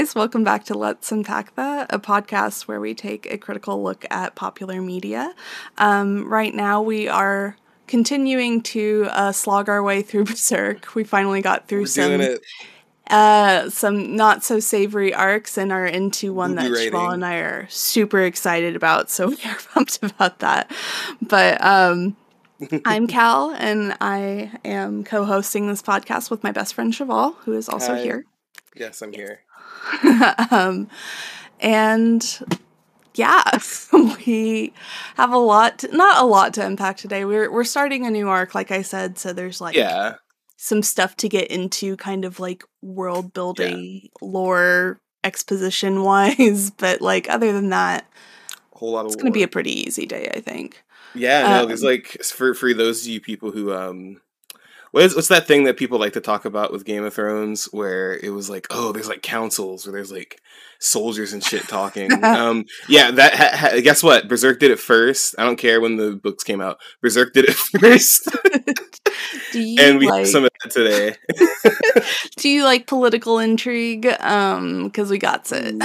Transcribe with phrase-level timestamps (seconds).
[0.00, 4.06] Guys, welcome back to Let's Unpack That, a podcast where we take a critical look
[4.10, 5.34] at popular media.
[5.76, 10.94] Um, right now, we are continuing to uh, slog our way through Berserk.
[10.94, 12.38] We finally got through We're some
[13.08, 17.34] uh, some not so savory arcs and are into one that Booby Shval and I
[17.34, 19.10] are super excited about.
[19.10, 20.72] So we are pumped about that.
[21.20, 22.16] But um,
[22.86, 27.68] I'm Cal, and I am co-hosting this podcast with my best friend Chevall, who is
[27.68, 28.02] also Hi.
[28.02, 28.24] here.
[28.74, 29.40] Yes, I'm here.
[30.50, 30.88] um,
[31.60, 32.40] and
[33.14, 33.42] yeah,
[33.92, 34.72] we
[35.16, 37.24] have a lot, to, not a lot to unpack today.
[37.24, 40.16] We're we're starting a new arc, like I said, so there's like Yeah.
[40.56, 46.70] some stuff to get into, kind of like world building, lore exposition wise.
[46.70, 48.06] But like other than that,
[48.72, 50.82] Whole lot of it's gonna be a pretty easy day, I think.
[51.14, 54.20] Yeah, no, there's um, like for for those of you people who um
[54.92, 57.66] what is what's that thing that people like to talk about with Game of Thrones
[57.66, 60.40] where it was like, oh, there's like councils where there's like
[60.80, 62.12] soldiers and shit talking.
[62.24, 64.28] um yeah, that ha- ha- guess what?
[64.28, 65.34] Berserk did it first.
[65.38, 66.78] I don't care when the books came out.
[67.02, 68.28] Berserk did it first.
[69.52, 71.16] Do you and we like have some of that today.
[72.36, 74.06] do you like political intrigue?
[74.20, 75.78] Um, because we got it.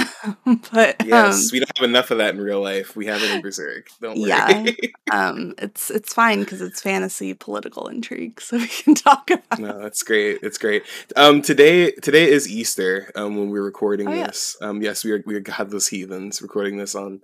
[0.72, 1.06] but Mm.
[1.06, 2.96] Yes, um, we don't have enough of that in real life.
[2.96, 3.88] We have it in Berserk.
[4.00, 4.28] Don't worry.
[4.30, 4.64] Yeah.
[5.12, 9.80] um it's it's fine because it's fantasy political intrigue so we can talk about No,
[9.80, 10.38] that's great.
[10.42, 10.82] It's great.
[11.16, 13.10] Um, today today is Easter.
[13.14, 14.26] Um, when we're recording Oh, yeah.
[14.28, 14.56] this.
[14.60, 17.20] Um, yes, we are we are godless heathens recording this on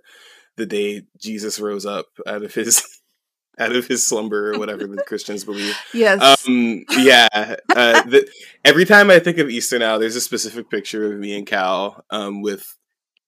[0.57, 2.83] the day Jesus rose up out of his
[3.59, 5.75] out of his slumber or whatever the Christians believe.
[5.93, 7.27] yes Um, yeah.
[7.33, 8.27] Uh, the,
[8.65, 12.03] every time I think of Easter now, there's a specific picture of me and Cal.
[12.09, 12.65] Um, with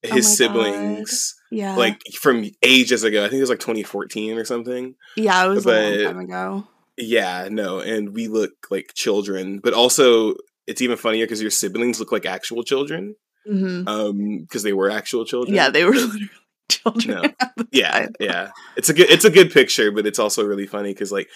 [0.04, 3.24] Oh his my siblings, yeah like from ages ago.
[3.24, 4.94] I think it was like 2014 or something.
[5.16, 6.68] yeah it was a long time ago
[6.98, 10.34] Yeah, no, and we look like children, but also
[10.68, 13.16] it's even funnier because your siblings look like actual children,
[13.46, 15.54] hmm um, because they were actual children.
[15.54, 16.30] yeah they were literally
[16.68, 17.64] children No.
[17.70, 18.14] yeah, time.
[18.18, 18.50] yeah.
[18.76, 21.28] It's a good, it's a good picture, but it's also really funny because like,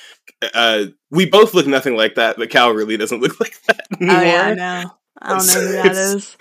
[0.55, 3.97] uh, we both look nothing like that, but Cal really doesn't look like that oh
[4.23, 4.91] yeah i know
[5.23, 6.37] i don't know who that is.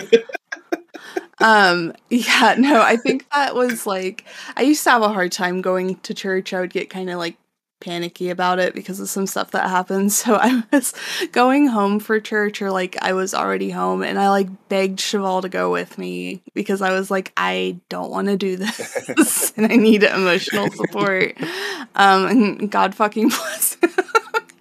[1.41, 4.25] Um yeah no i think that was like
[4.57, 7.17] i used to have a hard time going to church i would get kind of
[7.17, 7.37] like
[7.79, 10.11] panicky about it because of some stuff that happened.
[10.19, 10.93] So i was
[11.31, 15.41] going home for church or like i was already home and i like begged chevall
[15.41, 19.71] to go with me because i was like i don't want to do this and
[19.71, 21.35] i need emotional support.
[21.95, 23.89] Um and god fucking bless him.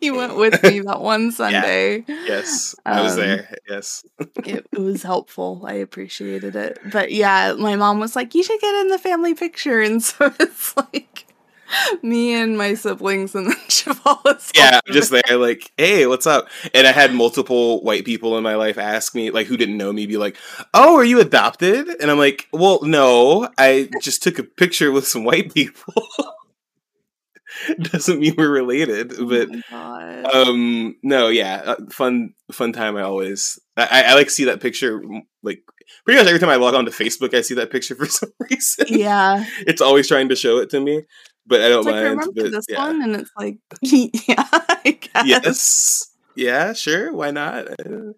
[0.00, 2.04] He went with me that one sunday.
[2.06, 3.54] Yes, I was Um, there.
[3.68, 4.04] Yes,
[4.44, 5.62] it, it was helpful.
[5.66, 6.78] I appreciated it.
[6.92, 10.32] But yeah, my mom was like, "You should get in the family picture," and so
[10.38, 11.26] it's like
[12.02, 16.26] me and my siblings and then Cheval is yeah, I'm just there, like, hey, what's
[16.26, 16.48] up?
[16.74, 19.92] And I had multiple white people in my life ask me, like, who didn't know
[19.92, 20.36] me, be like,
[20.74, 21.88] oh, are you adopted?
[22.00, 25.94] And I'm like, well, no, I just took a picture with some white people.
[27.80, 30.26] Doesn't mean we're related, Oh but God.
[30.34, 32.96] um, no, yeah, uh, fun, fun time.
[32.96, 35.02] I always, I, I, like see that picture,
[35.42, 35.62] like
[36.04, 38.86] pretty much every time I log onto Facebook, I see that picture for some reason.
[38.90, 41.04] yeah, It's always trying to show it to me,
[41.48, 42.04] but I don't it's like mind.
[42.04, 42.78] remember but, this yeah.
[42.78, 45.24] one, and it's like, yeah, I guess.
[45.26, 46.04] yes
[46.36, 48.12] yeah sure why not Uh,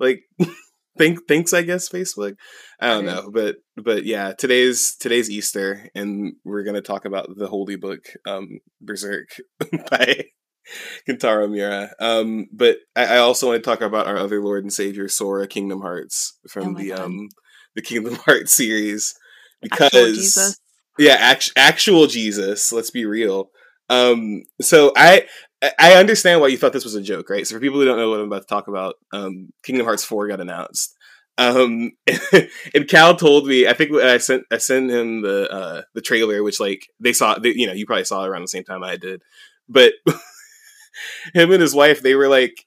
[0.00, 0.22] like
[0.98, 2.34] think thanks i guess facebook
[2.80, 3.14] i don't Right.
[3.14, 8.00] know but but yeah today's today's easter and we're gonna talk about the holy book
[8.26, 9.28] um berserk
[9.90, 10.24] by
[11.08, 14.72] kentaro miura um but I, I also want to talk about our other lord and
[14.72, 17.00] savior sora kingdom hearts Oh from my the God.
[17.00, 17.28] um
[17.76, 19.14] the kingdom hearts series
[19.62, 20.59] because Jesus.
[21.00, 23.50] Yeah act- actual jesus let's be real.
[23.90, 25.26] Um so i
[25.78, 27.46] I- understand why you thought this was a joke right?
[27.46, 30.04] So for people who don't know what i'm about to talk about um kingdom hearts
[30.04, 30.96] 4 got announced.
[31.38, 31.92] Um
[32.74, 36.42] and cal told me i think i sent i sent him the uh the trailer
[36.44, 38.84] which like they saw they, you know you probably saw it around the same time
[38.84, 39.22] i did.
[39.68, 39.94] But
[41.34, 42.66] him and his wife they were like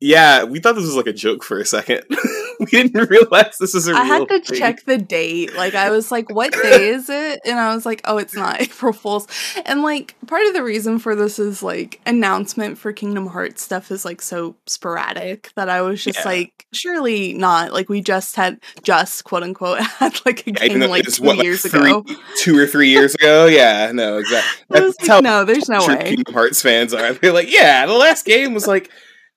[0.00, 2.02] yeah we thought this was like a joke for a second
[2.72, 4.58] we didn't realize this is a I real I had to thing.
[4.58, 5.54] check the date.
[5.54, 7.40] Like I was like, what day is it?
[7.44, 9.26] And I was like, oh, it's not April Fools.
[9.66, 13.90] And like part of the reason for this is like announcement for Kingdom Hearts stuff
[13.90, 16.24] is like so sporadic that I was just Yeah.
[16.30, 17.72] like, surely not.
[17.72, 21.36] Like we just had just quote unquote had like a Yeah, game like two what,
[21.38, 22.04] like, years three- ago.
[22.36, 23.46] two or three years ago.
[23.46, 24.64] Yeah, no, exactly.
[24.70, 26.14] That's like, how no, there's no way.
[26.14, 27.12] Kingdom Hearts fans are.
[27.14, 28.90] They're like, yeah, the last game was like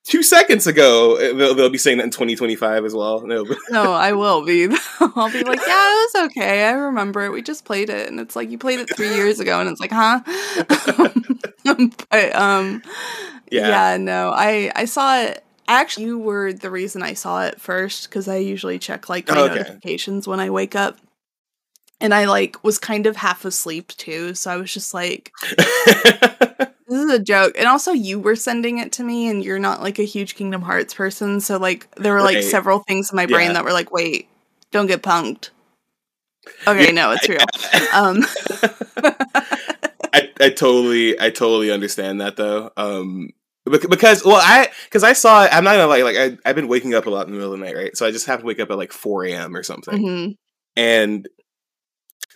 [0.06, 1.16] two seconds ago.
[1.18, 3.22] Uh, They'll, they'll be saying that in 2025 as well.
[3.26, 4.66] No, No, I will be.
[5.00, 6.64] I'll be like, yeah, it was okay.
[6.66, 7.32] I remember it.
[7.32, 9.82] We just played it, and it's like you played it three years ago, and it's
[9.82, 10.22] like, huh?
[12.10, 12.82] but um,
[13.52, 13.68] Yeah.
[13.94, 13.98] yeah.
[13.98, 18.28] no, I I saw it actually you were the reason I saw it first because
[18.28, 19.56] I usually check like my Oh, okay.
[19.56, 20.98] notifications when I wake up.
[22.02, 25.32] And I like was kind of half asleep too, so I was just like,
[26.96, 27.56] this is a joke.
[27.58, 30.62] And also you were sending it to me and you're not like a huge Kingdom
[30.62, 32.44] Hearts person, so like there were like Right.
[32.44, 33.54] several things in my brain Yeah.
[33.54, 34.28] that were like, wait,
[34.72, 35.50] don't get punked.
[36.68, 37.40] Okay, no, it's real.
[37.94, 38.24] Um
[40.14, 42.72] I, I totally I totally understand that though.
[42.78, 43.30] Um
[43.66, 46.94] because well I because I saw I'm not gonna lie like I, I've been waking
[46.94, 48.46] up a lot in the middle of the night right so I just have to
[48.46, 49.56] wake up at like 4 a.m.
[49.56, 50.36] or something mhm.
[50.76, 51.28] and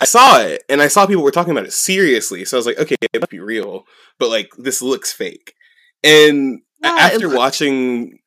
[0.01, 2.65] I saw it and I saw people were talking about it seriously so I was
[2.65, 3.83] like okay it must be real
[4.17, 5.53] but like this looks fake
[6.03, 8.19] and Yeah, after looked- watching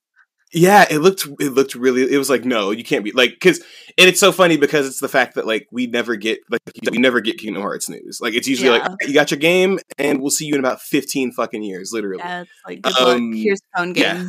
[0.54, 3.58] yeah it looked it looked really it was like no you can't be like because
[3.96, 6.60] and it's so funny because it's the fact that like we never get like
[6.90, 8.88] we never get Kingdom Hearts news like it's usually like Yeah.
[8.90, 12.18] "Alright, you got your game and we'll see you in about 15 fucking years literally
[12.22, 13.16] Yeah, it's like good luck.
[13.16, 14.04] Um, Here's the phone game.
[14.04, 14.24] yeah.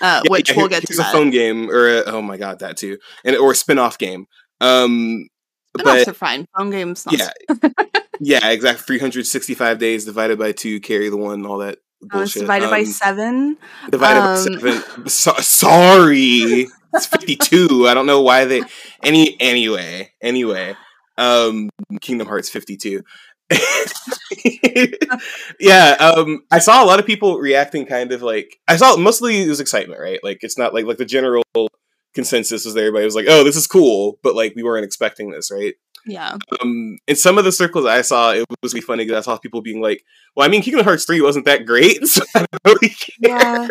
[0.00, 2.22] Uh, Yeah, which yeah, we'll here- get to here's a phone game or a, oh
[2.22, 4.26] my god that too and or a spin-off game
[4.60, 5.26] um
[5.74, 6.46] But are fine.
[6.56, 7.30] Phone games yeah
[8.20, 11.78] yeah exactly 365 days divided by two carry the one all that
[12.12, 13.56] Oh, bullshit divided by Um, seven.
[13.90, 15.08] divided by Um, seven.
[15.08, 17.86] So, sorry, it's fifty-two.
[17.88, 18.62] I don't know why they.
[19.02, 20.76] Any anyway, anyway.
[21.16, 21.70] Um,
[22.02, 23.02] Kingdom Hearts fifty-two.
[25.60, 29.42] yeah, um, I saw a lot of people reacting, kind of like I saw mostly
[29.42, 30.20] it was excitement, right?
[30.22, 31.42] Like it's not like like the general
[32.14, 32.86] consensus was there.
[32.86, 35.74] Everybody was like, "Oh, this is cool," but like we weren't expecting this, right?
[36.06, 36.36] Yeah.
[36.60, 39.38] um in some of the circles I saw, it was really funny because I saw
[39.38, 40.04] people being like,
[40.36, 43.68] "Well, I mean, Kingdom Hearts three wasn't that great, so I don't really care." Yeah.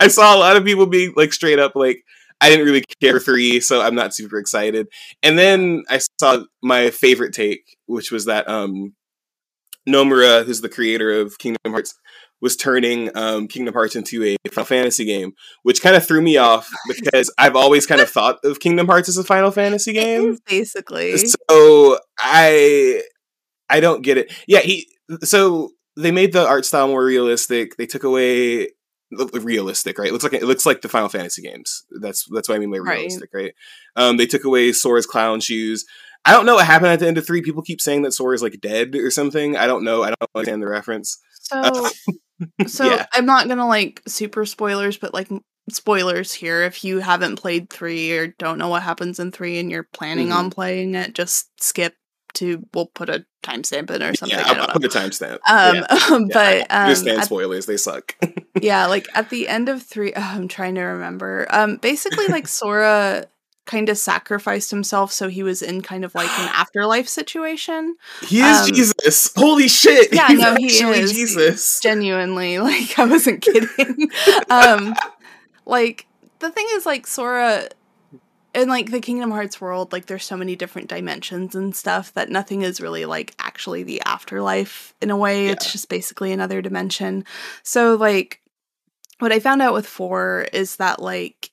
[0.00, 2.04] I saw a lot of people being like straight up like,
[2.40, 4.86] "I didn't really care for three, so I'm not super excited."
[5.22, 8.94] And then I saw my favorite take, which was that um
[9.88, 11.94] Nomura, who's the creator of Kingdom Hearts,
[12.40, 16.36] was turning um, Kingdom Hearts into a Final Fantasy game, which kind of threw me
[16.36, 20.30] off because I've always kind of thought of Kingdom Hearts as a Final Fantasy game.
[20.30, 21.16] is basically.
[21.16, 23.02] so i
[23.70, 24.32] i don't get it.
[24.46, 24.86] Yeah he
[25.22, 27.76] so they made the art style more realistic.
[27.76, 28.68] They took away
[29.32, 30.08] realistic right?
[30.08, 31.84] It looks like it looks like the final fantasy games.
[32.00, 32.98] That's that's what i mean by Right.
[32.98, 33.54] realistic right,
[33.96, 35.84] um they took away sora's clown shoes.
[36.24, 37.40] I don't know what happened at the end of three.
[37.40, 39.56] People keep saying that sora's like dead or something.
[39.56, 40.02] I don't know.
[40.02, 41.18] I don't understand the reference.
[41.40, 41.62] So,
[42.66, 43.06] so Yeah.
[43.12, 45.28] I'm not gonna like super spoilers, but like
[45.70, 46.62] spoilers here.
[46.62, 50.28] If you haven't played three or don't know what happens in three and you're planning
[50.28, 50.36] Mm-hmm.
[50.38, 51.94] on playing it, just skip
[52.34, 52.64] to.
[52.74, 54.36] We'll put a timestamp in or something.
[54.36, 55.86] yeah i'll, I'll put a timestamp Um, yeah.
[56.32, 58.16] but um, understand at- spoilers they suck
[58.60, 61.46] yeah, like at the end of three, oh, I'm trying to remember.
[61.50, 63.26] Um, basically, like Sora
[63.66, 67.96] kind of sacrificed himself, so he was in kind of like an afterlife situation.
[68.22, 71.12] he is Um, jesus holy shit Yeah, he's no, he is.
[71.12, 74.10] jesus Genuinely, like I wasn't kidding.
[74.48, 74.94] um,
[75.66, 76.06] like
[76.38, 77.68] the thing is, like Sora.
[78.54, 82.30] In like the Kingdom Hearts world, like there's so many different dimensions and stuff that
[82.30, 85.48] nothing is really like actually the afterlife in a way.
[85.48, 87.26] It's just basically another dimension.
[87.62, 88.40] So like
[89.18, 91.50] what I found out with 4 is that like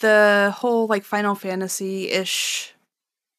[0.00, 2.72] the whole like Final Fantasy ish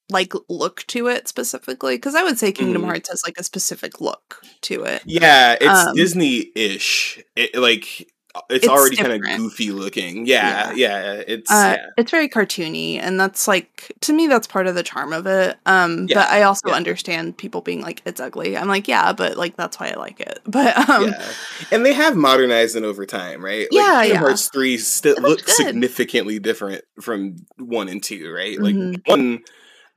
[0.09, 2.85] like look to it specifically because I would say Kingdom Mhm.
[2.85, 5.01] Hearts has like a specific look to it.
[5.05, 7.21] Yeah, it's Um, Disney-ish.
[7.35, 8.07] It, like
[8.49, 10.25] it's, It's already kind of goofy looking.
[10.25, 11.21] Yeah, yeah.
[11.27, 11.85] it's Uh, yeah.
[11.97, 15.57] It's very cartoony, and that's like to me that's part of the charm of it.
[15.65, 16.75] Um, Yeah, but I also yeah.
[16.75, 18.57] understand people being like it's ugly.
[18.57, 20.39] I'm like yeah, but like that's why I like it.
[20.47, 21.31] But um, yeah.
[21.71, 23.67] And they have modernized it over time, right?
[23.71, 24.19] Like, Yeah, Kingdom yeah.
[24.19, 28.59] Hearts 3 still looks significantly different from 1 and 2, right?
[28.59, 29.01] Like Mhm.
[29.05, 29.39] 1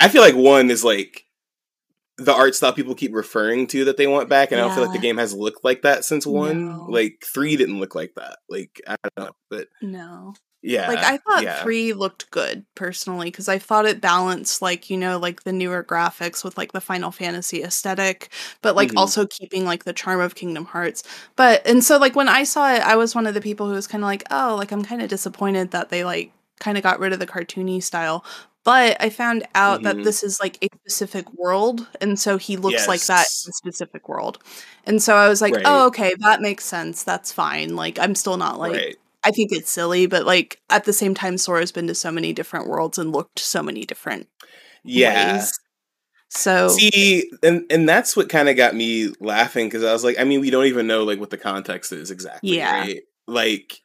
[0.01, 1.25] I feel like 1 is like
[2.21, 4.85] the art style people keep referring to that they want back, and I don't feel
[4.85, 6.67] like the game has looked like that since 1.
[6.67, 6.87] No.
[6.89, 8.39] Like 3 didn't look like that.
[8.49, 10.35] Like I don't know, but no.
[10.63, 10.89] yeah.
[10.89, 11.63] like I thought yeah.
[11.63, 15.83] three looked good personally because I thought it balanced like you know like the newer
[15.83, 18.31] graphics with like the Final Fantasy aesthetic,
[18.63, 18.99] but like Mhm.
[18.99, 21.03] also keeping like the charm of Kingdom Hearts.
[21.37, 23.75] But and so like when I saw it, I was one of the people who
[23.75, 26.83] was kind of like, oh, like I'm kind of disappointed that they like kind of
[26.83, 28.23] got rid of the cartoony style.
[28.65, 29.85] But I found out Mhm.
[29.85, 33.53] that this is like a specific world, and so he looks like that in a
[33.53, 34.39] specific world.
[34.85, 35.65] And so I was like, Right.
[35.67, 37.03] oh, okay, that makes sense.
[37.03, 37.75] That's fine.
[37.75, 38.97] Like I'm still not like right.
[39.25, 42.33] I think it's silly, but like at the same time, Sora's been to so many
[42.35, 44.29] different worlds and looked so many different
[44.85, 45.35] Yeah.
[45.37, 45.53] ways.
[46.29, 50.19] So See, and and that's what kind of got me laughing because I was like,
[50.19, 52.79] I mean, we don't even know like what the context is exactly, Yeah.
[52.81, 53.01] right?
[53.27, 53.81] Like,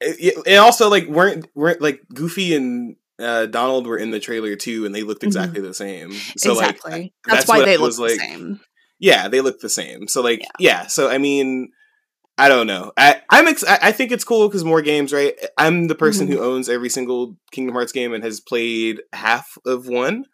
[0.00, 4.56] it- and also like weren't weren't like Goofy and uh, Donald were in the trailer
[4.56, 5.26] too, and they looked Mhm.
[5.28, 6.12] exactly the same.
[6.36, 8.60] So exactly, like, that's, that's why they look the like- same.
[8.98, 10.06] yeah, they look the same.
[10.08, 10.48] So like, Yeah.
[10.58, 10.86] yeah.
[10.86, 11.70] So I mean,
[12.38, 12.92] I don't know.
[12.98, 15.34] I I'm ex- I think it's cool because more games, right?
[15.56, 16.32] I'm the person Mhm.
[16.32, 20.24] who owns every single Kingdom Hearts game and has played half of one.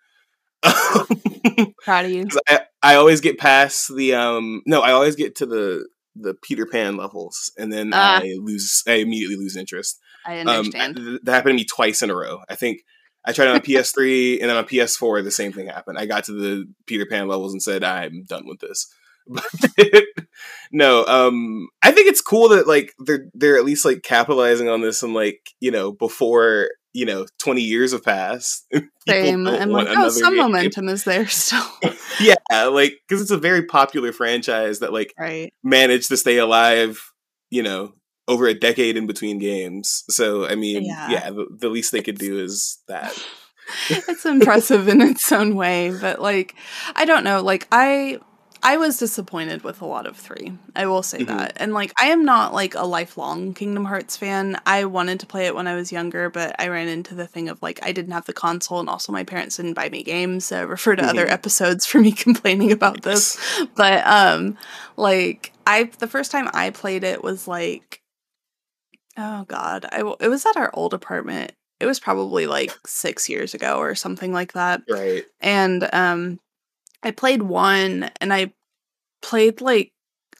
[1.84, 2.26] Proud of you.
[2.48, 6.66] I, I always get past the um no, I always get to the the Peter
[6.66, 8.18] Pan levels and then Ah.
[8.20, 9.98] I lose I immediately lose interest.
[10.26, 10.96] I Um understand.
[10.96, 12.40] th- that happened to me twice in a row.
[12.48, 12.82] I think
[13.24, 15.98] I tried it on PS3 and then on PS4 the same thing happened.
[15.98, 18.92] I got to the Peter Pan levels and said I'm done with this.
[19.28, 20.04] But
[20.72, 24.80] no, um I think it's cool that like they're they're at least like capitalizing on
[24.80, 28.66] this and like, you know, before you know, twenty years have passed.
[29.08, 29.46] Same.
[29.46, 30.42] I'm like, oh, some game.
[30.42, 31.64] momentum is there still.
[32.20, 35.52] Yeah, like because it's a very popular franchise that like right.
[35.62, 37.00] managed to stay alive,
[37.50, 37.94] you know,
[38.28, 40.04] over a decade in between games.
[40.08, 41.10] So I mean, Yeah.
[41.10, 43.14] yeah, the, the least they could do is that.
[43.90, 46.54] it's impressive in its own way, but like
[46.94, 48.18] I don't know, like I
[48.64, 50.52] I was disappointed with a lot of 3.
[50.76, 51.26] I will say Mhm.
[51.26, 51.54] that.
[51.56, 54.56] And like I am not like a lifelong Kingdom Hearts fan.
[54.66, 57.48] I wanted to play it when I was younger, but I ran into the thing
[57.48, 60.44] of like I didn't have the console and also my parents didn't buy me games.
[60.44, 61.32] So refer to other Mhm.
[61.32, 63.36] episodes for me complaining about this.
[63.74, 64.56] But um
[64.96, 68.00] like I the first time I played it was like
[69.16, 71.52] oh god, I w- it was at our old apartment.
[71.80, 74.82] It was probably like 6 years ago or something like that.
[74.88, 75.24] Right.
[75.40, 76.40] And um
[77.02, 78.52] I played one and I
[79.22, 79.92] played like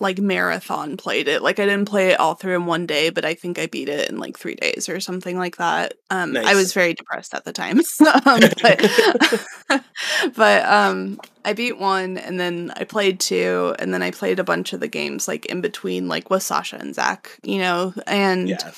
[0.02, 1.40] like marathon played it.
[1.42, 3.88] Like I didn't play it all through in one day, but I think I beat
[3.88, 5.94] it in like 3 days or something like that.
[6.10, 7.78] Um I was very depressed at the time.
[8.26, 9.84] um, but
[10.36, 14.44] but um I beat one and then I played two and then I played a
[14.44, 18.48] bunch of the games like in between like with Sasha and Zach, you know, and
[18.48, 18.72] yeah.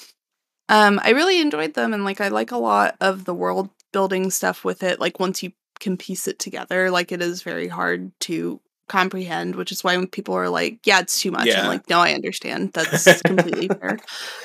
[0.69, 4.31] um I really enjoyed them and like I like a lot of the world building
[4.31, 8.13] stuff with it like once you can piece it together like it is very hard
[8.21, 11.63] to comprehend which is why when people are like yeah it's too much Yeah.
[11.63, 12.73] I'm like no I understand.
[12.75, 13.99] That's completely fair.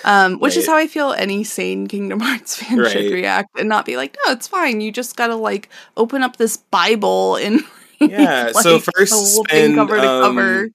[0.06, 2.90] Um which is how I feel any sane Kingdom Hearts fan Right.
[2.90, 4.82] should react and not be like no it's fine.
[4.82, 7.62] You just gotta like open up this Bible and
[8.00, 10.70] Yeah, so first spend, cover to um, cover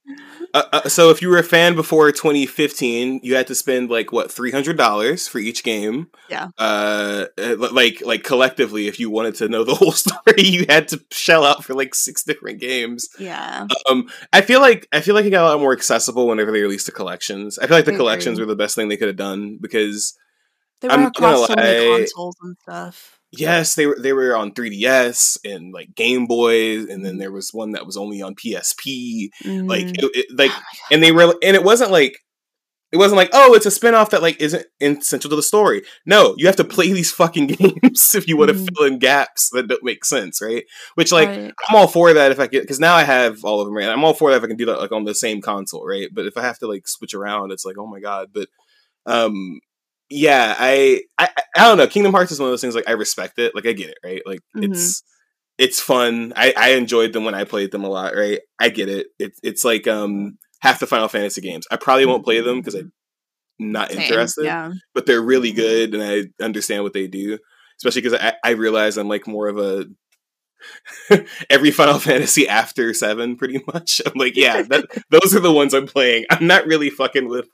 [0.55, 4.13] Uh, uh, so if you were a fan before 2015, you had to spend like
[4.13, 6.07] what three hundred dollars for each game.
[6.29, 6.47] Yeah.
[6.57, 10.87] Uh, uh, like like collectively, if you wanted to know the whole story, you had
[10.87, 13.09] to shell out for like six different games.
[13.19, 16.53] yeah Um, I feel like I feel like it got a lot more accessible whenever
[16.53, 17.59] they released the collections.
[17.59, 18.45] I feel like the I collections agree.
[18.45, 20.17] were the best thing they could have done because
[20.79, 24.51] they I'm were across so many consoles and stuff yes, they were they were on
[24.53, 29.29] 3DS and like Game Boys, and then there was one that was only on PSP.
[29.43, 30.03] Like Mhm.
[30.03, 30.61] it, it, like Oh
[30.91, 32.17] and they were and it wasn't like
[32.91, 36.33] it wasn't like oh it's a spin-off that like isn't essential to the story no
[36.37, 38.69] you have to play these fucking games if you want to Mhm.
[38.77, 40.63] fill in gaps that don't make sense right
[40.93, 41.51] which like Right.
[41.67, 43.89] i'm all for that if i get because now i have all of them right
[43.89, 46.07] i'm all for that if i can do that like on the same console right
[46.13, 48.47] but if i have to like switch around it's like oh my god but
[49.07, 49.59] um
[50.09, 52.91] yeah i i, I don't know kingdom hearts is one of those things like i
[52.93, 54.21] respect it like i get it right?
[54.25, 54.65] Like Mhm.
[54.71, 55.03] it's
[55.57, 56.33] it's fun.
[56.35, 58.39] I, I enjoyed them when i played them a lot right?
[58.59, 61.65] I get it, It's it's like um half the final fantasy games.
[61.71, 62.91] I probably won't play them because i'm
[63.59, 64.71] not Same, interested Yeah.
[64.93, 67.37] but they're really good and i understand what they do
[67.79, 69.85] especially because I, I realize i'm like more of a
[71.49, 74.01] every final fantasy after seven pretty much.
[74.05, 76.25] I'm like yeah that, those are the ones i'm playing.
[76.29, 77.47] I'm not really fucking with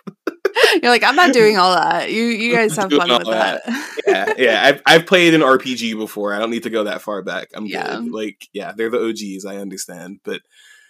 [0.82, 2.12] You're like, I'm not doing all that.
[2.12, 3.62] You you guys have fun with that.
[3.66, 3.94] that.
[4.08, 7.22] yeah yeah I've, I've played an rpg before i don't need to go that far
[7.22, 7.98] back i'm Yeah.
[8.00, 10.42] good like yeah they're the og's i understand but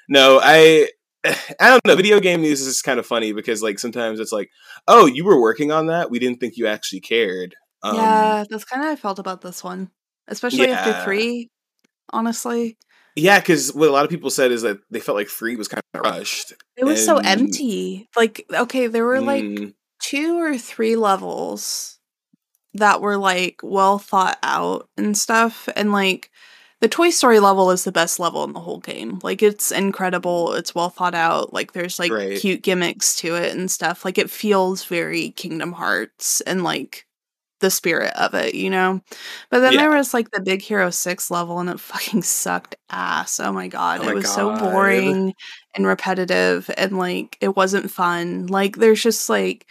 [0.08, 0.88] no i
[1.25, 4.50] i don't know video game news is kind of funny because like sometimes it's like
[4.88, 8.63] oh you were working on that we didn't think you actually cared um, yeah, that's
[8.63, 9.89] kind of how I felt about this one,
[10.27, 11.50] especially after three.
[12.13, 12.77] Honestly,
[13.15, 15.68] Yeah, because what a lot of people said is that they felt like three was
[15.68, 16.53] kind of rushed.
[16.77, 18.10] it was so empty.
[18.15, 22.00] Like, okay, there were like Mm, two or three levels
[22.74, 26.30] that were like well thought out and stuff, and like.
[26.80, 29.20] The Toy Story level is the best level in the whole game.
[29.22, 30.56] Like it's incredible.
[30.56, 31.53] It's well thought out.
[31.53, 32.39] Like there's like Right.
[32.39, 34.03] cute gimmicks to it and stuff.
[34.03, 37.06] Like it feels very Kingdom Hearts and like
[37.62, 39.01] the spirit of it, you know?
[39.50, 43.39] But then there was like the Big Hero 6 level and it fucking sucked ass.
[43.39, 44.01] Oh my god.
[44.01, 45.34] Oh it my was so boring
[45.74, 48.48] and repetitive and like it wasn't fun.
[48.48, 49.65] Like there's just like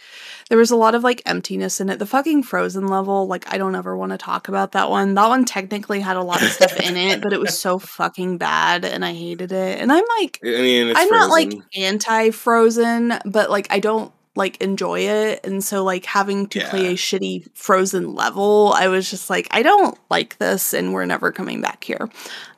[0.49, 1.99] there was a lot of like emptiness in it.
[1.99, 5.13] The fucking Frozen level, like I don't ever want to talk about that one.
[5.13, 8.39] That one technically had a lot of stuff in it, but it was so fucking
[8.39, 9.79] bad and I hated it.
[9.79, 14.11] And I'm like I mean, it's I'm not like anti Frozen, but like I don't
[14.35, 15.45] like enjoy it.
[15.45, 19.61] And so like having to play a shitty Frozen level, I was just like, I
[19.61, 22.09] don't like this and we're never coming back here.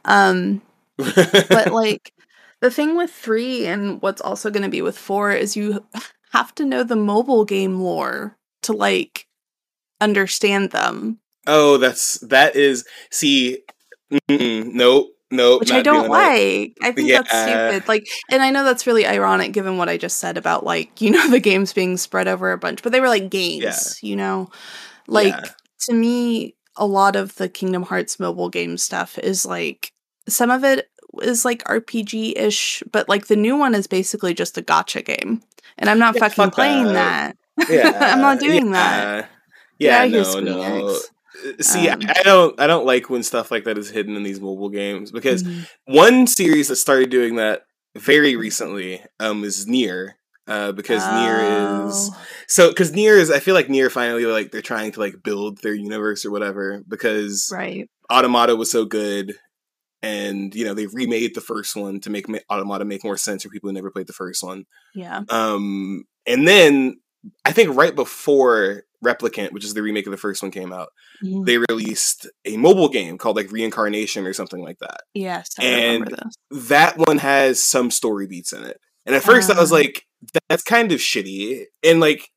[0.06, 0.62] Um
[0.98, 2.14] but like
[2.62, 5.86] the thing with three and what's also gonna be with four is you
[6.32, 9.28] have to know the mobile game lore to like
[10.02, 11.20] understand them.
[11.48, 13.64] Oh, that's that is see.
[14.30, 15.62] Nope, nope.
[15.62, 16.78] Which I don't like.
[16.82, 17.22] I think yeah.
[17.22, 17.88] that's stupid.
[17.88, 21.12] Like, and I know that's really ironic given what I just said about like you
[21.12, 24.00] know the games being spread over a bunch, but they were like games.
[24.02, 24.10] Yeah.
[24.10, 24.50] You know,
[25.08, 25.52] like yeah.
[25.88, 29.92] to me, a lot of the Kingdom Hearts mobile game stuff is like
[30.28, 30.90] some of it
[31.22, 35.42] is like RPG ish, but like the new one is basically just a gacha game,
[35.78, 37.36] and I'm not fucking fuck playing that.
[37.58, 37.70] that.
[37.70, 39.30] Yeah, I'm not doing that.
[39.80, 41.00] Yeah, no, no.
[41.62, 44.40] See, um, I don't, I don't like when stuff like that is hidden in these
[44.40, 45.94] mobile games because mm-hmm.
[45.94, 47.64] one series that started doing that
[47.96, 50.14] very recently um, is NieR
[50.46, 51.08] Uh, because oh.
[51.08, 52.12] NieR is
[52.48, 55.62] so because NieR is I feel like NieR finally like they're trying to like build
[55.62, 59.36] their universe or whatever because right Automata was so good
[60.02, 63.50] and you know they remade the first one to make Automata make more sense for
[63.50, 64.66] people who never played the first one.
[64.94, 65.22] Yeah.
[65.30, 67.00] Um, and then
[67.46, 70.90] I think right before Replicant, which is the remake of the first one, came out,
[71.24, 71.44] mm-hmm.
[71.44, 75.02] they released a mobile game called like Reincarnation or something like that.
[75.14, 76.16] Yes, I and
[76.52, 78.78] that one has some story beats in it.
[79.06, 79.76] And at first, uh, I was ah.
[79.76, 80.04] like,
[80.50, 82.30] "That's kind of shitty," and like,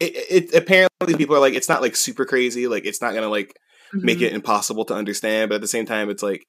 [0.00, 2.68] it, it, apparently people are like, "It's not like super crazy.
[2.68, 3.54] Like, it's not gonna like
[3.94, 4.06] mm-hmm.
[4.06, 6.44] make it impossible to understand." But at the same time, it's like,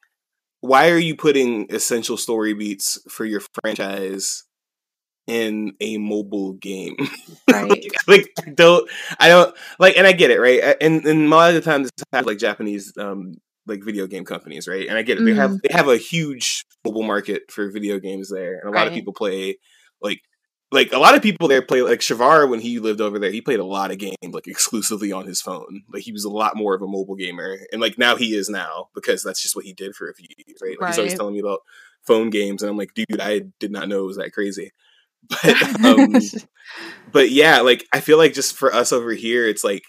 [0.62, 4.44] why are you putting essential story beats for your franchise
[5.28, 6.96] in a mobile game.
[7.52, 7.86] Right.
[8.08, 8.90] like, I don't
[9.20, 10.76] I don't like and I get it, right?
[10.82, 13.36] And and a lot of the times have like Japanese um
[13.68, 14.88] like video game companies, right?
[14.88, 15.22] And I get it.
[15.22, 15.26] Mm.
[15.26, 15.60] They have mm-hmm.
[15.64, 18.60] they have a huge mobile market for video games there.
[18.60, 18.88] And a lot right.
[18.88, 19.60] of people play
[20.02, 20.22] like
[20.72, 23.42] like a lot of people there play like Shavar when he lived over there, he
[23.42, 25.84] played a lot of games like exclusively on his phone.
[25.94, 27.60] Like he was a lot more of a mobile gamer.
[27.72, 30.28] And like now he is now because that's just what he did for a few
[30.38, 30.72] years, right?
[30.72, 30.88] Like right.
[30.90, 31.60] he's always telling me about
[32.02, 34.72] phone games and I'm like, dude, I did not know it was that crazy.
[35.44, 36.14] But um,
[37.12, 39.84] but yeah, like I feel like just for us over here, it's like,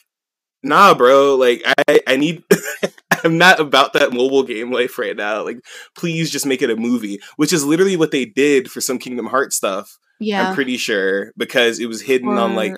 [0.62, 1.36] nah, bro.
[1.36, 2.42] Like I I need.
[3.24, 5.44] I'm not about that mobile game life right now.
[5.44, 5.58] Like,
[5.96, 9.26] please just make it a movie, which is literally what they did for some Kingdom
[9.26, 9.96] Hearts stuff.
[10.20, 12.74] Yeah, I'm pretty sure because it was hidden or, on like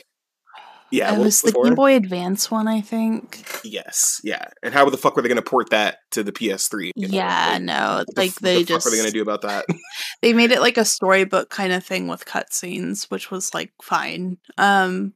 [0.91, 3.45] yeah, it was the Game Boy Advance one, I think.
[3.65, 4.49] Yes, yeah.
[4.63, 6.93] And how the fuck were they going to port that to the PS3?
[6.95, 8.87] Yeah, like, no, like the, they the just.
[8.87, 9.67] What are they going to do about that?
[10.23, 14.39] they made it like a storybook kind of thing with cutscenes, which was like fine.
[14.59, 15.15] Um,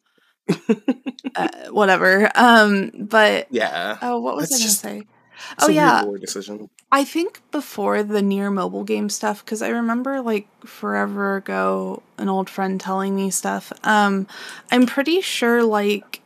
[1.37, 2.31] uh, whatever.
[2.35, 3.99] Um, but yeah.
[4.03, 5.15] Oh, what was That's I going to say?
[5.61, 6.69] oh yeah, decision.
[6.93, 12.29] I think before the NieR mobile game stuff, because I remember like forever ago, an
[12.29, 13.73] old friend telling me stuff.
[13.85, 14.27] Um,
[14.73, 16.21] I'm pretty sure like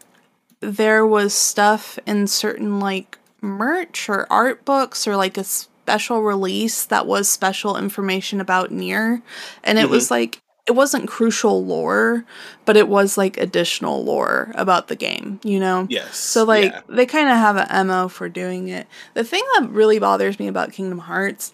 [0.60, 6.86] there was stuff in certain like merch or art books or like a special release
[6.86, 9.20] that was special information about NieR,
[9.62, 9.90] and it mm-hmm.
[9.90, 12.24] was like it wasn't crucial lore,
[12.64, 15.86] but it was like additional lore about the game, you know?
[15.90, 16.16] Yes.
[16.16, 16.80] So like yeah.
[16.88, 18.86] they kind of have an MO for doing it.
[19.12, 21.52] The thing that really bothers me about Kingdom Hearts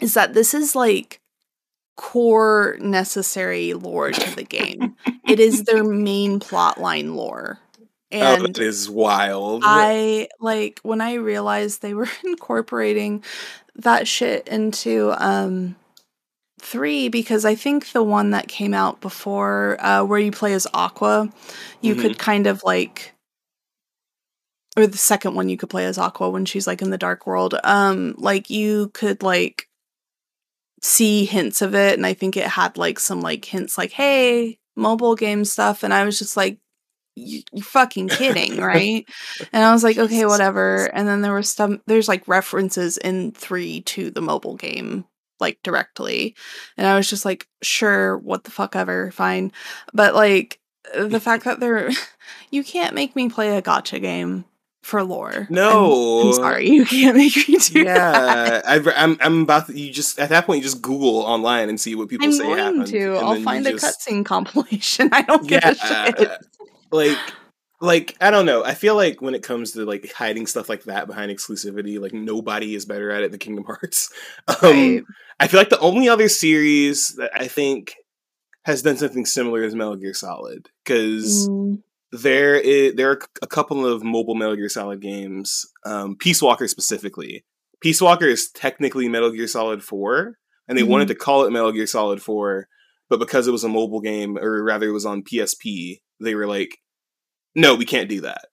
[0.00, 1.20] is that this is like
[1.96, 4.96] core necessary lore to the game.
[5.28, 7.58] it is their main plotline lore.
[8.10, 9.62] Oh, and oh, it is wild.
[9.66, 13.22] I like when I realized they were incorporating
[13.76, 15.76] that shit into um
[16.60, 20.66] three because I think the one that came out before, uh, where you play as
[20.74, 21.32] Aqua,
[21.80, 22.02] you mm-hmm.
[22.02, 23.14] could kind of like,
[24.76, 27.26] or the second one you could play as Aqua when she's like in the dark
[27.26, 27.54] world.
[27.64, 29.68] Um, like you could like
[30.82, 34.58] see hints of it, and I think it had like some like hints like, hey,
[34.76, 36.58] mobile game stuff, and I was just like.
[37.20, 39.04] You, are fucking kidding, right?
[39.52, 40.84] and I was like, okay, whatever.
[40.94, 45.04] And then there was some, there's like references in three to the mobile game
[45.40, 46.34] like directly.
[46.76, 49.52] And I was just like, sure, what the fuck ever, fine.
[49.92, 50.60] But like
[50.96, 51.90] the fact that they're
[52.50, 54.44] you can't make me play a gacha game
[54.82, 55.46] for lore.
[55.50, 59.78] No, I'm, I'm sorry, you can't make me do yeah, i am I'm about to,
[59.78, 62.44] you just at that point you just Google online and see what people I'm say
[62.44, 62.86] going happened.
[62.86, 63.14] To.
[63.16, 63.84] I'll find a just...
[63.84, 65.10] cutscene compilation.
[65.12, 66.30] I don't give yeah, a shit.
[66.90, 67.18] Like
[67.80, 68.64] like I don't know.
[68.64, 72.12] I feel like when it comes to like hiding stuff like that behind exclusivity, like
[72.12, 74.12] nobody is better at it than Kingdom Hearts.
[74.48, 75.02] Um, right.
[75.40, 77.94] I feel like the only other series that I think
[78.64, 81.80] has done something similar is Metal Gear Solid because mm.
[82.10, 86.66] there is there are a couple of mobile Metal Gear Solid games, um, Peace Walker
[86.66, 87.44] specifically.
[87.80, 90.88] Peace Walker is technically Metal Gear Solid Four, and they mm.
[90.88, 91.12] wanted mm-hmm.
[91.12, 92.66] to call it Metal Gear Solid Four,
[93.08, 96.46] but because it was a mobile game, or rather, it was on PSP, they were
[96.46, 96.78] like
[97.54, 98.46] no, we can't do that.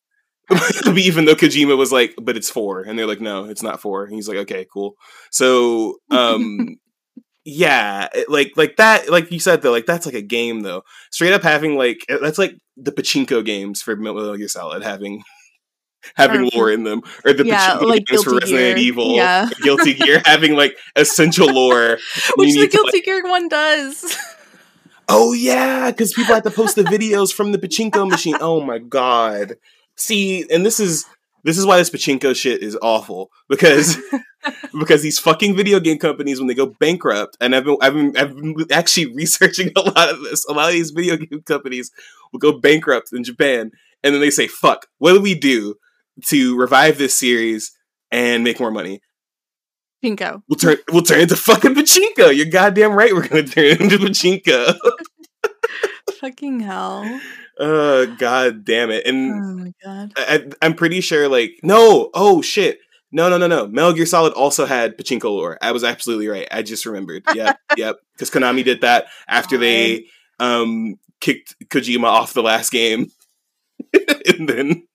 [0.96, 4.04] Even though Kojima was like, but it's four, and they're like, no, it's not four.
[4.06, 4.94] And he's like, okay, cool.
[5.32, 6.76] So, um,
[7.46, 10.84] yeah, it- like like that, like you said though, like that's like a game though.
[11.12, 15.24] Straight up having like that's like the pachinko games for Metal Gear Solid having
[16.16, 18.78] having Or- lore in them, or the Yeah, pachinko like games for Resident Gear.
[18.78, 19.50] Evil, Yeah.
[19.64, 21.98] Guilty Gear having like essential lore.
[22.36, 24.16] Which the need to, like- Guilty Gear one does.
[25.08, 28.36] Oh yeah, because people had to post the videos from the pachinko machine.
[28.40, 29.58] Oh my god.
[29.96, 31.06] See, and this is
[31.44, 33.98] this is why this pachinko shit is awful because
[34.80, 38.18] because these fucking video game companies when they go bankrupt and I've been I've been,
[38.18, 40.46] I've been actually researching a lot of this.
[40.46, 41.92] A lot of these video game companies
[42.32, 43.72] will go bankrupt in Japan
[44.04, 45.76] and then they say, "Fuck, what do we do
[46.26, 47.72] to revive this series
[48.12, 49.02] and make more money?"
[50.04, 50.42] Pinko.
[50.48, 52.36] We'll turn we'll turn into fucking pachinko.
[52.36, 53.14] You're goddamn right.
[53.14, 54.76] We're gonna turn into pachinko.
[56.20, 57.20] Fucking hell.
[57.60, 59.06] Uh, god damn it!
[59.06, 60.12] And Oh my god.
[60.18, 62.80] I, I'm pretty sure, like, no, oh shit,
[63.12, 63.68] no, no, no, no.
[63.68, 65.58] Metal Gear Solid also had pachinko lore.
[65.62, 66.48] I was absolutely right.
[66.52, 67.24] I just remembered.
[67.34, 67.98] Yep, yep.
[68.14, 70.06] Because Konami did that after they
[70.40, 73.08] um kicked Kojima off the last game,
[73.94, 74.88] and then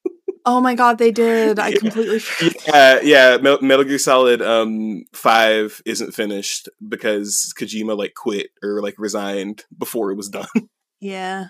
[0.53, 1.59] Oh my god, they did.
[1.61, 1.79] I Yeah.
[1.79, 2.57] completely forgot.
[2.67, 8.97] yeah, yeah, Metal Gear Solid um five isn't finished because Kojima like quit or like
[8.99, 10.47] resigned before it was done.
[11.03, 11.47] Yeah.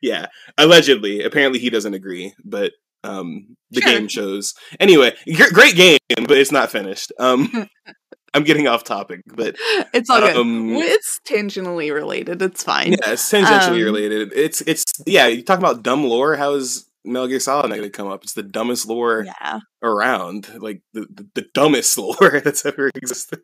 [0.00, 0.26] yeah,
[0.58, 1.24] allegedly.
[1.24, 2.70] Apparently, he doesn't agree, but
[3.02, 3.92] um, the Sure.
[3.92, 4.54] game shows.
[4.78, 7.10] Anyway, gr- great game, but it's not finished.
[7.18, 7.68] Um,
[8.34, 9.56] I'm getting off topic, but
[9.92, 10.36] It's all good.
[10.36, 12.40] Um, Well, it's tangentially related.
[12.42, 12.92] It's fine.
[12.92, 14.32] yeah, it's tangentially Um, related.
[14.36, 15.26] It's it's yeah.
[15.26, 16.36] You talk about dumb lore.
[16.36, 18.22] How is Metal Gear Solid not going to come up?
[18.22, 19.60] It's the dumbest lore Yeah.
[19.82, 23.40] around, like the, the the dumbest lore that's ever existed.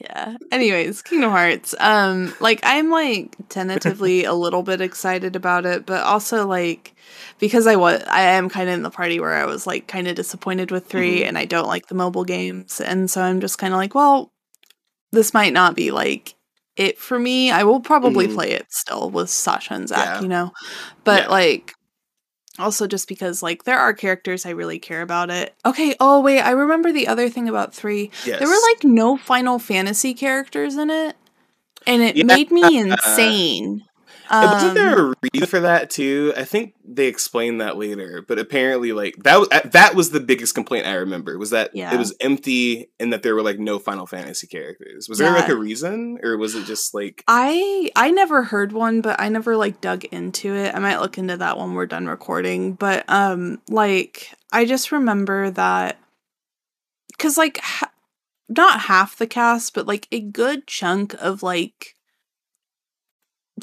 [0.00, 0.36] Yeah.
[0.50, 1.74] Anyways, Kingdom Hearts.
[1.78, 6.94] Um, like I'm like tentatively a little bit excited about it, but also like
[7.38, 10.08] because I was I am kind of in the party where I was like kind
[10.08, 11.26] of disappointed with 3 Mhm.
[11.28, 14.32] and I don't like the mobile games, and so I'm just kind of like, well,
[15.12, 16.34] this might not be like
[16.76, 17.50] it for me.
[17.50, 18.34] I will probably Mhm.
[18.34, 20.20] play it still with Sasha and Zach, Yeah.
[20.22, 20.52] you know,
[21.04, 21.28] but Yeah.
[21.30, 21.74] like.
[22.60, 25.54] Also, just because like there are characters I really care about it.
[25.64, 25.96] Okay.
[26.00, 28.10] Oh wait, I remember the other thing about three.
[28.24, 31.16] Yes, There were like no Final Fantasy characters in it,
[31.86, 32.24] and it Yeah.
[32.24, 33.82] made me insane.
[34.30, 36.32] And wasn't there Um, a reason for that too?
[36.36, 40.20] I think they explained that later, but apparently, like that was uh, that was the
[40.20, 41.92] biggest complaint I remember was that Yeah.
[41.92, 45.08] it was empty and that there were like no Final Fantasy characters.
[45.08, 49.00] Was there like a reason, or was it just like I I never heard one,
[49.00, 50.74] but I never like dug into it.
[50.74, 52.74] I might look into that when we're done recording.
[52.74, 55.98] But um, like I just remember that
[57.08, 57.90] because like ha-
[58.48, 61.94] not half the cast, but like a good chunk of like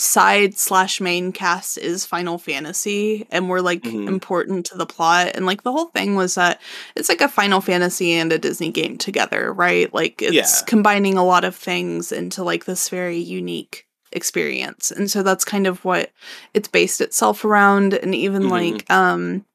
[0.01, 4.07] side slash main cast is Final Fantasy and were like Mhm.
[4.07, 5.31] important to the plot.
[5.35, 6.61] And like the whole thing was that
[6.95, 9.93] it's like a Final Fantasy and a Disney game together, right?
[9.93, 10.65] Like it's Yeah.
[10.65, 14.91] combining a lot of things into like this very unique experience.
[14.91, 16.11] And so that's kind of what
[16.53, 17.93] it's based itself around.
[17.93, 18.49] And even Mhm.
[18.51, 19.45] like um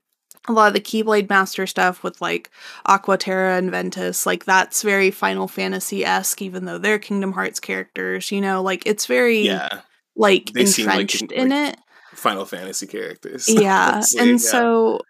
[0.48, 2.50] a lot of the Keyblade Master stuff with like
[2.86, 7.60] Aqua Terra and Ventus, like that's very Final Fantasy esque, even though they're Kingdom Hearts
[7.60, 9.68] characters, you know, like it's very yeah
[10.22, 11.80] like They seem like entrenched in like it.
[12.14, 13.48] Final Fantasy characters?
[13.48, 14.00] Yeah.
[14.18, 14.36] And yeah.
[14.36, 15.00] so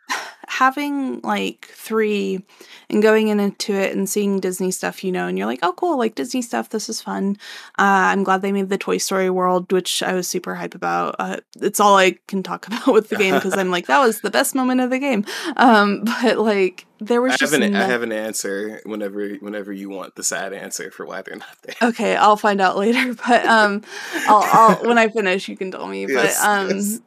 [0.59, 2.45] having like three
[2.91, 5.97] and going into it and seeing Disney stuff, you know, and you're like, oh, cool,
[5.97, 7.38] like Disney stuff, this is fun.
[7.79, 11.17] Uh, I'm glad they made the Toy Story world, which I was super hype about.
[11.19, 14.21] Uh, it's all I can talk about with the game because I'm like, that was
[14.21, 15.25] the best moment of the game.
[15.57, 19.73] Um, but like, there was I just have an I have an answer whenever whenever
[19.73, 21.88] you want the sad answer for why they're not there.
[21.88, 23.15] Okay, I'll find out later.
[23.27, 23.83] But um,
[24.29, 26.07] I'll, I'll when I finish, you can tell me.
[26.07, 27.01] Yes, but um, yes.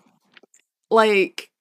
[0.90, 1.52] like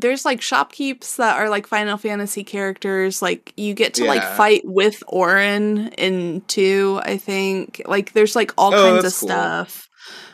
[0.00, 3.22] there's like shopkeeps that are like Final Fantasy characters.
[3.22, 7.00] Like you get to like fight with Auron in two.
[7.02, 9.28] I think like there's like all Oh, kinds of cool.
[9.28, 9.88] stuff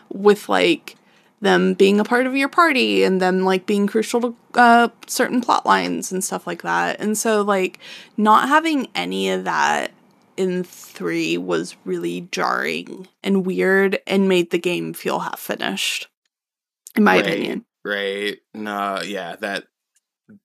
[0.08, 0.96] with like
[1.40, 5.40] them being a part of your party and them like being crucial to uh, certain
[5.40, 7.00] plot lines and stuff like that.
[7.00, 7.78] And so like
[8.16, 9.90] not having any of that
[10.36, 16.08] in three was really jarring and weird and made the game feel half finished.
[16.96, 17.26] In my Right.
[17.26, 17.64] opinion.
[17.84, 18.38] Right.
[18.54, 19.64] Nah, yeah, that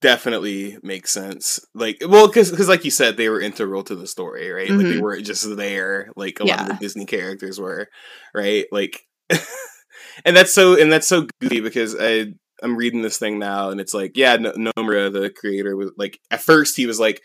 [0.01, 1.59] definitely makes sense.
[1.75, 4.75] Like, well, because because like you said, they were integral to the story, right?
[4.75, 5.01] Like they Mhm.
[5.01, 7.87] weren't just there, like a lot of the Disney characters were,
[8.33, 8.65] right?
[8.71, 9.01] Like,
[10.25, 13.79] and that's so and that's so goofy because I I'm reading this thing now, and
[13.79, 14.45] it's like, yeah, N-
[14.77, 17.21] Nomura, the creator, was like, at first he was like.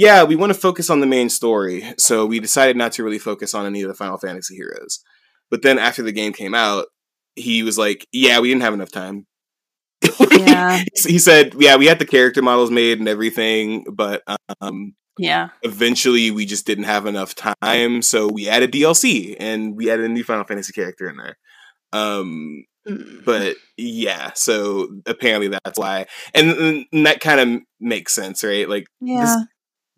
[0.00, 3.18] Yeah, we want to focus on the main story, so we decided not to really
[3.18, 5.00] focus on any of the Final Fantasy heroes.
[5.50, 6.86] But then after the game came out,
[7.34, 9.26] he was like, "Yeah, we didn't have enough time
[10.30, 10.82] Yeah.
[11.06, 14.22] he said, "Yeah, we had the character models made and everything, but
[14.60, 15.48] um, Yeah.
[15.62, 20.08] eventually we just didn't have enough time, so we added DLC and we added a
[20.08, 21.36] new Final Fantasy character in there."
[21.92, 23.22] Um, Mm.
[23.26, 26.50] but yeah, so apparently that's why, and,
[26.92, 28.66] and that kind of makes sense, right?
[28.66, 29.36] Like Yeah.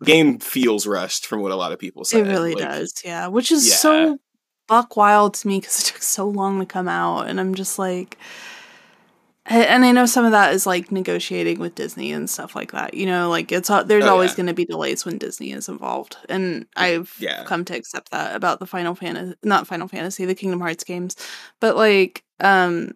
[0.03, 2.19] game feels rushed from what a lot of people say.
[2.19, 3.27] It really like, does, yeah.
[3.27, 3.75] Which is Yeah.
[3.75, 4.17] so
[4.67, 7.79] buck wild to me because it took so long to come out, and I'm just
[7.79, 8.17] like,
[9.45, 12.93] and I know some of that is like negotiating with Disney and stuff like that.
[12.93, 14.37] You know, like it's there's Oh, always yeah.
[14.37, 17.43] going to be delays when Disney is involved, and I've Yeah.
[17.45, 21.15] come to accept that about the Final Fantasy, not Final Fantasy, the Kingdom Hearts games,
[21.59, 22.91] but like, um,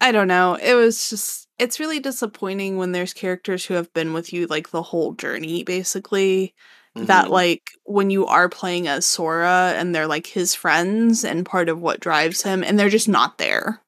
[0.00, 0.54] I don't know.
[0.56, 4.70] It was just it's really disappointing when there's characters who have been with you like
[4.70, 6.54] the whole journey, basically
[6.96, 7.30] that Mhm.
[7.30, 11.80] like when you are playing as Sora and they're like his friends and part of
[11.80, 13.80] what drives him and they're just not there.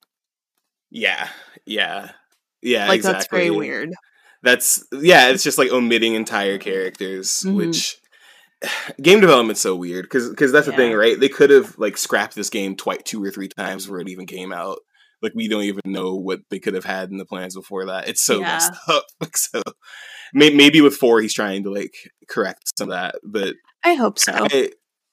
[0.91, 1.29] Yeah,
[1.65, 2.11] yeah,
[2.63, 2.87] yeah.
[2.89, 3.13] like exactly.
[3.19, 3.91] that's very weird.
[4.43, 5.29] That's yeah.
[5.31, 7.57] It's just like omitting entire characters, Mhm.
[7.57, 7.97] which
[9.03, 11.19] game development's so weird because because that's the thing, right?
[11.19, 14.27] They could have like scrapped this game twice, two or three times before it even
[14.27, 14.79] came out.
[15.23, 18.09] Like we don't even know what they could have had in the plans before that.
[18.09, 19.05] It's so messed up.
[19.21, 19.63] Like, so
[20.35, 21.95] may- maybe with four, he's trying to like
[22.29, 23.17] correct some of that.
[23.25, 24.33] But I hope so.
[24.35, 24.71] I-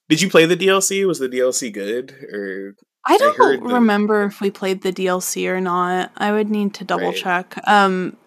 [0.10, 1.08] did you play the DLC?
[1.08, 2.76] Was the DLC good or
[3.18, 6.12] don't heard the- remember if we played the DLC or not.
[6.18, 7.16] I would need to double Right.
[7.16, 7.56] check.
[7.68, 8.18] Um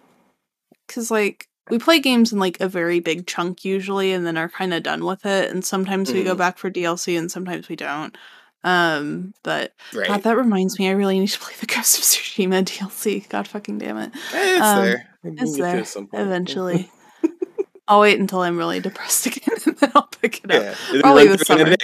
[0.87, 4.47] cuz like we play games in like a very big chunk usually and then are
[4.49, 6.37] kind of done with it and sometimes we go Mhm.
[6.37, 8.17] back for DLC and sometimes we don't.
[8.63, 10.07] Um but right?
[10.07, 13.27] God, that reminds me I really need to play the Ghost of Tsushima DLC.
[13.29, 14.11] God fucking damn it.
[14.33, 15.09] Eh, it's um, there.
[15.23, 16.23] It's get to it there at some point.
[16.23, 16.91] eventually.
[17.89, 20.75] I'll wait until I'm really depressed again and then I'll pick it up.
[20.91, 21.75] Yeah, Probably this summer.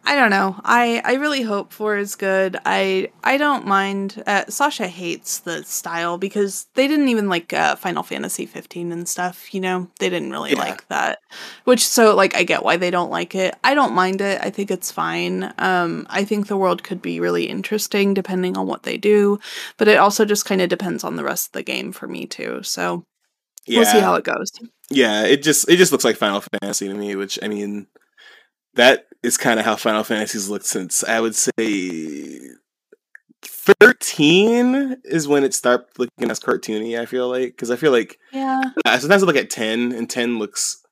[0.05, 0.59] I don't know.
[0.65, 2.57] I I really hope four is good.
[2.65, 4.23] I I don't mind.
[4.27, 9.07] Uh, Sasha hates the style because they didn't even like uh, Final Fantasy 15 and
[9.07, 9.53] stuff.
[9.53, 10.61] You know, they didn't really Yeah.
[10.61, 11.19] like that.
[11.65, 13.55] Which so like I get why they don't like it.
[13.65, 14.41] I don't mind it.
[14.43, 15.53] I think it's fine.
[15.59, 19.39] Um, I think the world could be really interesting depending on what they do,
[19.77, 22.25] but it also just kind of depends on the rest of the game for me
[22.27, 22.63] too.
[22.63, 23.05] So
[23.67, 24.51] yeah, we'll see how it goes.
[24.91, 25.25] Yeah.
[25.25, 27.87] It just it just looks like Final Fantasy to me, which I mean,
[28.75, 32.41] that is kind of how Final Fantasies looked since I would say
[33.43, 36.99] thirteen is when it started looking as cartoony.
[36.99, 38.63] I feel like because I feel like Yeah.
[38.85, 40.83] uh, sometimes I look at ten and ten looks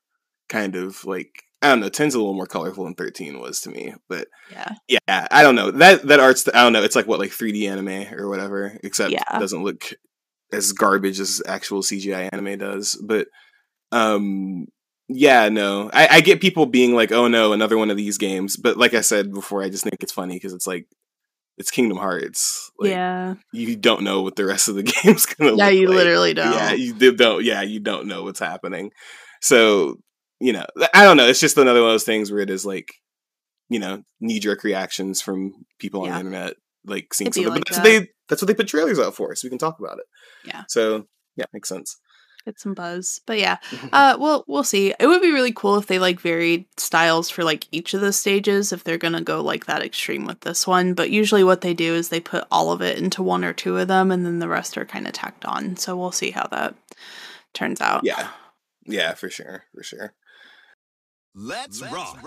[0.49, 1.43] kind of like.
[1.59, 1.89] I don't know.
[1.89, 4.75] 10's a little more colorful than 13 was to me, but Yeah.
[4.87, 5.71] yeah, I don't know.
[5.71, 6.83] That that art's I don't know.
[6.83, 9.23] It's like what like 3D anime or whatever, except Yeah.
[9.35, 9.91] it doesn't look
[10.53, 12.95] as garbage as actual CGI anime does.
[13.03, 13.29] But
[13.91, 14.67] um
[15.09, 15.89] yeah, no.
[15.93, 18.93] I, I get people being like, "Oh no, another one of these games." But like
[18.93, 20.87] I said before, I just think it's funny because it's like
[21.57, 22.69] it's Kingdom Hearts.
[22.77, 23.35] Like, yeah.
[23.53, 25.55] you don't know what the rest of the game's gonna.
[25.55, 25.95] Yeah, look you like.
[25.95, 26.53] literally don't.
[26.53, 27.43] Yeah, you do- don't.
[27.43, 28.91] Yeah, you don't know what's happening.
[29.41, 29.97] So
[30.39, 31.27] you know, I don't know.
[31.27, 32.93] It's just another one of those things where it is like,
[33.69, 36.53] you know, knee jerk reactions from people on the internet,
[36.85, 37.49] like seeing something.
[37.49, 37.83] like but that's that.
[37.83, 40.05] what they that's what they put trailers out for, so we can talk about it.
[40.45, 40.63] Yeah.
[40.67, 41.05] So
[41.37, 41.97] yeah, makes sense.
[42.47, 43.21] Get some buzz.
[43.25, 43.57] But yeah,
[43.91, 44.93] uh, well, we'll see.
[44.99, 48.13] It would be really cool if they like varied styles for like each of the
[48.13, 50.93] stages if they're gonna go like that extreme with this one.
[50.93, 53.77] But usually, what they do is they put all of it into one or two
[53.77, 55.77] of them, and then the rest are kind of tacked on.
[55.77, 56.75] So we'll see how that
[57.53, 58.01] turns out.
[58.03, 58.29] yeah,
[58.85, 60.13] yeah, for sure, for sure.
[61.35, 62.19] Let's, rock.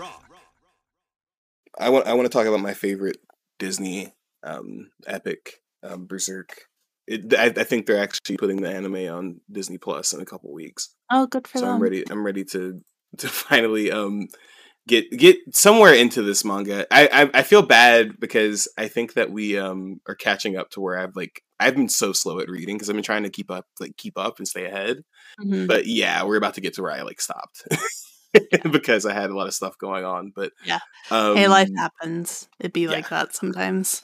[1.77, 3.17] I want I want to talk about my favorite
[3.59, 6.67] Disney um, epic, um, Berserk.
[7.07, 10.53] It, I, I think they're actually putting the anime on Disney Plus in a couple
[10.53, 10.89] weeks.
[11.11, 11.75] Oh, good for so them.
[11.75, 12.03] I'm ready.
[12.09, 12.81] I'm ready to
[13.17, 14.27] to finally um
[14.87, 16.85] get get somewhere into this manga.
[16.91, 20.81] I, I I feel bad because I think that we um are catching up to
[20.81, 23.51] where I've like I've been so slow at reading because I've been trying to keep
[23.51, 25.03] up like keep up and stay ahead.
[25.39, 25.67] Mhm.
[25.67, 27.67] But yeah, we're about to get to where I like stopped
[28.71, 30.31] because I had a lot of stuff going on.
[30.35, 30.79] But Yeah.
[31.09, 32.47] um, hey, life happens.
[32.59, 32.91] It'd be yeah.
[32.91, 34.03] like that sometimes.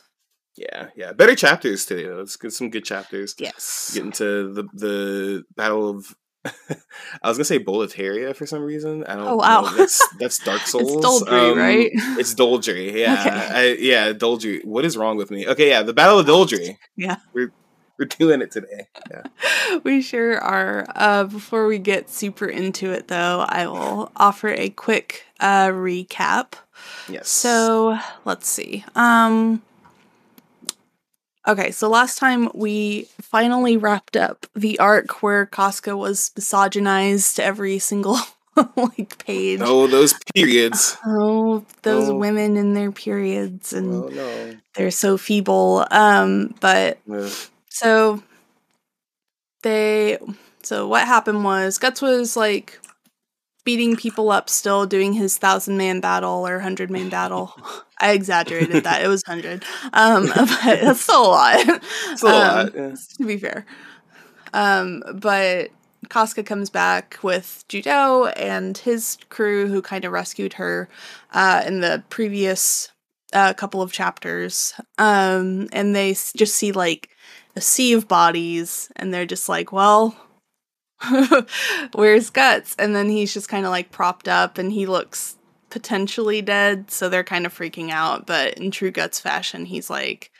[0.58, 2.08] Yeah, yeah, better chapters today.
[2.08, 2.16] though.
[2.18, 3.36] Let's get some good chapters.
[3.38, 3.92] Yes.
[3.94, 6.16] Get into the the battle of.
[6.46, 9.04] I was gonna say Boletaria for some reason.
[9.06, 9.28] I don't.
[9.28, 9.62] Oh, wow.
[9.62, 9.76] know.
[9.76, 10.94] That's that's Dark Souls.
[10.96, 11.90] It's Doldrey, Um, right?
[11.94, 12.94] It's Doldrey.
[12.94, 13.60] Yeah, Okay.
[13.60, 14.64] I, yeah, Doldrey.
[14.66, 15.48] What is wrong with me?
[15.48, 16.78] Okay, yeah, the Battle of Doldrey.
[16.96, 17.18] Yeah.
[17.34, 17.52] we're
[18.00, 18.88] we're doing it today.
[19.12, 19.80] Yeah.
[19.84, 20.86] we sure are.
[20.96, 26.54] Uh, before we get super into it, though, I will offer a quick uh, recap.
[27.10, 27.28] Yes.
[27.28, 28.86] So let's see.
[28.96, 29.64] Um,
[31.48, 37.80] okay, so last time we finally wrapped up the arc where Casca was misogynized every
[37.80, 38.18] single
[38.76, 39.60] like page.
[39.64, 40.98] Oh, those periods.
[41.06, 42.16] Oh, those Oh.
[42.16, 44.56] women in their periods and Oh no.
[44.76, 45.86] they're so feeble.
[45.92, 47.32] Um, but Ugh.
[47.70, 48.22] so
[49.64, 50.18] they
[50.64, 52.80] so what happened was Guts was like
[53.68, 57.54] beating people up still doing his thousand man battle or hundred man battle.
[58.00, 59.04] I exaggerated that.
[59.04, 59.66] It was hundred.
[59.92, 61.82] Um but that's still a lot.
[62.12, 62.66] It's a lot.
[62.68, 62.96] Um, yeah.
[63.18, 63.66] to be fair.
[64.54, 65.72] Um, but
[66.10, 70.88] Casca comes back with Judeau and his crew who kind of rescued her
[71.34, 72.90] uh, in the previous
[73.34, 74.74] uh, couple of chapters.
[74.98, 77.10] Um, and they s- just see like
[77.58, 80.16] a sea of bodies and they're just like, well,
[81.94, 82.76] where's Guts?
[82.80, 85.38] And then he's just kind of like propped up and he looks
[85.70, 86.92] potentially dead.
[86.92, 88.26] So they're kind of freaking out.
[88.26, 90.32] But in true Guts fashion, he's like,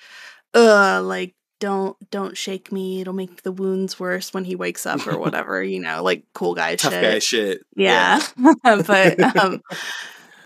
[0.54, 5.08] uh, like, don't don't shake me it'll make the wounds worse when he wakes up
[5.08, 7.62] or whatever you know like cool guy Tough shit guy shit.
[7.76, 8.22] yeah,
[8.64, 9.64] but um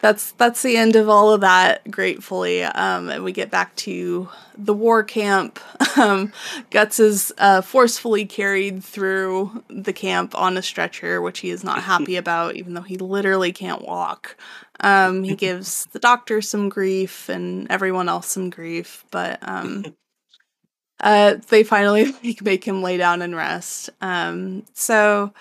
[0.02, 2.64] that's that's the end of all of that gratefully.
[2.64, 5.60] Um and we get back to the war camp.
[5.98, 6.32] Um
[6.70, 11.84] guts is uh forcefully carried through the camp on a stretcher which he is not
[11.92, 14.38] happy about even though he literally can't walk.
[14.80, 19.86] Um he gives the doctor some grief and everyone else some grief but um
[21.04, 23.90] uh, they finally make, make him lay down and rest.
[24.02, 25.34] Um, so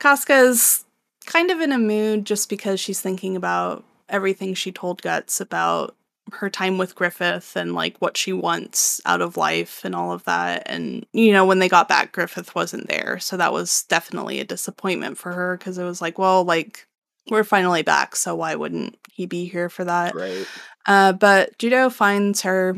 [0.00, 0.84] Casca's
[1.22, 5.96] kind of in a mood just because she's thinking about everything she told Guts about
[6.32, 10.24] her time with Griffith and like what she wants out of life and all of
[10.24, 10.62] that.
[10.66, 14.44] And you know, when they got back, Griffith wasn't there, so that was definitely a
[14.44, 16.86] disappointment for her because it was like, well, like
[17.30, 20.14] we're finally back, so why wouldn't he be here for that?
[20.14, 20.46] Right.
[20.86, 22.76] Uh, but Judeau finds her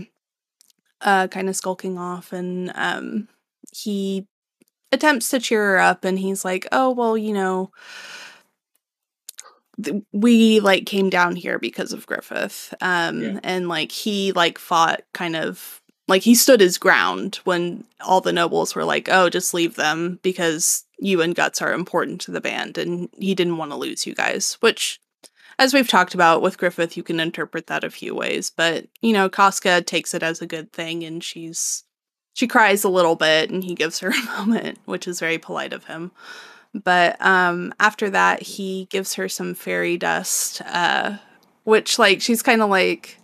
[1.01, 3.29] uh, kind of skulking off, and um,
[3.73, 4.27] he
[4.93, 7.71] attempts to cheer her up, and he's like, "Oh well, you know,
[10.13, 13.41] we like came down here because of Griffith, um, Yeah.
[13.43, 18.31] and like he like fought kind of." Like he stood his ground when all the
[18.33, 22.43] nobles were like, "Oh, just leave them because you and Guts are important to the
[22.43, 24.59] band," and he didn't want to lose you guys.
[24.61, 25.01] Which
[25.59, 29.15] as we've talked about with Griffith, you can interpret that a few ways, but you
[29.15, 31.85] know, Casca takes it as a good thing and she's
[32.35, 35.73] she cries a little bit and he gives her a moment, which is very polite
[35.73, 36.11] of him.
[36.75, 41.19] But um after that he gives her some fairy dust, uh
[41.63, 43.19] which like she's kind of like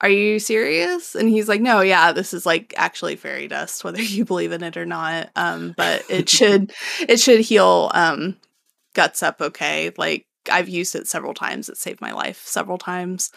[0.00, 1.16] are you serious?
[1.16, 4.62] And he's like, no, yeah, this is like actually fairy dust, whether you believe in
[4.62, 5.30] it or not.
[5.36, 8.36] Um, but it should it should heal um
[8.94, 9.92] guts up okay.
[9.96, 11.68] Like I've used it several times.
[11.68, 13.30] It saved my life several times.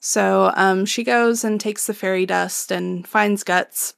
[0.00, 3.94] So um, she goes and takes the fairy dust and finds Guts,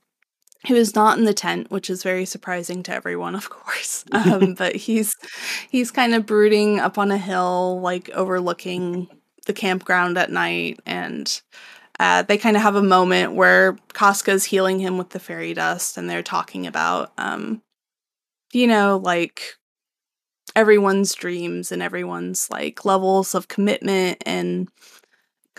[0.67, 4.05] who is not in the tent, which is very surprising to everyone, of course.
[4.13, 5.15] Um, but he's
[5.71, 9.09] he's kind of brooding up on a hill, like overlooking
[9.47, 11.41] the campground at night, and
[12.01, 15.99] uh, they kind of have a moment where Casca's healing him with the fairy dust,
[15.99, 17.63] and they're talking about, um,
[18.53, 19.57] you know, like
[20.55, 24.69] everyone's dreams and everyone's like levels of commitment and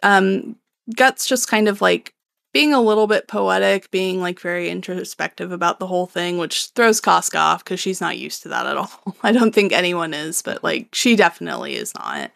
[0.03, 0.55] um
[0.95, 2.13] guts just kind of like
[2.57, 6.99] being a little bit poetic being like very introspective about the whole thing which throws
[6.99, 8.89] Casca off because she's not used to that at all
[9.23, 12.31] i don't think anyone is but like she definitely is not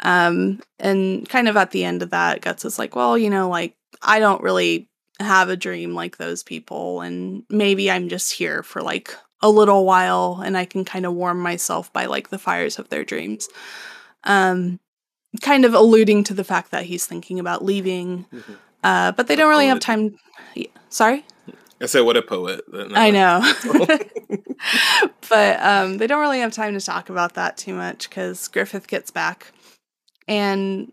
[0.00, 3.48] um and kind of at the end of that guts is like well you know
[3.48, 4.88] like i don't really
[5.20, 9.84] have a dream like those people and maybe i'm just here for like a little
[9.84, 13.48] while and I can kind of warm myself by like the fires of their dreams.
[14.24, 14.80] Um
[15.42, 18.24] kind of alluding to the fact that he's thinking about leaving.
[18.32, 18.56] Mhm.
[18.86, 20.16] Uh but they don't really have time
[20.88, 21.26] Sorry?
[21.78, 22.62] I said, what a poet.
[22.72, 22.88] No.
[22.94, 23.42] I know.
[25.28, 28.86] but um they don't really have time to talk about that too much cuz Griffith
[28.86, 29.52] gets back
[30.28, 30.92] and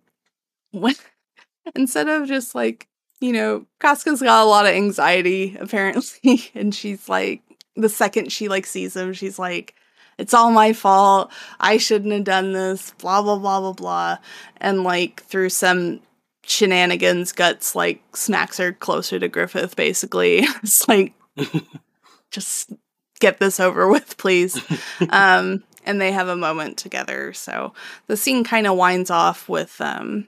[0.72, 0.95] when
[1.76, 2.88] instead of just like
[3.22, 7.41] you know, Casca's got a lot of anxiety apparently, and she's like,
[7.78, 9.76] the second she like sees him, she's like,
[10.18, 11.32] "It's all my fault.
[11.57, 14.18] I shouldn't have done this." Blah blah blah blah blah,
[14.57, 16.01] and like through some
[16.46, 19.76] shenanigans, guts like smacks her closer to Griffith.
[19.76, 21.14] Basically, it's like,
[22.32, 22.72] just
[23.20, 24.60] get this over with, please.
[25.10, 27.34] um, and they have a moment together.
[27.34, 27.74] So
[28.08, 30.28] the scene kind of winds off with um,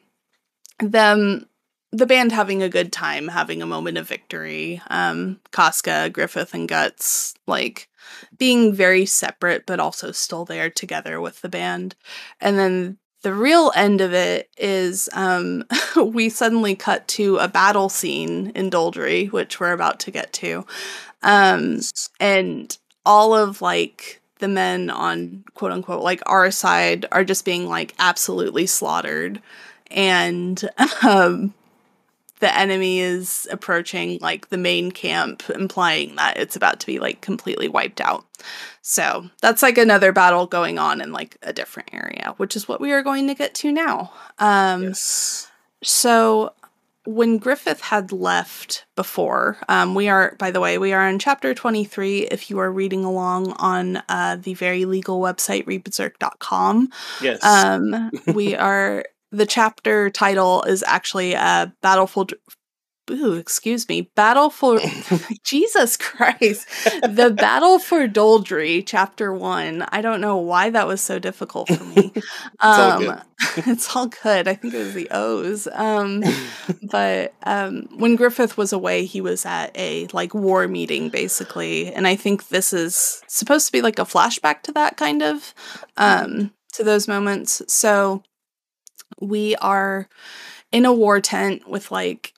[0.80, 1.48] them
[1.92, 4.82] the band having a good time, having a moment of victory.
[4.90, 7.90] Um, Casca, Griffith, and Guts like
[8.38, 11.96] being very separate, but also still there together with the band.
[12.42, 15.64] And then the real end of it is um,
[15.96, 20.64] we suddenly cut to a battle scene in Doldrey, which we're about to get to.
[21.24, 21.80] Um,
[22.20, 27.66] and all of like the men on quote unquote like our side are just being
[27.66, 29.42] like absolutely slaughtered
[29.90, 30.70] and
[31.04, 31.52] um
[32.46, 37.20] the enemy is approaching like the main camp implying that it's about to be like
[37.20, 38.24] completely wiped out
[38.84, 42.80] so that's like another battle going on in like a different area which is what
[42.80, 45.50] we are going to get to now um yes.
[45.82, 46.54] so
[47.08, 51.54] when Griffith had left before, um, we are, by the way, we are in chapter
[51.54, 56.90] 23 if you are reading along on uh, the very legal website, readberserk.com.
[57.22, 57.44] Yes.
[57.44, 59.06] Um, we are,
[59.36, 62.34] the chapter title is actually uh, Battlefield.
[63.12, 64.10] Ooh, excuse me.
[64.16, 64.80] Battle for
[65.44, 66.68] Jesus Christ.
[67.04, 69.86] The Battle for Doldrey, chapter one.
[69.90, 72.14] I don't know why that was so difficult for me.
[72.62, 73.22] all um good.
[73.68, 74.48] it's all good.
[74.48, 75.68] I think it was the O's.
[75.72, 76.24] Um
[76.90, 81.94] but um when Griffith was away, he was at a like war meeting basically.
[81.94, 85.54] And I think this is supposed to be like a flashback to that kind of
[85.98, 87.62] um to those moments.
[87.68, 88.24] So
[89.22, 90.08] we are
[90.72, 92.34] in a war tent with like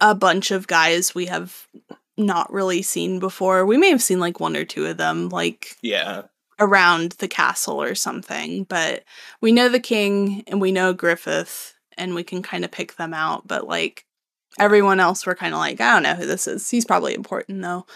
[0.00, 1.68] a bunch of guys we have
[2.16, 3.64] not really seen before.
[3.64, 6.22] We may have seen like one or two of them like yeah.
[6.58, 9.04] around the castle or something, but
[9.40, 13.14] we know the king and we know Griffith and we can kind of pick them
[13.14, 14.04] out, but like
[14.58, 16.68] everyone else we're kind of like I don't know who this is.
[16.68, 17.86] He's probably important though.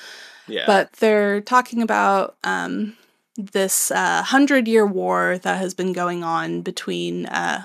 [0.49, 0.64] Yeah.
[0.67, 2.97] But they're talking about um,
[3.37, 7.64] this uh, hundred year war that has been going on between uh,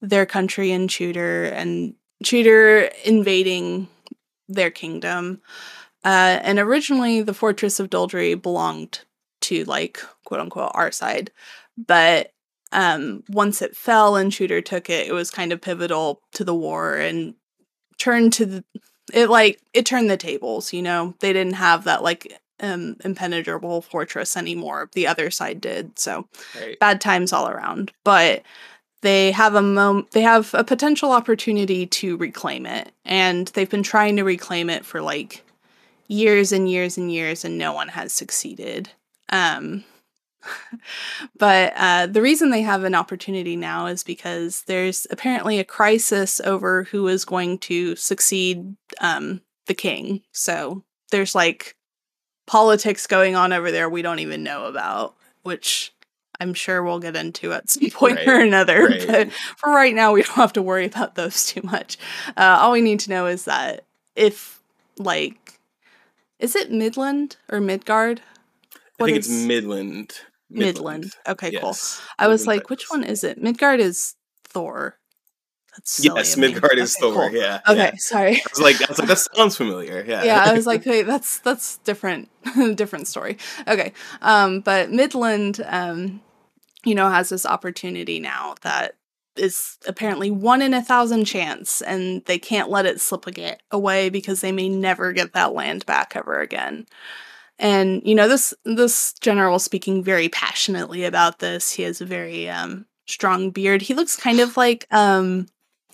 [0.00, 1.94] their country and Tudor, and
[2.24, 3.88] Tudor invading
[4.48, 5.40] their kingdom.
[6.04, 9.00] Uh, and originally, the fortress of Doldrey belonged
[9.42, 11.30] to, like, quote unquote, our side.
[11.76, 12.32] But
[12.72, 16.54] um, once it fell and Tudor took it, it was kind of pivotal to the
[16.54, 17.34] war and
[17.98, 18.64] turned to the,
[19.12, 23.82] it like it turned the tables you know they didn't have that like um impenetrable
[23.82, 26.26] fortress anymore the other side did so
[26.60, 26.78] right.
[26.78, 28.42] bad times all around but
[29.02, 33.82] they have a mom- they have a potential opportunity to reclaim it and they've been
[33.82, 35.44] trying to reclaim it for like
[36.08, 38.90] years and years and years and no one has succeeded
[39.30, 39.84] um
[41.38, 46.40] but uh, the reason they have an opportunity now is because there's apparently a crisis
[46.40, 50.22] over who is going to succeed um, the king.
[50.32, 51.75] So there's like
[52.46, 55.92] politics going on over there we don't even know about, which
[56.40, 58.86] I'm sure we'll get into at some point Right, or another.
[58.86, 59.06] right.
[59.06, 61.96] But for right now, we don't have to worry about those too much.
[62.36, 63.84] Uh, all we need to know is that
[64.14, 64.60] if,
[64.98, 65.58] like,
[66.38, 68.20] is it Midland or Midgard?
[68.74, 70.12] I What think it's is- Midland.
[70.48, 71.12] Midland.
[71.26, 71.70] Okay, cool.
[71.70, 72.00] Yes.
[72.18, 73.42] I was Midland like, which one is it?
[73.42, 74.96] Midgard is Thor.
[75.76, 76.40] That's silly Yes, of.
[76.40, 77.30] Midgard is Okay, Thor.
[77.30, 77.38] cool.
[77.38, 77.60] Yeah.
[77.68, 77.92] Okay, yeah.
[77.98, 78.36] sorry.
[78.36, 80.04] I was like, I was like, that sounds familiar.
[80.06, 80.24] Yeah.
[80.24, 82.28] yeah, I was like, wait, that's that's different,
[82.76, 83.38] different story.
[83.68, 86.20] Okay, um, but Midland, um,
[86.84, 88.96] you know, has this opportunity now that
[89.36, 93.26] is apparently one in a thousand chance, and they can't let it slip
[93.70, 96.86] away because they may never get that land back ever again.
[97.58, 101.72] And you know, this this general speaking very passionately about this.
[101.72, 103.82] He has a very um, strong beard.
[103.82, 105.46] He looks kind of like um,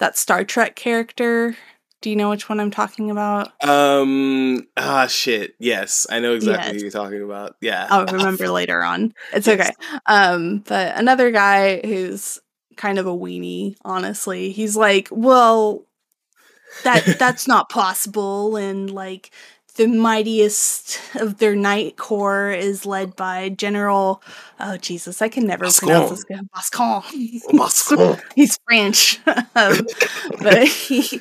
[0.02, 1.56] that Star Trek character.
[2.00, 3.52] Do you know which one I'm talking about?
[3.64, 4.66] Um.
[4.76, 5.54] Ah, shit.
[5.60, 6.74] Yes, I know exactly Yes.
[6.74, 7.54] who you're talking about.
[7.60, 7.86] Yeah.
[7.88, 9.14] I'll remember later on.
[9.32, 9.60] It's Yes.
[9.60, 9.70] okay.
[10.06, 12.40] Um, but another guy who's
[12.76, 14.50] kind of a weenie, honestly.
[14.50, 15.84] He's like, well,
[16.82, 19.30] that that's not possible, and like
[19.72, 24.22] the mightiest of their night corps is led by General.
[24.60, 26.40] Oh Jesus, I can never pronounce this guy.
[26.54, 27.40] Boscogn.
[27.50, 28.20] Boscogn.
[28.34, 29.86] He's French, um,
[30.40, 31.20] but he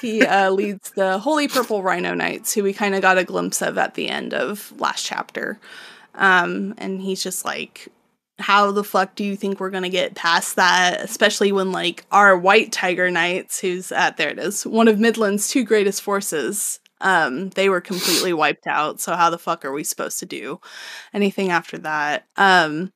[0.00, 3.62] he uh, leads the Holy Purple Rhino Knights, who we kind of got a glimpse
[3.62, 5.58] of at the end of last chapter.
[6.14, 7.88] Um, and he's just like,
[8.38, 11.00] how the fuck do you think we're gonna get past that?
[11.00, 15.48] Especially when like our White Tiger Knights, who's at there it is, one of Midland's
[15.48, 19.00] two greatest forces, um, they were completely wiped out.
[19.00, 20.60] So how the fuck are we supposed to do
[21.12, 22.26] anything after that?
[22.36, 22.92] Um,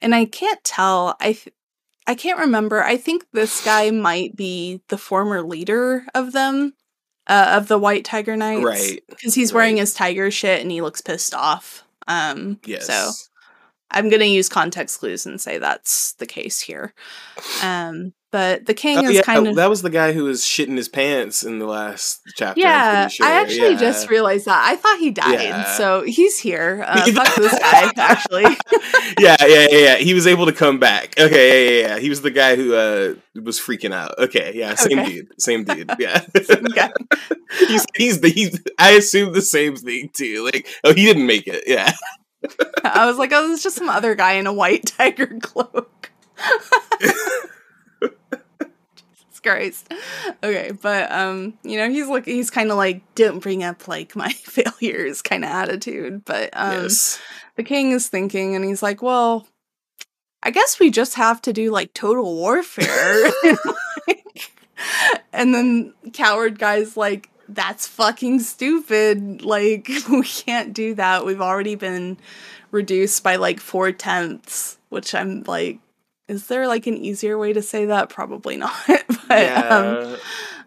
[0.00, 1.16] and I can't tell.
[1.20, 1.54] I th-
[2.06, 2.82] I can't remember.
[2.82, 6.72] I think this guy might be the former leader of them,
[7.26, 9.02] uh, of the White Tiger Knights, Right.
[9.08, 11.84] Because he's wearing his tiger shit and he looks pissed off.
[12.06, 12.86] Um, Yes.
[12.86, 13.10] So
[13.90, 16.94] I'm gonna use context clues and say that's the case here.
[17.62, 20.42] Um, but the king Oh, is yeah, kind of that was the guy who was
[20.42, 22.60] shitting his pants in the last chapter.
[22.60, 23.08] Yeah.
[23.08, 23.26] sure.
[23.26, 23.78] I actually yeah.
[23.78, 24.62] just realized that.
[24.66, 25.64] I thought he died, Yeah.
[25.64, 26.84] so he's here.
[26.88, 28.42] Uh, fuck this guy, actually.
[29.18, 29.96] yeah, yeah, yeah, yeah.
[29.96, 31.14] He was able to come back.
[31.18, 31.98] Okay, yeah, yeah, yeah.
[32.00, 34.18] He was the guy who uh was freaking out.
[34.18, 35.12] Okay, yeah, same Okay.
[35.12, 35.90] dude, same dude.
[35.98, 36.24] Yeah,
[37.68, 38.60] he's he's the he's.
[38.78, 40.44] I assume the same thing too.
[40.44, 41.64] Like, oh, he didn't make it.
[41.66, 41.92] Yeah,
[42.84, 46.10] I was like, oh, it's just some other guy in a white tiger cloak.
[49.48, 49.92] Christ.
[50.42, 54.14] Okay, but um, you know, he's like he's kind of like don't bring up like
[54.14, 56.24] my failures kind of attitude.
[56.24, 57.20] But um, yes.
[57.56, 59.46] the king is thinking, and he's like, well,
[60.42, 63.30] I guess we just have to do like total warfare.
[65.32, 69.42] and then coward guy's like, that's fucking stupid.
[69.42, 71.24] Like, we can't do that.
[71.24, 72.18] We've already been
[72.70, 75.80] reduced by like four tenths, which I'm like,
[76.28, 78.08] is there like an easier way to say that?
[78.10, 78.72] Probably not.
[79.28, 80.16] but um,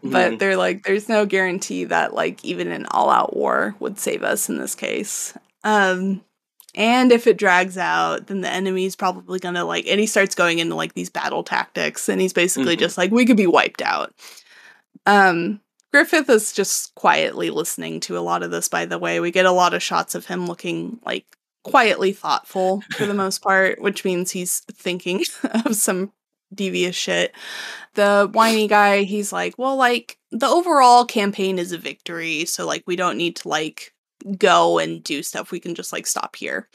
[0.04, 0.40] but Mhm.
[0.40, 4.50] they're like, there's no guarantee that like even an all out war would save us
[4.50, 5.34] in this case.
[5.64, 6.22] Um,
[6.74, 10.60] and if it drags out, then the enemy's probably gonna like, and he starts going
[10.60, 12.80] into like these battle tactics, and he's basically Mhm.
[12.80, 14.14] just like, we could be wiped out.
[15.06, 15.60] Um,
[15.92, 19.20] Griffith is just quietly listening to a lot of this, by the way.
[19.20, 21.26] We get a lot of shots of him looking like
[21.64, 25.24] quietly thoughtful for the most part, which means he's thinking
[25.66, 26.12] of some
[26.54, 27.34] devious shit.
[27.96, 32.84] The whiny guy, he's like, well, like, the overall campaign is a victory, so like
[32.88, 33.94] we don't need to like
[34.38, 35.52] go and do stuff.
[35.52, 36.68] We can just like stop here.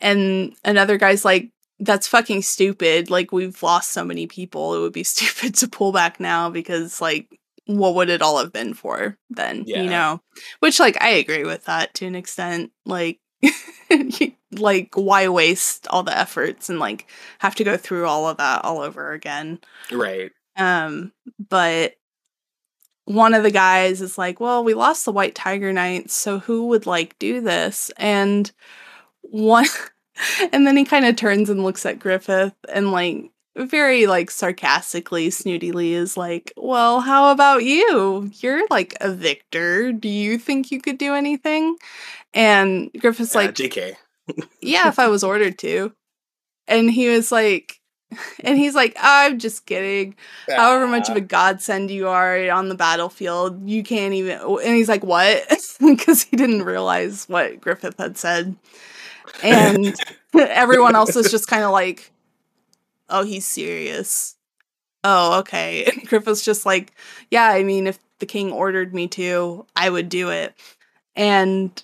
[0.00, 3.10] And another guy's like, that's fucking stupid.
[3.10, 4.74] Like, we've lost so many people.
[4.74, 7.28] It would be stupid to pull back now because, like,
[7.66, 9.64] what would it all have been for then?
[9.66, 9.82] Yeah.
[9.82, 10.20] You know?
[10.60, 12.72] Which, like, I agree with that to an extent.
[12.86, 13.18] Like,
[14.52, 17.06] like, why waste all the efforts and, like,
[17.38, 19.60] have to go through all of that all over again?
[19.90, 20.32] Right.
[20.56, 21.12] Um,
[21.48, 21.94] but
[23.04, 26.68] one of the guys is like, "Well, we lost the White Tiger Knights, so who
[26.68, 28.50] would like do this?" And
[29.22, 29.66] one
[30.52, 35.28] and then he kind of turns and looks at Griffith and like very like sarcastically
[35.28, 38.30] snootily is like, "Well, how about you?
[38.40, 39.92] You're like a victor.
[39.92, 41.76] Do you think you could do anything?"
[42.34, 43.96] And Griffith's Uh, like, JK.
[44.60, 45.92] yeah, if I was ordered to.
[46.68, 47.80] And he was like,
[48.44, 50.14] and he's like, I'm just kidding.
[50.48, 54.38] However much of a godsend you are on the battlefield, you can't even.
[54.40, 55.42] And he's like, what?
[55.80, 58.56] Because he didn't realize what Griffith had said.
[59.42, 59.94] And
[60.34, 62.11] everyone else is just kind of like,
[63.12, 64.36] oh, he's serious.
[65.04, 65.84] Oh, okay.
[65.92, 66.92] And Griffith's just like,
[67.30, 70.54] yeah, I mean, if the king ordered me to, I would do it.
[71.16, 71.82] And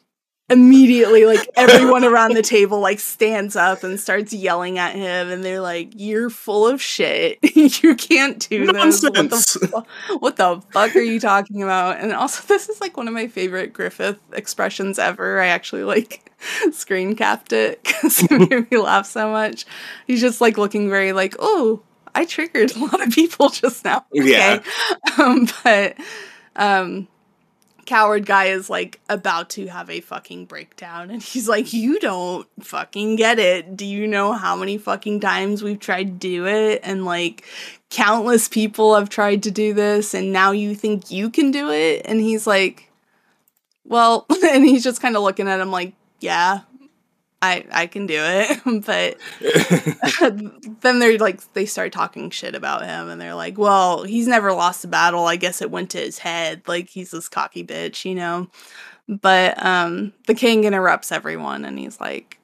[0.51, 5.45] immediately like everyone around the table like stands up and starts yelling at him and
[5.45, 7.39] they're like you're full of shit.
[7.59, 9.03] You can't do this.
[9.03, 11.99] What the, fu- what the fuck are you talking about?
[11.99, 15.41] And also this is like one of my favorite griffith expressions ever.
[15.41, 16.31] I actually like
[16.73, 19.67] screen capped it because it made me laugh so much.
[20.07, 21.83] He's just like looking very like oh
[22.15, 24.07] i triggered a lot of people just now.
[24.13, 24.63] Yeah.
[25.19, 25.97] um but
[26.57, 27.07] um
[27.89, 32.47] coward guy is like about to have a fucking breakdown and he's like you don't
[32.61, 33.79] fucking get it.
[33.79, 36.83] Do you know how many fucking times we've tried to do it?
[36.85, 37.47] And like
[37.89, 42.03] countless people have tried to do this and now you think you can do it?
[42.05, 42.91] And he's like
[43.85, 46.61] well and he's just kind of looking at him like yeah
[47.41, 49.17] i i can do it but
[50.81, 54.53] then they're like they start talking shit about him and they're like well he's never
[54.53, 55.27] lost a battle.
[55.27, 56.63] I guess it went to his head.
[56.67, 58.49] Like he's this cocky bitch you know?
[59.09, 62.39] But um the king interrupts everyone and he's like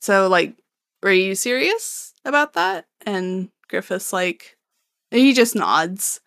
[0.00, 0.54] so like
[1.02, 2.86] were you serious about that?
[3.06, 4.56] And griffith's like
[5.10, 6.20] he just nods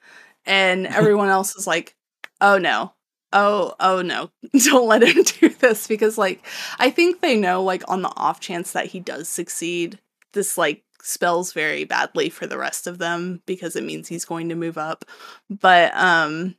[0.45, 1.95] and everyone else is like
[2.41, 2.93] oh no
[3.33, 4.29] oh oh no.
[4.65, 6.45] Don't let him do this because like
[6.79, 9.99] i think they know like on the off chance that he does succeed
[10.33, 14.47] this like spells very badly for the rest of them because it means he's going
[14.49, 15.05] to move up.
[15.49, 16.55] But um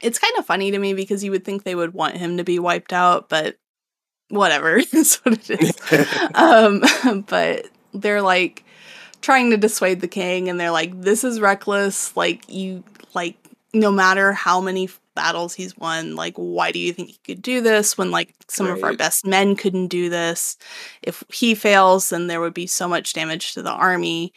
[0.00, 2.44] it's kind of funny to me because you would think they would want him to
[2.44, 3.56] be wiped out but
[4.28, 6.30] whatever is what it is.
[6.34, 8.64] Um but they're like
[9.20, 12.16] trying to dissuade the king and they're like this is reckless.
[12.16, 12.84] Like you
[13.14, 13.36] like
[13.74, 14.88] no matter how many
[15.18, 18.66] battles he's won like why do you think he could do this when like some
[18.66, 20.56] of our best men couldn't do this?
[21.02, 24.32] If he fails then there would be so much damage to the army.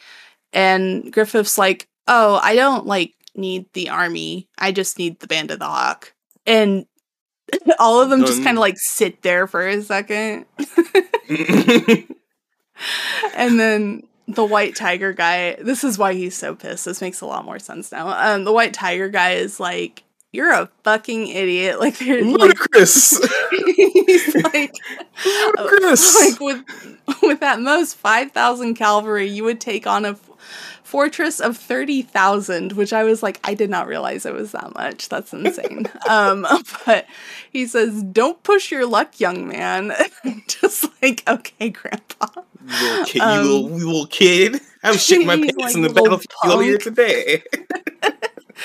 [0.52, 4.48] And griffith's like oh i don't like need the army.
[4.58, 6.12] I just need the band of the hawk.
[6.46, 6.86] And
[7.78, 10.46] all of them just kind of like sit there for a second.
[13.34, 16.84] And then the white tiger guy this is why he's so pissed.
[16.84, 18.08] This makes a lot more sense now.
[18.08, 23.18] Um the white tiger guy is like you're a fucking idiot like they're like Ludicrous.
[23.50, 24.74] he's like
[25.24, 26.14] Ludicrous.
[26.30, 26.64] like with
[27.22, 30.30] with at most 5000 cavalry you would take on a f-
[30.82, 35.08] fortress of 30,000 which I was like I did not realize it was that much
[35.08, 36.46] that's insane um
[36.86, 37.06] but
[37.50, 39.92] he says don't push your luck young man
[40.46, 42.26] just like, okay, Grandpa.
[42.64, 44.60] You little kid, Um, you little, little kid.
[44.84, 47.42] I was shitting my pants like in the battlefield earlier today.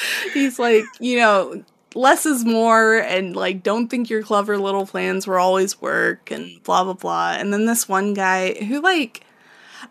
[0.34, 1.64] He's like, you know,
[1.96, 6.62] less is more, and like, don't think your clever little plans will always work, and
[6.64, 7.34] blah blah blah.
[7.38, 9.24] And then this one guy who, like,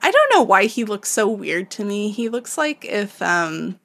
[0.03, 2.11] I don't know why he looks so weird to me.
[2.11, 3.79] He looks like if, um,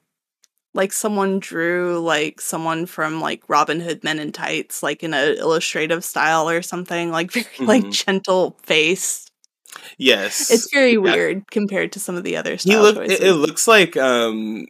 [0.74, 5.34] like someone drew like someone from like Robin Hood Men in Tights, like in a
[5.38, 7.92] illustrative style or something, like very like Mhm.
[7.92, 9.26] gentle face.
[9.98, 10.98] yes, It's very Yeah.
[10.98, 12.96] weird compared to some of the other He style look.
[12.96, 13.20] choices.
[13.20, 14.66] It looks like um,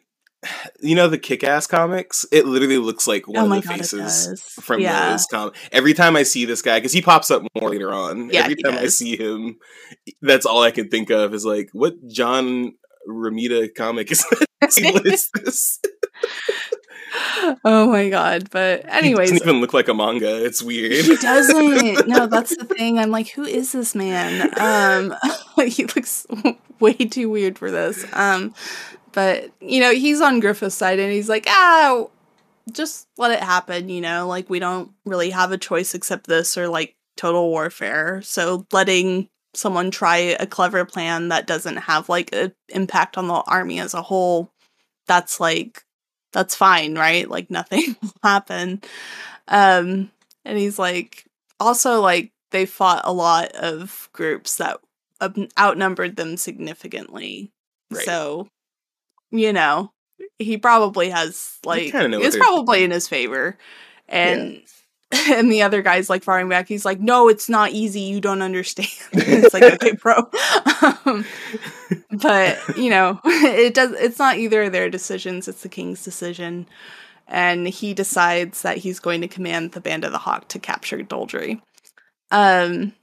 [0.80, 2.26] you know the Kick-Ass comics.
[2.32, 4.43] It literally looks like one oh of the god, faces does.
[4.43, 5.11] from yeah.
[5.11, 5.59] those comics.
[5.70, 8.30] Every time I see this guy, because he pops up more later on.
[8.30, 9.59] Yeah, Every he time I see him,
[10.20, 12.74] that's all I can think of is like, what John
[13.09, 14.24] Romita comic is
[14.61, 14.78] this?
[14.78, 15.80] is this?
[17.64, 18.51] oh my god.
[18.51, 20.45] But He anyways, doesn't even look like a manga.
[20.45, 21.05] It's weird.
[21.05, 22.09] he doesn't.
[22.09, 22.99] No, that's the thing.
[22.99, 24.51] I'm like, who is this man?
[24.59, 25.14] Um
[25.66, 26.26] he looks
[26.80, 28.05] way too weird for this.
[28.12, 28.55] Um
[29.13, 32.07] but you know, he's on Griffith's side and he's like, ah
[32.71, 36.57] just let it happen, you know, like we don't really have a choice except this
[36.57, 38.23] or like total warfare.
[38.23, 43.35] So letting someone try a clever plan that doesn't have like an impact on the
[43.35, 44.51] army as a whole,
[45.07, 45.85] that's like
[46.33, 47.29] that's fine, right?
[47.29, 48.83] Like nothing will happen.
[49.49, 50.11] Um
[50.45, 51.25] and he's like
[51.59, 54.79] also like they fought a lot of groups that
[55.21, 57.51] um, outnumbered them significantly.
[57.91, 58.05] Right.
[58.05, 58.49] So,
[59.33, 59.93] you know,
[60.39, 63.59] he probably has like it's probably in his favor.
[64.09, 64.62] And
[65.30, 66.68] and the other guy's like firing back.
[66.68, 68.01] He's like, "No, it's not easy.
[68.01, 70.14] You don't understand." it's like, "Okay, bro."
[71.05, 71.24] um,
[72.12, 73.93] but you know, it does.
[73.93, 75.49] It's not either of their decisions.
[75.49, 76.66] It's the king's decision,
[77.28, 80.99] and he decides that he's going to command the band of the hawk to capture
[80.99, 81.61] Doldrey.
[82.30, 82.95] Um,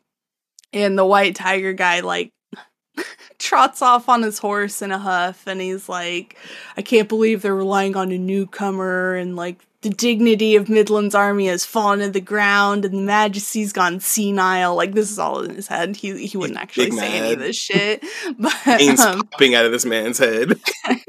[0.73, 2.31] and the white tiger guy like
[3.39, 6.37] trots off on his horse in a huff, and he's like,
[6.77, 9.57] "I can't believe they're relying on a newcomer," and like.
[9.81, 14.75] The dignity of Midland's army has fallen to the ground, and the Majesty's gone senile.
[14.75, 15.95] Like this is all in his head.
[15.95, 18.03] He he wouldn't actually big say any of this shit,
[18.37, 20.59] but Pain's um, popping out of this man's head.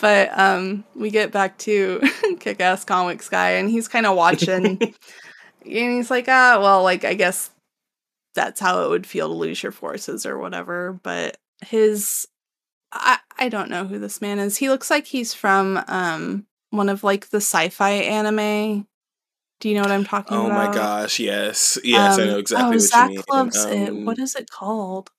[0.00, 2.00] but um we get back to
[2.40, 4.92] kick-ass comics guy and he's kind of watching and
[5.64, 7.50] he's like ah well like i guess
[8.34, 12.26] that's how it would feel to lose your forces or whatever but his
[12.92, 16.88] i i don't know who this man is he looks like he's from um one
[16.88, 18.86] of like the sci-fi anime
[19.60, 21.78] do you know what i'm talking Oh about Oh my gosh, yes.
[21.84, 23.24] Yes, I Um, know exactly oh, what Zach you mean.
[23.30, 25.10] loves it Um, what is it called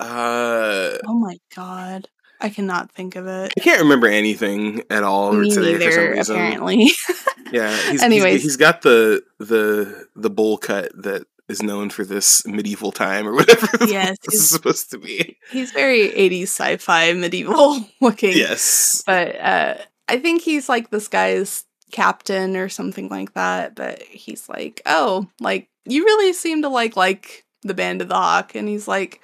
[0.00, 2.08] Uh oh my god
[2.40, 6.04] i cannot think of it I can't remember anything at all me today for some
[6.04, 6.36] neither reason.
[6.36, 6.90] apparently
[7.52, 8.32] Yeah, he's, Anyways.
[8.32, 13.26] he's, he's got the the the bowl cut that is known for this medieval time
[13.28, 15.38] or whatever Yes, this is he's- supposed to be.
[15.50, 19.02] he's very 80s sci-fi medieval looking Yes.
[19.06, 19.74] but uh
[20.08, 25.28] i think he's like this guy's captain or something like that but he's like oh
[25.40, 29.20] like you really seem to like like the band of the hawk and he's like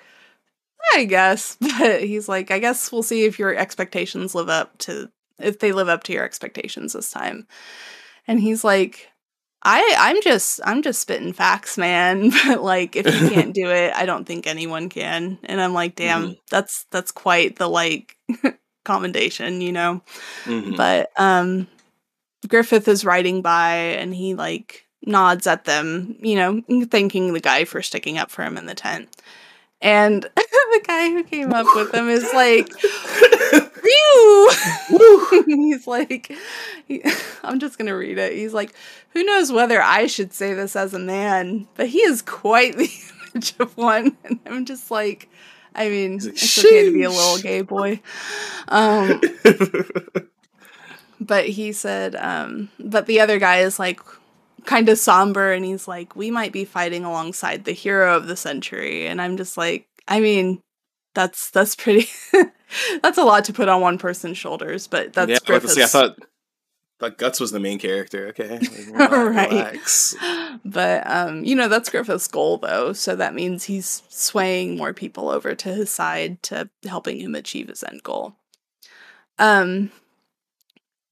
[0.94, 5.10] i guess but he's like i guess we'll see if your expectations live up to
[5.40, 7.46] if they live up to your expectations this time
[8.28, 9.08] and he's like
[9.62, 12.30] I I'm just I'm just spitting facts, man.
[12.46, 15.38] But like if you can't do it, I don't think anyone can.
[15.44, 18.16] And I'm like, damn, that's that's quite the like
[18.84, 20.02] commendation, you know.
[20.44, 20.76] Mhm.
[20.76, 21.68] But um
[22.48, 27.64] Griffith is riding by and he like nods at them, you know, thanking the guy
[27.64, 29.08] for sticking up for him in the tent.
[29.82, 32.68] And the guy who came up with them is like!
[35.46, 36.32] He's like,
[36.86, 37.02] he-
[37.44, 38.34] I'm just gonna read it.
[38.34, 38.74] He's like,
[39.10, 42.90] who knows whether I should say this as a man, but he is quite the
[43.34, 44.16] image of one.
[44.24, 45.28] And I'm just like,
[45.74, 48.00] I mean, like, it's okay to be a little gay boy.
[48.68, 49.20] Um,
[51.20, 54.00] but he said, um, but the other guy is like
[54.64, 58.36] kind of somber and he's like, we might be fighting alongside the hero of the
[58.36, 59.06] century.
[59.06, 60.60] And I'm just like, I mean,
[61.14, 62.08] that's that's pretty
[63.02, 65.68] that's a lot to put on one person's shoulders, but that's yeah, I, was about
[65.68, 66.18] to say, I thought
[66.98, 68.28] thought Guts was the main character.
[68.28, 68.60] Okay,
[68.92, 69.50] Right.
[69.50, 70.14] relax.
[70.64, 75.30] but um, you know, that's Griffith's goal though, so that means he's swaying more people
[75.30, 78.34] over to his side to helping him achieve his end goal.
[79.38, 79.90] Um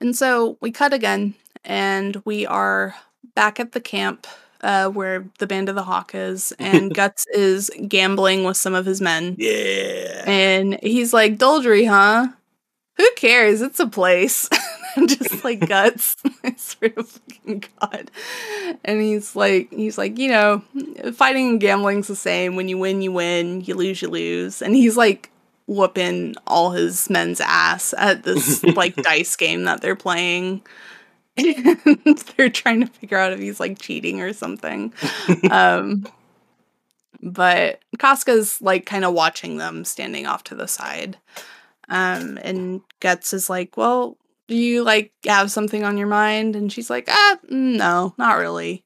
[0.01, 1.35] and so we cut again
[1.65, 2.95] and we are
[3.35, 4.27] back at the camp
[4.63, 8.87] uh, where the band of the hawk is and Guts is gambling with some of
[8.87, 9.37] his men.
[9.39, 10.25] Yeah.
[10.27, 12.29] And he's like, Doldrey, huh?
[12.97, 13.63] Who cares?
[13.63, 14.49] It's a place.
[14.97, 16.17] I'm just like guts.
[16.43, 18.11] I swear to fucking God.
[18.85, 20.63] And he's like, he's like, you know,
[21.15, 22.57] fighting and gambling's the same.
[22.57, 23.61] When you win, you win.
[23.61, 24.61] You lose, you lose.
[24.61, 25.31] And he's like
[25.67, 30.63] whooping all his men's ass at this like dice game that they're playing.
[31.39, 34.93] And they're trying to figure out if he's like cheating or something.
[35.51, 36.07] um,
[37.23, 41.17] but Casca's like kind of watching them standing off to the side.
[41.89, 44.17] Um, and Guts is like, Well,
[44.47, 46.57] do you like have something on your mind?
[46.57, 48.85] And she's like, Ah, no, not really.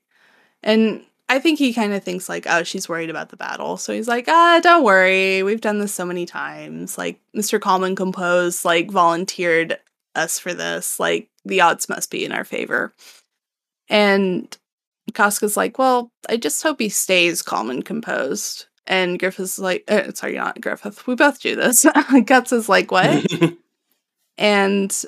[0.62, 3.78] And I think he kind of thinks like, oh, she's worried about the battle.
[3.78, 5.42] So he's like, ah, don't worry.
[5.42, 6.98] We've done this so many times.
[6.98, 7.59] Like Mr.
[7.59, 9.78] Common Compose like volunteered
[10.14, 11.00] us for this.
[11.00, 12.95] Like the odds must be in our favor.
[13.88, 14.57] And
[15.14, 18.66] Casca's like, well, I just hope he stays calm and composed.
[18.86, 21.07] And Griffith's like, uh, sorry, not Griffith.
[21.07, 21.86] We both do this.
[22.24, 23.24] Guts is like, what?
[24.38, 25.05] and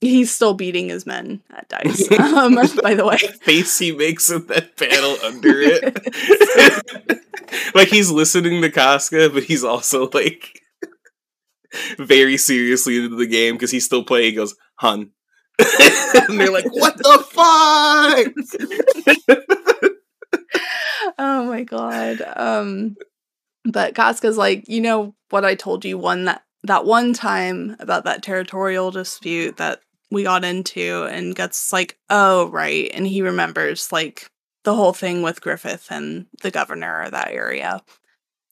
[0.00, 2.08] he's still beating his men at dice.
[2.18, 7.20] Um, by the way, the face he makes in that panel under it,
[7.74, 10.60] like he's listening to Casca, but he's also like
[11.98, 14.30] very seriously into the game because he's still playing.
[14.30, 15.10] He goes, "Hun,"
[16.28, 18.28] and they're like, "What the fuck?"
[21.18, 22.22] oh my god.
[22.36, 22.96] Um,
[23.64, 28.04] but Casca's like, you know what I told you one that that one time about
[28.04, 29.80] that territorial dispute that
[30.10, 32.90] we got into and gets like, oh, right.
[32.94, 34.30] And he remembers like
[34.64, 37.82] the whole thing with Griffith and the governor of that area.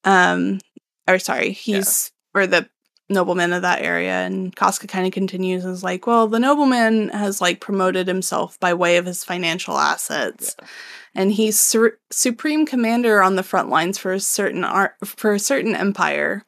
[0.04, 0.60] Um,
[1.08, 2.40] or sorry, he's, yeah.
[2.40, 2.68] or the
[3.12, 4.24] nobleman of that area.
[4.24, 8.58] And Casca kind of continues and is like, well, the nobleman has like promoted himself
[8.60, 10.56] by way of his financial assets.
[10.58, 10.66] Yeah.
[11.14, 15.38] And he's su- supreme commander on the front lines for a certain art for a
[15.38, 16.44] certain empire.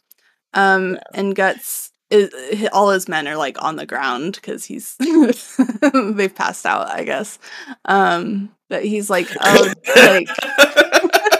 [0.54, 1.00] Um, yeah.
[1.14, 4.96] and Guts is, all his men are like on the ground because he's
[6.14, 7.38] they've passed out, I guess.
[7.84, 10.28] Um, but he's like, oh, like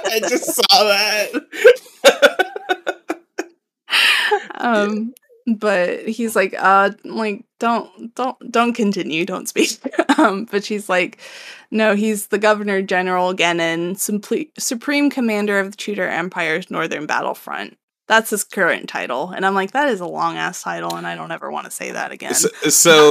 [0.07, 1.81] I just saw that.
[4.57, 5.15] Um,
[5.47, 9.79] but he's like, uh, like don't don't don't continue, don't speak.
[10.19, 11.19] um, but she's like,
[11.71, 17.77] no, he's the Governor General Gennon, supreme commander of the Tudor Empire's northern battlefront.
[18.07, 19.31] That's his current title.
[19.31, 21.71] And I'm like, that is a long ass title, and I don't ever want to
[21.71, 22.35] say that again.
[22.35, 23.11] So, so,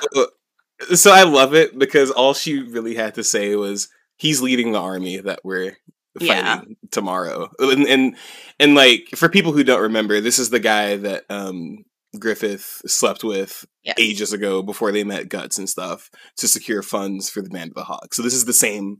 [0.93, 4.79] so I love it because all she really had to say was, he's leading the
[4.79, 5.77] army that we're
[6.19, 6.61] yeah.
[6.91, 7.49] tomorrow.
[7.59, 8.15] And, and
[8.59, 11.85] and like for people who don't remember, this is the guy that um
[12.19, 13.95] Griffith slept with yes.
[13.97, 17.75] ages ago before they met Guts and stuff to secure funds for the Band of
[17.75, 18.13] the Hawk.
[18.13, 18.97] So this is the same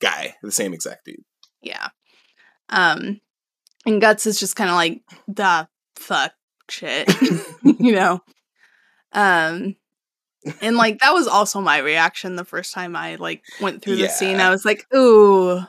[0.00, 1.24] guy, the same exact dude.
[1.62, 1.88] Yeah.
[2.68, 3.20] Um
[3.86, 6.32] and Guts is just kind of like, the fuck
[6.68, 7.10] shit,
[7.62, 8.20] you know?
[9.12, 9.76] Um,
[10.60, 14.06] and like that was also my reaction the first time I like went through yeah.
[14.06, 14.40] the scene.
[14.40, 15.60] I was like, ooh,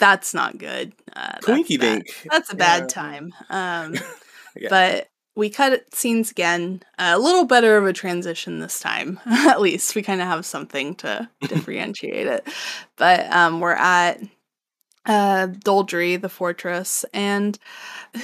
[0.00, 0.92] that's not good.
[1.14, 2.26] Uh, Twinkie dink.
[2.28, 2.86] That's a bad yeah.
[2.88, 3.34] time.
[3.48, 3.94] Um,
[4.56, 4.68] yeah.
[4.68, 6.82] but we cut scenes again.
[6.98, 9.20] Uh, a little better of a transition this time.
[9.26, 12.48] at least we kind of have something to differentiate it.
[12.96, 14.20] But um, we're at
[15.06, 17.04] uh, Doldrey, the fortress.
[17.14, 17.58] And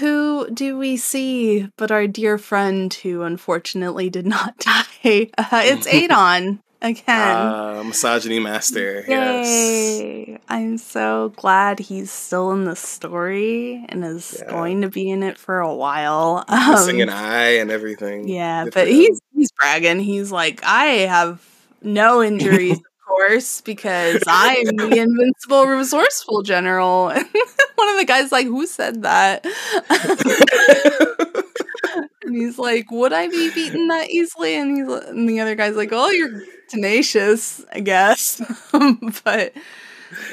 [0.00, 5.30] who do we see but our dear friend who unfortunately did not die?
[5.38, 7.36] Uh, it's Adon again.
[7.36, 9.04] Uh, misogyny master.
[9.06, 10.24] Yay.
[10.28, 10.40] Yes.
[10.48, 14.50] I'm so glad he's still in the story and is yeah.
[14.50, 16.44] going to be in it for a while.
[16.56, 18.28] Um, Missing an eye and everything.
[18.28, 20.00] Yeah, Good but he's he's bragging.
[20.00, 21.44] He's like, I have
[21.82, 27.06] no injuries of course, because I'm the invincible, resourceful general.
[27.10, 29.44] One of the guys like, "Who said that?"
[32.26, 35.76] And he's like, "Would I be beaten that easily?" And he's and the other guy's
[35.76, 38.40] like, "Oh, you're tenacious, I guess."
[39.24, 39.52] but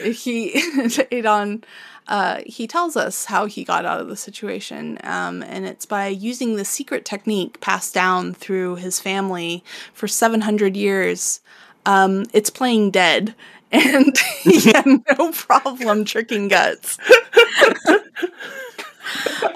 [0.03, 0.61] he
[1.11, 1.63] Adon
[2.07, 6.07] uh, he tells us how he got out of the situation, um, and it's by
[6.07, 9.63] using the secret technique passed down through his family
[9.93, 11.39] for 700 years
[11.85, 13.35] um, it's playing dead,
[13.71, 16.97] and he had no problem tricking guts.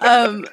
[0.02, 0.46] um,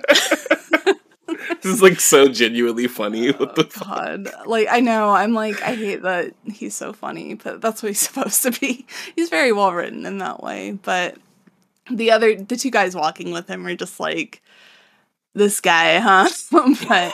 [1.65, 3.31] is like so genuinely funny.
[3.33, 7.35] What the oh, God, like I know I'm like I hate that he's so funny,
[7.35, 8.87] but that's what he's supposed to be.
[9.17, 11.17] He's very well written in that way, but
[11.91, 14.43] the other the two guys walking with him are just like
[15.35, 16.29] this guy, huh?
[16.89, 17.13] but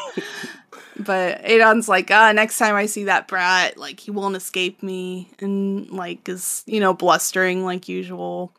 [0.98, 5.30] but Adon's like, ah, next time I see that brat, like he won't escape me,
[5.40, 8.52] and like is you know blustering like usual.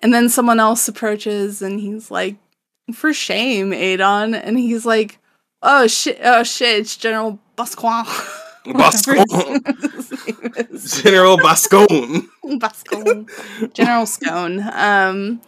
[0.00, 2.36] And then someone else approaches, and he's like,
[2.94, 5.18] for shame, Adon, and he's like,
[5.62, 9.24] oh shit, oh shit, it's General whatever Bascon.
[9.94, 11.02] his name is.
[11.02, 12.26] General Bascone.
[12.44, 13.72] Bascone.
[13.74, 14.60] General Scone.
[14.72, 15.40] Um,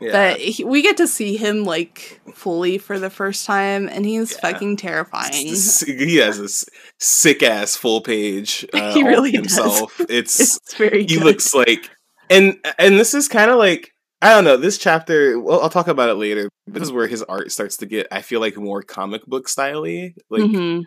[0.00, 0.10] Yeah.
[0.12, 4.32] but he, we get to see him like fully for the first time, and he's
[4.32, 4.40] Yeah.
[4.50, 5.46] fucking terrifying.
[5.46, 6.64] He has this
[6.98, 8.66] sick ass full page.
[8.74, 9.40] Uh, He all really does.
[9.56, 10.00] himself.
[10.08, 11.02] It's It's very.
[11.06, 11.24] he good.
[11.24, 11.90] looks like
[12.30, 13.92] and and this is kind of like
[14.24, 15.38] I don't know this chapter.
[15.38, 16.48] Well, I'll talk about it later.
[16.66, 18.06] This is where his art starts to get.
[18.10, 20.14] I feel like more comic book styley.
[20.30, 20.84] Like Mhm.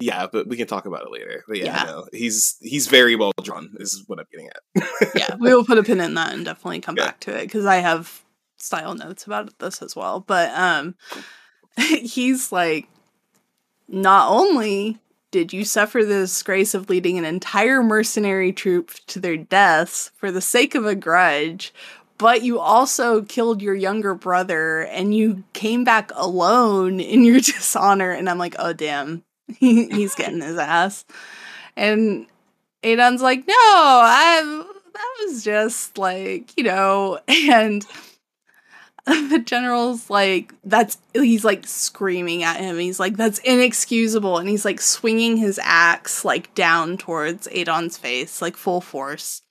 [0.00, 1.44] yeah, but we can talk about it later.
[1.46, 1.84] But yeah, Yeah.
[1.84, 3.74] no, he's he's very well drawn.
[3.78, 5.10] Is what I'm getting at.
[5.14, 7.06] yeah, we will put a pin in that and definitely come Yeah.
[7.06, 8.22] back to it because I have
[8.56, 10.20] style notes about this as well.
[10.20, 10.94] But um,
[11.76, 12.88] he's like,
[13.86, 14.98] not only
[15.30, 20.32] did you suffer the disgrace of leading an entire mercenary troop to their deaths for
[20.32, 21.72] the sake of a grudge,
[22.18, 28.10] but you also killed your younger brother and you came back alone in your dishonor.
[28.10, 29.22] And I'm like, oh damn,
[29.58, 31.04] he's getting his ass.
[31.76, 32.26] And
[32.82, 37.86] Adon's like, no, I that was just like, you know, and
[39.06, 42.78] the general's like, that's he's like screaming at him.
[42.78, 44.38] He's like, that's inexcusable.
[44.38, 49.42] And he's like swinging his axe like down towards Adon's face, like full force.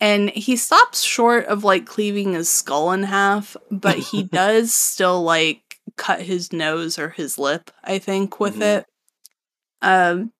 [0.00, 5.22] And he stops short of like cleaving his skull in half, but he does still
[5.22, 5.62] like
[5.96, 8.78] cut his nose or his lip, I think, with Mhm.
[8.78, 8.86] it.
[9.82, 10.32] Um,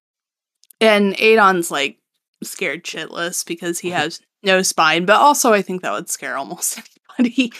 [0.80, 1.98] and Adon's like
[2.42, 6.80] scared shitless because he has no spine, but also I think that would scare almost
[7.18, 7.52] anybody.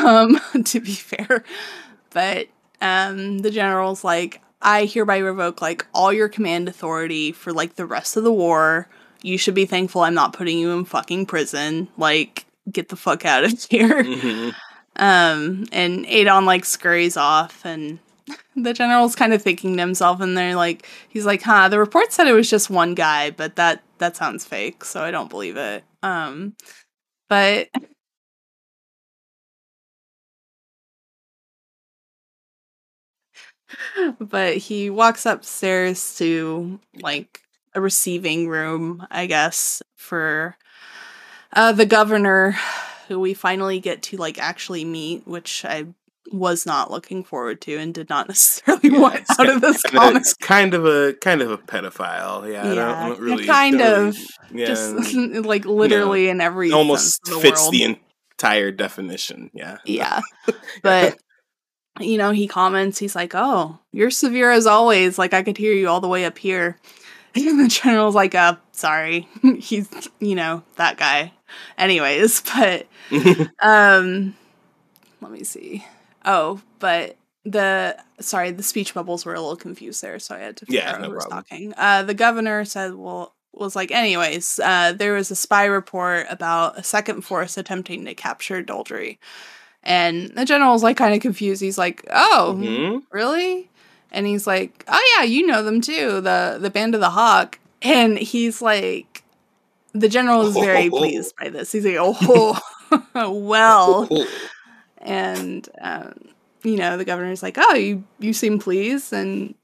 [0.00, 1.44] um, to be fair,
[2.10, 2.48] but
[2.80, 7.86] um, the general's like, I hereby revoke like all your command authority for like the
[7.86, 8.88] rest of the war.
[9.22, 11.88] You should be thankful I'm not putting you in fucking prison.
[11.96, 14.02] Like, get the fuck out of here.
[14.04, 14.54] Mhm.
[14.96, 17.98] Um, and Adon like scurries off, and
[18.56, 22.12] the general's kind of thinking to himself, and they're like, he's like, "Huh, the report
[22.12, 25.56] said it was just one guy, but that that sounds fake, so I don't believe
[25.56, 26.54] it." Um,
[27.28, 27.68] but
[34.20, 37.42] but he walks upstairs to like
[37.78, 40.56] a receiving room, I guess, for
[41.54, 42.56] uh, the governor,
[43.08, 45.86] who we finally get to like actually meet, which I
[46.30, 50.24] was not looking forward to and did not necessarily Yeah, want out of this comic.
[50.40, 52.50] Kind of a kind of a pedophile.
[52.52, 54.16] Yeah, I don't, I Yeah, don't really kind don't of.
[54.52, 55.14] yeah, Just
[55.44, 57.72] like literally in every almost the fits world.
[57.72, 57.96] the
[58.36, 59.50] entire definition.
[59.54, 59.78] Yeah.
[59.84, 60.20] Yeah.
[60.82, 61.16] But
[62.00, 65.18] you know, he comments, he's like, Oh, you're severe as always.
[65.18, 66.76] Like I could hear you all the way up here.
[67.48, 69.28] And the general's like, uh, sorry.
[69.58, 69.88] he's
[70.20, 71.32] you know, that guy.
[71.78, 72.86] Anyways, but
[73.62, 74.34] um
[75.20, 75.84] let me see.
[76.24, 80.56] Oh, but the sorry, the speech bubbles were a little confused there, so I had
[80.58, 81.44] to figure Yeah, out no who was problem.
[81.44, 81.74] talking.
[81.76, 86.78] Uh the governor said, Well was like, anyways, uh, there was a spy report about
[86.78, 89.18] a second force attempting to capture Doldrey.
[89.82, 91.62] And the general's like kind of confused.
[91.62, 93.02] He's like, "Oh, Mhm.
[93.10, 93.67] really?"
[94.10, 97.58] And he's like, "Oh yeah, you know them too, the the band of the Hawk."
[97.82, 99.22] And he's like,
[99.92, 100.90] the general is very Oh.
[100.98, 101.72] pleased by this.
[101.72, 102.58] He's like, "Oh,
[103.14, 104.08] well."
[105.00, 106.14] And um,
[106.64, 109.54] you know, the governor's like, "Oh, you you seem pleased." And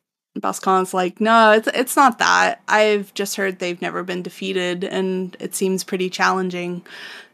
[0.40, 2.60] Bascon's like, "No, it's it's not that.
[2.68, 6.84] I've just heard they've never been defeated, and it seems pretty challenging."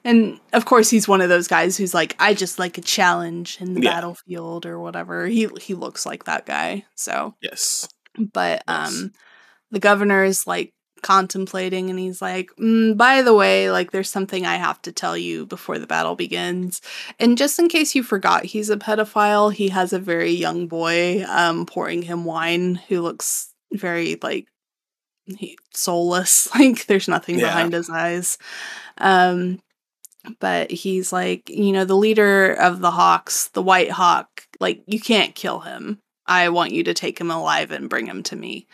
[0.05, 3.59] And of course, he's one of those guys who's like, "I just like a challenge
[3.61, 3.92] in the Yeah.
[3.92, 6.84] battlefield or whatever." He he looks like that guy.
[6.94, 7.88] So, Yes.
[8.18, 8.88] but Yes.
[9.03, 9.12] um,
[9.70, 10.72] the governor is like
[11.03, 15.16] contemplating, and he's like, mm, "By the way, like, there's something I have to tell
[15.16, 16.80] you before the battle begins."
[17.18, 19.53] And just in case you forgot, he's a pedophile.
[19.53, 24.46] He has a very young boy um, pouring him wine who looks very like
[25.26, 26.48] he, soulless.
[26.55, 27.46] Like there's nothing Yeah.
[27.46, 28.38] behind his eyes.
[28.98, 29.61] Um,
[30.38, 34.28] but he's like, you know, the leader of the Hawks, the White Hawk.
[34.61, 35.98] Like you can't kill him.
[36.26, 38.66] I want you to take him alive and bring him to me.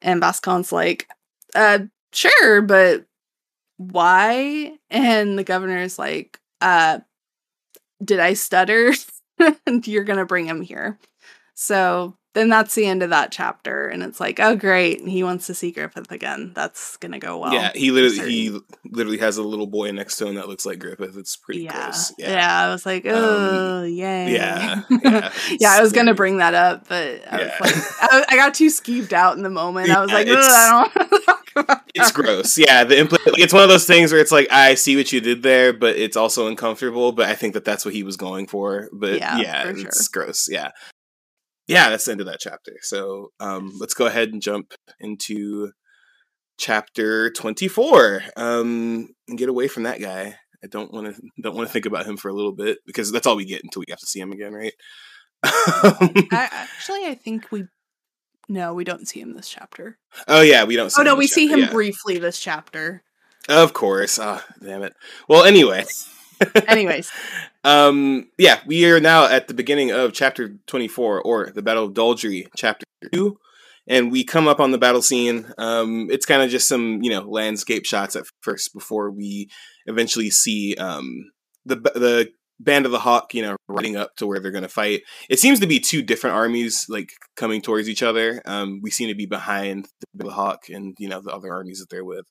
[0.00, 1.08] And Bascon's like,
[1.54, 1.80] uh,
[2.12, 3.06] sure, but
[3.78, 4.76] why?
[4.90, 7.00] And the governor's like, uh,
[8.04, 8.92] did I stutter?
[9.66, 10.98] And you're going to bring him here.
[11.54, 13.88] So then that's the end of that chapter.
[13.88, 15.00] And it's like, oh, great.
[15.08, 16.52] He wants to see Griffith again.
[16.54, 17.52] That's going to go well.
[17.54, 20.78] yeah, he literally he literally has a little boy next to him that looks like
[20.78, 21.16] Griffith.
[21.16, 21.72] It's pretty yeah.
[21.84, 22.12] gross.
[22.18, 22.30] yeah.
[22.32, 22.60] Yeah.
[22.66, 24.32] I was like, Um, oh, yay.
[24.34, 24.82] Yeah.
[25.02, 25.32] Yeah.
[25.60, 27.56] yeah, I was gonna bring that up, but I Yeah.
[27.60, 29.90] was like, I, I got too skeeved out in the moment.
[29.90, 32.58] I was like, "Ugh, it's- I don't want to talk about It's that." gross.
[32.58, 35.10] Yeah, the impl- like, it's one of those things where it's like I see what
[35.12, 37.12] you did there, but it's also uncomfortable.
[37.12, 38.88] But I think that that's what he was going for.
[38.92, 40.24] But Yeah, it's sure.
[40.24, 40.48] gross.
[40.50, 40.70] Yeah,
[41.66, 42.72] yeah, that's the end of that chapter.
[42.82, 45.72] So um, let's go ahead and jump into
[46.58, 51.68] chapter 24 um and get away from that guy i don't want to don't want
[51.68, 53.86] to think about him for a little bit because that's all we get until we
[53.90, 54.72] have to see him again right
[55.44, 57.66] I, actually, I think we.
[58.48, 59.98] No, we don't see him this chapter.
[60.26, 61.70] oh yeah we don't see Oh no, we this see him yeah.
[61.70, 63.02] briefly this chapter.
[63.50, 64.94] of course ah damn it
[65.28, 65.84] well anyway
[66.66, 67.10] Anyways,
[67.66, 71.94] um yeah we are now at the beginning of chapter 24 or the battle of
[71.94, 73.36] Doldrey chapter 2
[73.88, 75.52] and we come up on the battle scene.
[75.58, 79.48] Um it's kind of just some you know landscape shots at first before we
[79.86, 81.30] eventually see um
[81.64, 84.68] the the band of the hawk you know riding up to where they're going to
[84.68, 85.02] fight.
[85.28, 88.42] It seems to be two different armies like coming towards each other.
[88.46, 91.90] Um we seem to be behind the hawk and you know the other armies that
[91.90, 92.26] they're with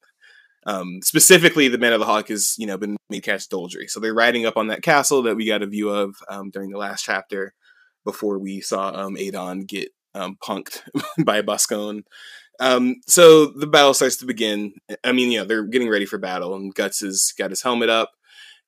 [0.66, 4.00] um, specifically, the Man of the Hawk has you know been made cast Doldrey, so
[4.00, 6.78] they're riding up on that castle that we got a view of um, during the
[6.78, 7.54] last chapter
[8.04, 10.82] before we saw um, Adon get um, punked
[11.26, 12.04] by Boscogn.
[12.60, 14.74] Um, so the battle starts to begin.
[15.04, 17.90] I mean, you know, they're getting ready for battle, and Guts has got his helmet
[17.90, 18.12] up.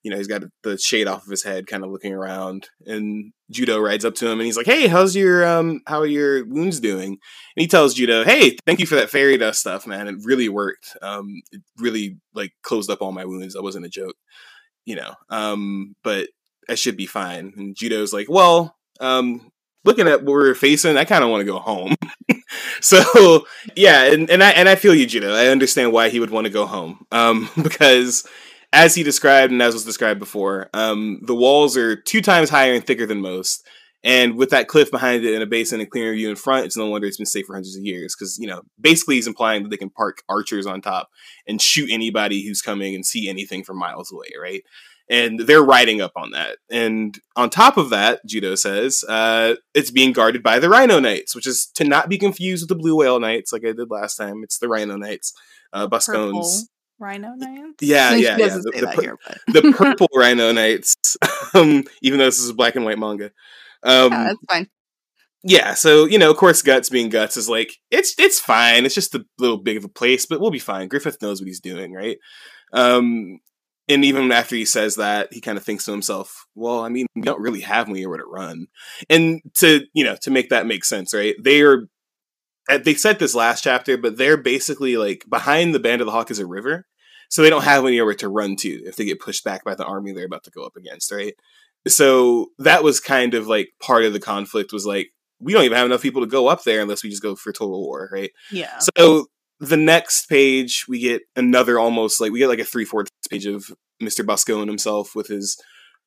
[0.08, 2.70] You know, he's got the shade off of his head, kind of looking around.
[2.86, 6.06] And Judeau rides up to him, and he's like, "Hey, how's your um, how are
[6.06, 7.18] your wounds doing?" And
[7.56, 10.08] he tells Judeau, "Hey, thank you for that fairy dust stuff, man.
[10.08, 10.96] It really worked.
[11.02, 13.52] Um, it really like closed up all my wounds.
[13.52, 14.16] That wasn't a joke,
[14.86, 15.12] you know.
[15.28, 16.30] Um, but
[16.70, 19.50] I should be fine." And Judeau's like, "Well, um,
[19.84, 21.96] looking at what we're facing, I kind of want to go home."
[22.80, 23.44] so
[23.76, 25.34] yeah, and, and I and I feel you, Judeau.
[25.34, 28.26] I understand why he would want to go home, um, because
[28.72, 32.74] as he described and as was described before, um, the walls are two times higher
[32.74, 33.66] and thicker than most.
[34.04, 36.76] And with that cliff behind it and a basin and clear view in front, it's
[36.76, 38.14] no wonder it's been safe for hundreds of years.
[38.14, 41.08] Because you know, basically, he's implying that they can park archers on top
[41.48, 44.62] and shoot anybody who's coming and see anything from miles away, right?
[45.10, 46.58] And they're riding up on that.
[46.70, 51.34] And on top of that, Judeau says, uh, it's being guarded by the Rhino Knights,
[51.34, 54.16] which is to not be confused with the Blue Whale Knights, like I did last
[54.16, 54.42] time.
[54.44, 55.32] It's the Rhino Knights,
[55.72, 56.68] uh, Boscogn's.
[56.98, 57.82] Rhino knights.
[57.82, 58.48] Yeah, He yeah, yeah.
[58.48, 59.16] The, the pur- here,
[59.48, 61.16] the purple Rhino Knights,
[61.54, 63.30] um, even though this is a black and white manga.
[63.82, 64.68] Um, yeah, that's fine.
[65.44, 68.84] yeah, so you know, of course, guts being guts is like it's it's fine.
[68.84, 70.88] It's just a little big of a place, but we'll be fine.
[70.88, 72.18] Griffith knows what he's doing, right?
[72.72, 73.38] Um,
[73.88, 77.06] and even after he says that, he kind of thinks to himself, "Well, I mean,
[77.14, 78.66] we don't really have anywhere to run."
[79.08, 81.34] And to you know, to make that make sense, right?
[81.42, 81.84] They are.
[82.68, 86.30] They said this last chapter, but they're basically like behind the band of the hawk
[86.30, 86.84] is a river,
[87.30, 89.84] so they don't have anywhere to run to if they get pushed back by the
[89.84, 91.34] army they're about to go up against, right?
[91.86, 95.08] So that was kind of like part of the conflict was like
[95.40, 97.52] we don't even have enough people to go up there unless we just go for
[97.52, 98.30] total war, right?
[98.50, 98.78] Yeah.
[98.96, 99.26] So
[99.60, 103.46] the next page, we get another almost like we get like a three fourths page
[103.46, 103.66] of
[104.00, 105.56] Mister Boscogn and himself with his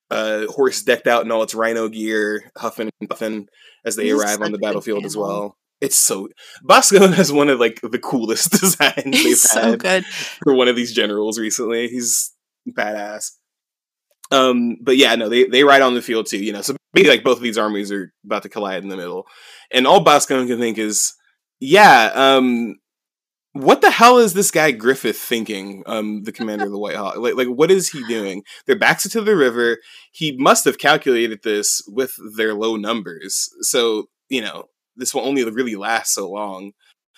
[0.10, 3.48] uh, horse decked out in all its rhino gear, huffing and puffing
[3.86, 5.56] as they is arrive on the battlefield as well.
[5.82, 6.30] It's so
[6.64, 10.06] Boscogn has one of like the coolest designs they've so had good.
[10.06, 11.88] for one of these generals recently.
[11.88, 12.32] He's
[12.70, 13.32] badass.
[14.32, 16.38] Um, but yeah, no, they they ride on the field too.
[16.38, 18.96] You know, so maybe like both of these armies are about to collide in the
[18.96, 19.26] middle,
[19.72, 21.14] and all Boscogn can think is,
[21.60, 22.76] yeah, um,
[23.54, 25.84] what the hell is this guy Griffith thinking?
[25.86, 28.44] Um, the commander of the White Hawk, like, like what is he doing?
[28.68, 29.80] Their backs are to the river.
[30.14, 33.50] He must have calculated this with their low numbers.
[33.62, 34.66] So you know,
[34.96, 36.72] this will only really last so long.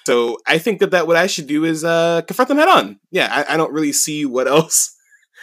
[0.05, 2.99] So I think that that what I should do is uh, confront them head on.
[3.11, 4.93] Yeah, I, I don't really see what else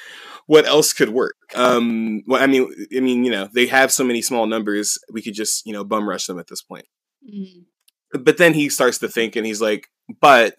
[0.47, 1.37] what else could work.
[1.55, 4.99] Um, well, I mean, I mean, you know, they have so many small numbers.
[5.13, 6.87] We could just you know bum rush them at this point.
[7.27, 7.65] Mm.
[8.13, 9.87] But then he starts to think, and he's like,
[10.21, 10.57] but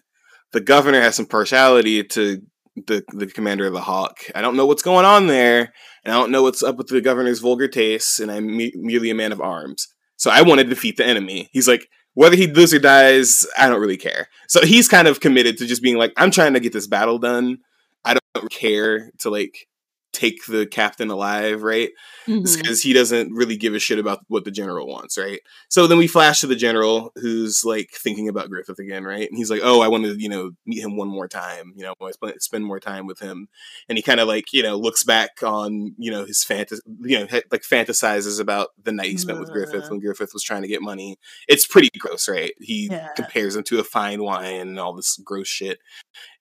[0.51, 2.41] the governor has some partiality to
[2.87, 4.19] the the commander of the Hawk.
[4.33, 7.01] I don't know what's going on there, and I don't know what's up with the
[7.01, 9.87] governor's vulgar tastes, and I'm me- merely a man of arms.
[10.21, 11.49] So I want to defeat the enemy.
[11.51, 14.27] He's like, whether he lives or dies, I don't really care.
[14.47, 17.17] So he's kind of committed to just being like, I'm trying to get this battle
[17.17, 17.57] done.
[18.05, 19.67] I don't care to like
[20.13, 21.89] take the captain alive, right?
[22.25, 22.87] Because mm-hmm.
[22.87, 25.39] he doesn't really give a shit about what the general wants, right?
[25.69, 29.27] So then we flash to the general who's like thinking about Griffith again, right?
[29.29, 31.73] And he's like, "Oh, I want to, you know, meet him one more time.
[31.75, 33.47] You know, I spend more time with him."
[33.89, 37.19] And he kind of like, you know, looks back on, you know, his fantasy, you
[37.19, 39.91] know, like fantasizes about the night he spent with Griffith mm-hmm.
[39.91, 41.17] when Griffith was trying to get money.
[41.47, 42.53] It's pretty gross, right?
[42.59, 43.09] He Yeah.
[43.15, 45.79] compares him to a fine wine and all this gross shit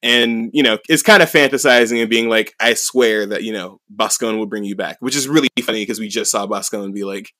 [0.02, 3.80] and you know is kind of fantasizing and being like i swear that you know
[3.94, 7.04] Boscogn will bring you back which is really funny because we just saw Boscogn be
[7.04, 7.30] like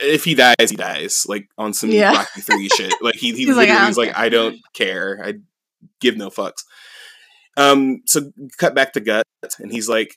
[0.00, 2.12] if he dies he dies like on some Yeah.
[2.12, 2.92] rocky 3 shit.
[3.00, 5.20] Like he, he He's like, literally "I was don't like care." i don't care.
[5.24, 5.34] I
[6.00, 6.64] give no fucks.
[7.56, 9.24] Um so cut back to gut
[9.58, 10.16] and he's like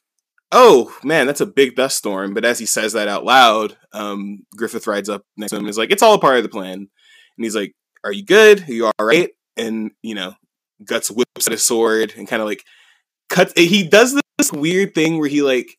[0.51, 4.39] oh man that's a big dust storm but as he says that out loud um
[4.57, 6.49] griffith rides up next to him and is like it's all a part of the
[6.49, 6.73] plan.
[7.37, 7.73] And he's like
[8.03, 8.67] are you good?
[8.67, 9.29] Are you all right?
[9.55, 10.33] And you know
[10.83, 12.63] Guts whips at his sword and kind of like
[13.29, 13.53] cuts.
[13.55, 15.77] He does this weird thing where he like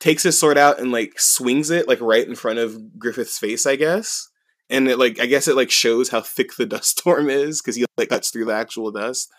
[0.00, 3.66] takes his sword out and like swings it like right in front of Griffith's face,
[3.66, 4.28] I guess.
[4.70, 7.76] And it like I guess it like shows how thick the dust storm is because
[7.76, 9.30] he like cuts through the actual dust,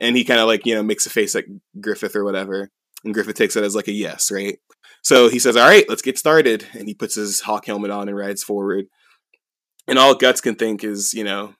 [0.00, 1.44] and he kind of like you know makes a face at
[1.80, 2.70] Griffith or whatever,
[3.04, 4.58] and Griffith takes it as like a yes, right?
[5.02, 8.08] So he says, "All right, let's get started," and he puts his hawk helmet on
[8.08, 8.86] and rides forward.
[9.86, 11.54] And all Guts can think is, you know,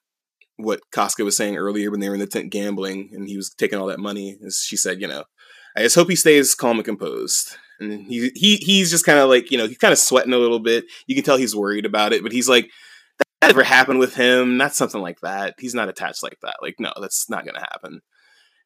[0.59, 3.51] what Casca was saying earlier when they were in the tent gambling and he was
[3.51, 4.37] taking all that money.
[4.45, 5.25] As she said, you know,
[5.77, 7.57] I just hope he stays calm and composed.
[7.81, 10.39] And he he he's just kind of like, you know, he's kind of sweating a
[10.39, 10.85] little bit.
[11.07, 12.69] You can tell he's worried about it, but he's like,
[13.41, 14.57] that never happened with him.
[14.57, 15.55] Not something like that.
[15.59, 16.57] He's not attached like that.
[16.61, 18.01] Like, no, that's not gonna happen.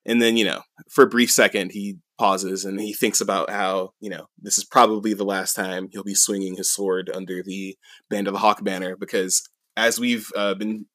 [0.05, 3.93] And then, you know, for a brief second, he pauses and he thinks about how,
[4.01, 7.76] you know, this is probably the last time he'll be swinging his sword under the
[8.11, 10.86] Band of the Hawk banner because as we've uh, been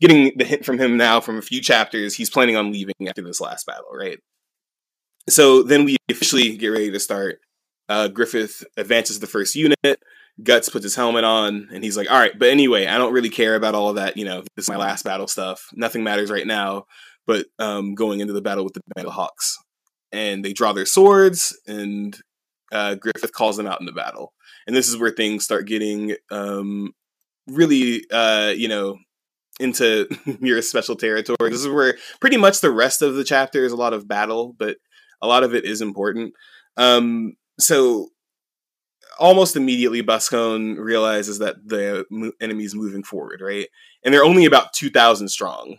[0.00, 3.22] getting the hint from him now from a few chapters, he's planning on leaving after
[3.22, 4.18] this last battle, right?
[5.28, 7.40] So then we officially get ready to start.
[7.88, 10.00] Uh, Griffith advances the first unit.
[10.42, 13.28] Guts puts his helmet on, and he's like, "All right, but anyway, I don't really
[13.28, 14.16] care about all of that.
[14.16, 15.68] You know, this is my last battle stuff.
[15.74, 16.86] Nothing matters right now,
[17.26, 19.58] but um, going into the battle with the of Hawks."
[20.12, 22.16] And they draw their swords, and
[22.72, 24.32] uh, Griffith calls them out in the battle.
[24.66, 26.92] And this is where things start getting um,
[27.46, 28.98] really, uh, you know,
[29.60, 30.08] into
[30.40, 31.50] your special territory.
[31.50, 34.54] This is where pretty much the rest of the chapter is a lot of battle,
[34.58, 34.78] but
[35.22, 36.34] a lot of it is important.
[36.76, 38.08] Um, so
[39.18, 43.68] almost immediately, Boscogn realizes that the mo- enemy's moving forward, right?
[44.02, 45.76] And they're only about two thousand strong.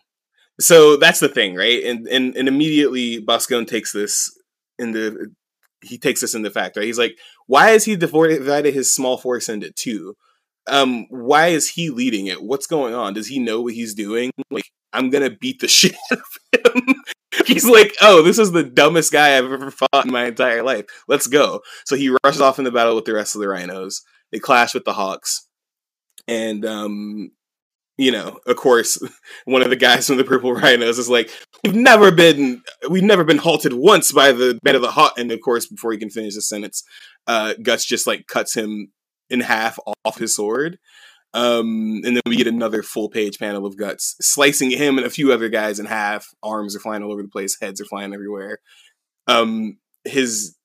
[0.60, 1.84] So that's the thing, right?
[1.84, 4.32] And and and immediately Boscogn takes this
[4.78, 5.32] into
[5.84, 6.86] he takes this into fact, right?
[6.86, 7.18] He's like,
[7.48, 10.16] why is he divided his small force into two?
[10.72, 12.42] Um why is he leading it?
[12.42, 13.14] What's going on?
[13.14, 14.32] Does he know what he's doing?
[14.50, 16.96] Like i'm gonna beat the shit out of him.
[17.46, 20.86] He's like oh this is the dumbest guy i've ever fought in my entire life.
[21.08, 21.62] Let's go.
[21.86, 24.02] So he rushes off in the battle with the rest of the rhinos.
[24.32, 25.48] They clash with the hawks.
[26.28, 27.32] And um
[27.98, 29.02] you know of course
[29.46, 31.30] one of the guys from the purple rhinos is like
[31.64, 35.32] we've never been we've never been halted once by the bed of the hawk and
[35.32, 36.84] of course before he can finish the sentence
[37.28, 38.92] uh guts just like cuts him
[39.32, 40.78] in half off his sword.
[41.34, 45.12] Um, and then we get another full page panel of guts slicing him and a
[45.12, 46.28] few other guys in half.
[46.44, 48.60] Arms are flying all over the place, heads are flying everywhere.
[49.28, 50.56] Um, his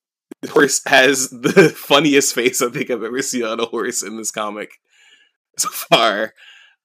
[0.48, 4.32] horse has the funniest face I think I've ever seen on a horse in this
[4.32, 4.72] comic
[5.58, 6.34] so far.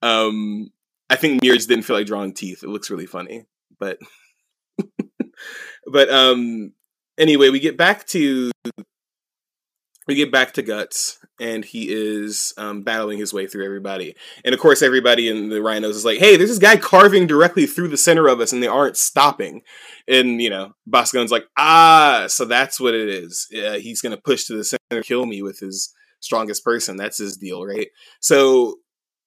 [0.01, 0.69] Um,
[1.09, 2.63] I think Miura didn't feel like drawing teeth.
[2.63, 3.45] It looks really funny,
[3.79, 3.97] but
[5.91, 6.73] but um,
[7.17, 8.51] anyway, we get back to
[10.11, 14.13] we get back to Guts, and he is um, battling his way through everybody.
[14.43, 17.65] And of course, everybody in the Rhinos is like, "Hey, there's this guy carving directly
[17.65, 19.61] through the center of us, and they aren't stopping."
[20.09, 23.47] And you know, Boscogn's like, "Ah, so that's what it is.
[23.55, 26.97] Uh, he's gonna push to the center, kill me with his strongest person.
[26.97, 27.87] That's his deal, right?"
[28.19, 28.79] So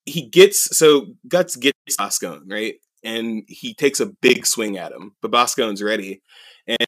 [0.05, 2.75] he gets so Guts gets Boscogn, right?
[3.05, 6.23] And he takes a big swing at him, but Boscogn's ready.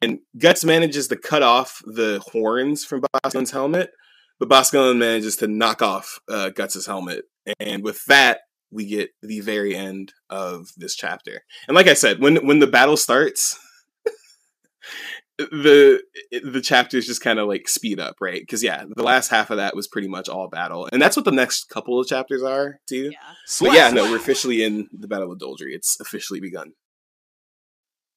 [0.01, 3.91] And Guts manages to cut off the horns from Boscogn's helmet,
[4.39, 7.25] but Boscogn manages to knock off uh, Guts's helmet,
[7.59, 8.39] and with that,
[8.71, 11.43] we get the very end of this chapter.
[11.67, 13.57] And like I said, when when the battle starts,
[15.37, 16.01] the
[16.43, 18.41] the chapters just kind of like speed up, right?
[18.41, 21.25] Because yeah, the last half of that was pretty much all battle, and that's what
[21.25, 23.11] the next couple of chapters are too.
[23.11, 23.33] Yeah.
[23.59, 25.73] But yeah, no, we're officially in the Battle of Doldrey.
[25.73, 26.73] It's officially begun.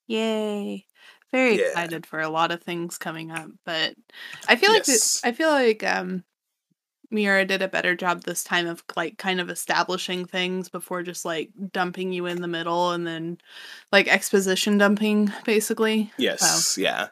[0.06, 0.86] Yay!
[1.32, 1.66] very yeah.
[1.66, 3.94] excited for a lot of things coming up, but
[4.48, 5.20] I feel like yes.
[5.24, 6.24] I feel like um
[7.10, 11.24] Miura did a better job this time of like kind of establishing things before just
[11.24, 13.38] like dumping you in the middle and then
[13.90, 16.12] like exposition dumping basically.
[16.18, 16.80] Yes, so.
[16.80, 17.08] yeah.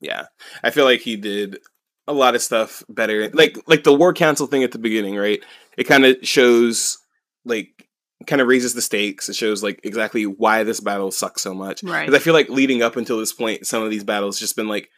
[0.00, 0.26] Yeah.
[0.62, 1.58] I feel like he did
[2.06, 3.30] a lot of stuff better.
[3.30, 5.42] Like like the war council thing at the beginning, right?
[5.76, 6.98] It kind of shows
[7.44, 7.88] like
[8.26, 9.28] kind of raises the stakes.
[9.28, 11.82] It shows like exactly why this battle sucks so much.
[11.82, 12.06] Right.
[12.06, 14.68] Because I feel like leading up until this point, some of these battles just been
[14.68, 14.90] like,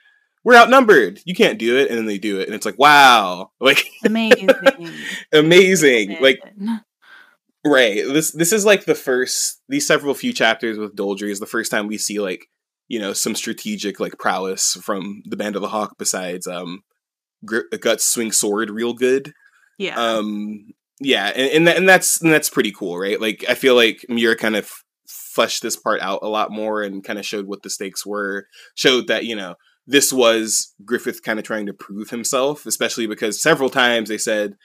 [0.45, 1.21] we're outnumbered.
[1.25, 4.51] You can't do it, and then they do it, and it's like, wow, like amazing,
[5.33, 6.41] amazing, like.
[7.67, 8.05] Right.
[8.05, 11.71] This this is like the first these several few chapters with Doldrey is the first
[11.71, 12.45] time we see like
[12.89, 16.83] you know some strategic like prowess from the Band of the Hawk besides um
[17.47, 19.33] Guts swing sword real good.
[19.79, 19.99] Yeah.
[19.99, 23.21] Um yeah, and and, that, and that's and that's pretty cool, right?
[23.21, 24.71] Like I feel like Miura kind of
[25.09, 28.47] fleshed this part out a lot more and kind of showed what the stakes were.
[28.75, 33.41] Showed that you know this was Griffith kind of trying to prove himself, especially because
[33.41, 34.57] several times they said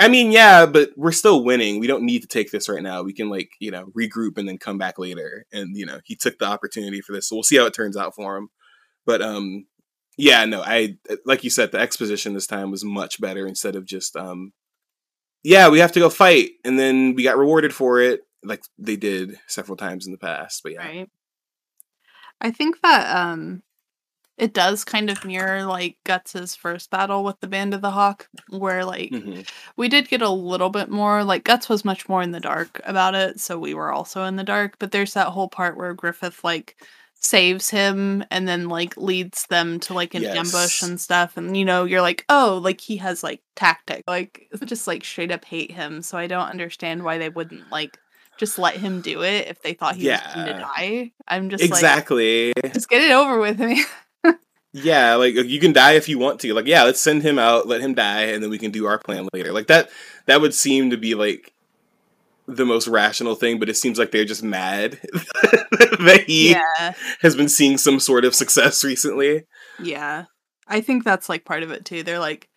[0.00, 1.80] I mean, yeah, but we're still winning.
[1.80, 3.02] We don't need to take this right now.
[3.02, 5.46] We can like, you know, regroup and then come back later.
[5.52, 7.28] And you know, he took the opportunity for this.
[7.28, 8.48] So we'll see how it turns out for him.
[9.04, 9.66] But um
[10.16, 13.86] yeah, no, I like you said the exposition this time was much better instead of
[13.86, 14.52] just um
[15.42, 18.96] yeah, we have to go fight and then we got rewarded for it like they
[18.96, 20.62] did several times in the past.
[20.62, 20.86] But yeah.
[20.86, 21.10] Right.
[22.40, 23.62] I think that um
[24.38, 28.28] it does kind of mirror like Guts's first battle with the Band of the Hawk,
[28.48, 29.46] where like Mhm.
[29.76, 32.80] we did get a little bit more like Guts was much more in the dark
[32.84, 34.76] about it, so we were also in the dark.
[34.78, 36.76] But there's that whole part where Griffith like
[37.20, 41.64] saves him and then like leads them to like an ambush and stuff, and you
[41.64, 45.72] know you're like, oh, like he has like tactic, like just like straight up hate
[45.72, 46.00] him.
[46.02, 47.98] So I don't understand why they wouldn't like
[48.38, 51.10] just let him do it if they thought he was going to die.
[51.26, 52.52] I'm just like, Exactly.
[52.72, 53.84] just get it over with me.
[54.82, 56.54] Yeah, like you can die if you want to.
[56.54, 58.98] Like, yeah, let's send him out, let him die, and then we can do our
[58.98, 59.52] plan later.
[59.52, 59.90] Like that
[60.26, 61.52] that would seem to be like
[62.48, 66.94] the most rational thing, but it seems like they're just mad that he yeah.
[67.20, 69.44] has been seeing some sort of success recently.
[69.78, 70.24] Yeah.
[70.66, 72.02] I think that's like part of it too.
[72.02, 72.48] They're like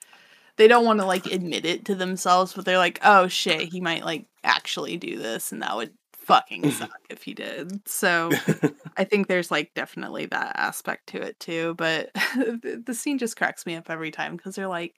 [0.58, 3.82] they don't want to like admit it to themselves, but they're like, "Oh shit, he
[3.82, 5.94] might like actually do this and that would
[6.26, 8.32] fucking suck if he did." So,
[8.98, 13.38] I think there's like definitely that aspect to it too, but the, the scene just
[13.38, 14.96] cracks me up every time cuz they're like,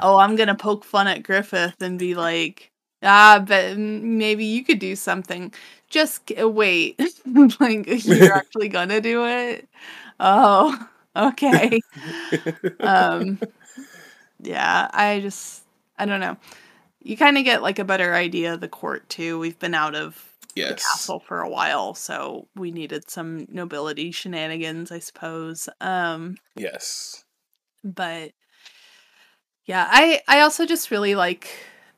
[0.00, 2.72] "Oh, I'm going to poke fun at Griffith and be like,
[3.02, 5.52] ah, but maybe you could do something.
[5.90, 6.98] Just g- wait.
[7.60, 9.68] like you're actually going to do it?"
[10.20, 10.76] Oh,
[11.16, 11.80] okay
[12.80, 13.38] um
[14.40, 15.64] yeah i just
[15.98, 16.36] i don't know
[17.02, 19.94] you kind of get like a better idea of the court too we've been out
[19.94, 20.27] of
[20.66, 27.24] the castle for a while so we needed some nobility shenanigans i suppose um Yes.
[27.84, 28.32] but
[29.64, 31.48] yeah i i also just really like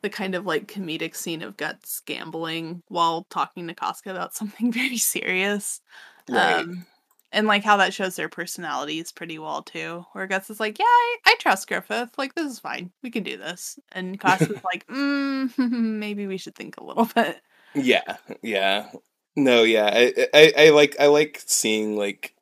[0.03, 4.73] the kind of like comedic scene of guts gambling while talking to Casca about something
[4.73, 5.81] very serious
[6.29, 6.65] Right.
[6.65, 6.87] um,
[7.33, 10.05] and like how that shows their personalities pretty well too.
[10.13, 12.11] Where Guts is like, "Yeah, I, I trust Griffith.
[12.19, 12.91] Like this is fine.
[13.03, 17.41] We can do this." And Casca's like, mm, "Maybe we should think a little bit."
[17.75, 18.91] Yeah, yeah.
[19.37, 19.91] No, yeah.
[19.93, 22.35] I, I, I like I like seeing like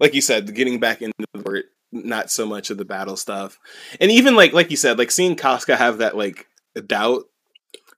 [0.00, 3.58] like you said, getting back into the not so much of the battle stuff.
[4.00, 6.46] And even like like you said, like seeing Casca have that like
[6.86, 7.24] doubt.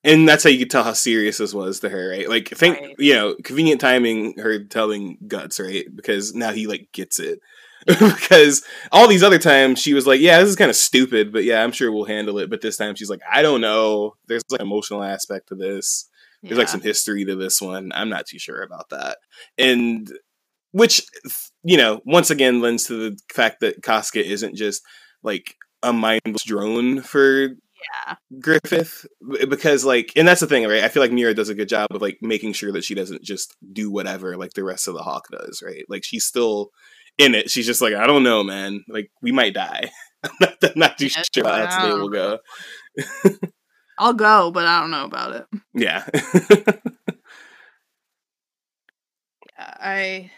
[0.03, 2.29] And that's how you could tell how serious this was to her, right?
[2.29, 2.95] Like think Right.
[2.99, 5.87] you know, convenient timing her telling Guts, right?
[5.95, 7.41] Because now he like gets it.
[7.87, 11.45] because all these other times she was like, Yeah, this is kind of stupid, but
[11.45, 12.51] yeah, I'm sure we'll handle it.
[12.51, 14.15] But this time she's like, I don't know.
[14.27, 16.09] There's like emotional aspect to this
[16.45, 17.91] there's like some history to this one.
[17.95, 19.19] I'm not too sure about that.
[19.59, 20.11] And
[20.73, 21.03] which
[21.63, 24.83] you know, once again lends to the fact that Casca isn't just
[25.23, 27.49] like a mindless drone for
[28.07, 29.07] yeah, Griffith
[29.49, 30.85] because like and that's the thing, right?
[30.85, 33.23] I feel like Miura does a good job of like making sure that she doesn't
[33.23, 35.85] just do whatever like the rest of the Hawk does, right?
[35.89, 36.71] Like she's still
[37.19, 37.51] in it.
[37.51, 38.85] She's just like, I don't know, man.
[38.89, 39.91] Like we might die.
[40.25, 42.39] I'm not, I'm not too Yeah, sure how today will go.
[43.99, 45.47] I'll go, but I don't know about it.
[45.75, 46.05] Yeah.
[49.59, 50.31] Yeah, I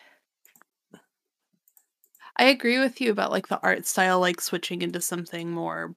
[2.37, 5.95] I agree with you about like the art style like switching into something more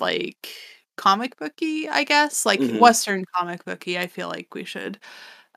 [0.00, 0.48] like
[0.96, 2.46] comic booky, I guess.
[2.46, 2.78] Like Mhm.
[2.80, 4.98] western comic booky, I feel like we should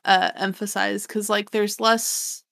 [0.06, 2.42] uh emphasize cuz like there's less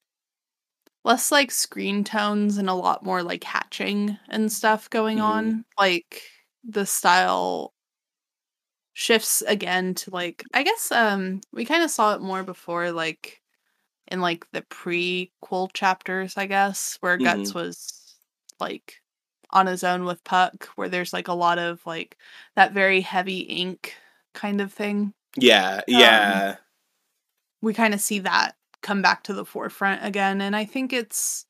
[1.05, 5.23] less like screen tones and a lot more like hatching and stuff going Mhm.
[5.23, 5.65] on.
[5.79, 6.23] Like
[6.65, 7.73] the style
[8.99, 13.41] shifts again to like I guess um we kind of saw it more before like
[14.09, 18.17] in like the prequel chapters, I guess, where Guts was
[18.59, 18.97] like
[19.51, 22.17] on his own with Puck, where there's like a lot of like
[22.57, 23.95] that very heavy ink
[24.35, 25.13] kind of thing.
[25.87, 26.57] yeah, yeah.
[27.63, 31.47] We kind of see that come back to the forefront again, and I think it's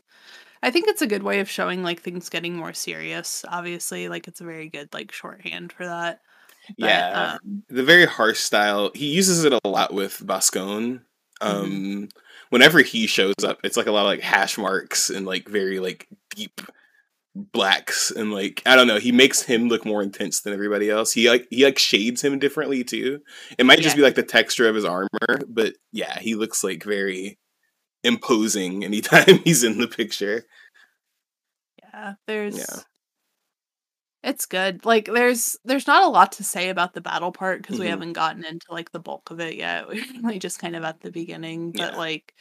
[0.62, 3.42] I think it's a good way of showing like things getting more serious.
[3.48, 6.20] Obviously, like it's a very good like shorthand for that.
[6.78, 7.38] But, Yeah.
[7.42, 11.02] um, the very harsh style he uses it a lot with Boscogn.
[11.40, 12.04] Um Mm-hmm.
[12.50, 15.78] whenever he shows up, it's like a lot of like hash marks and like very
[15.80, 16.60] like deep
[17.34, 21.12] blacks and like I don't know, he makes him look more intense than everybody else.
[21.12, 23.20] He like he like shades him differently too.
[23.58, 25.08] It might just be like the texture of his armor,
[25.48, 27.38] but yeah, he looks like very
[28.02, 30.44] imposing anytime he's in the picture.
[31.82, 32.80] Yeah, there's Yeah.
[34.24, 34.84] It's good.
[34.84, 37.90] Like there's there's not a lot to say about the battle part because we Mhm.
[37.90, 39.86] haven't gotten into like the bulk of it yet.
[39.88, 41.96] We're really just kind of at the beginning, but Yeah.
[41.98, 42.34] like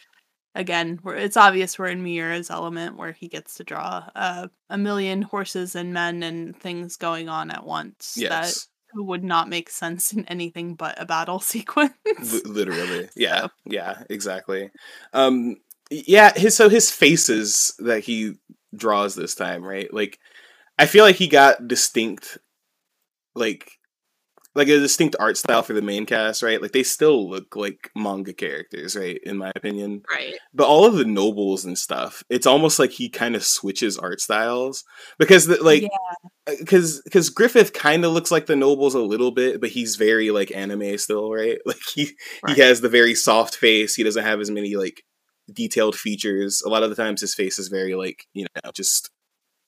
[0.56, 4.78] again, we're it's obvious we're in Miura's element where he gets to draw uh, a
[4.78, 8.68] million horses and men and things going on at once that Yes.
[8.91, 11.94] who would not make sense in anything but a battle sequence.
[12.34, 14.72] L- literally, yeah, So- yeah, exactly.
[15.14, 15.58] Um,
[15.91, 18.34] yeah, his so his faces that he
[18.76, 19.94] draws this time, right?
[19.94, 20.20] Like,
[20.78, 22.38] I feel like he got distinct,
[23.36, 23.70] like,
[24.56, 26.60] like a distinct art style for the main cast, right?
[26.60, 29.20] Like they still look like manga characters, right?
[29.24, 30.34] In my opinion, right.
[30.52, 34.20] but all of the nobles and stuff, it's almost like he kind of switches art
[34.20, 34.84] styles
[35.20, 35.88] because, the, like, yeah.
[36.48, 39.95] Uh, because because Griffith kind of looks like the nobles a little bit, but he's
[39.95, 41.60] very like anime still, right?
[41.66, 42.12] Like he
[42.44, 42.56] Right.
[42.56, 43.94] he has the very soft face.
[43.95, 45.04] He doesn't have as many like
[45.54, 46.62] detailed features.
[46.66, 49.12] A lot of the times, his face is very like you know just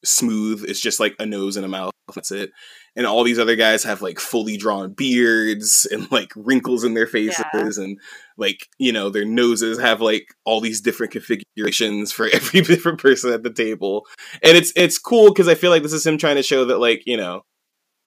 [0.03, 0.63] smooth.
[0.67, 1.91] It's just like a nose and a mouth.
[2.15, 2.51] That's it.
[2.95, 7.07] And all these other guys have like fully drawn beards and like wrinkles in their
[7.07, 7.99] faces and
[8.37, 13.31] like you know their noses have like all these different configurations for every different person
[13.31, 14.05] at the table
[14.41, 16.79] and it's it's cool because i feel like this is him trying to show that
[16.79, 17.41] like you know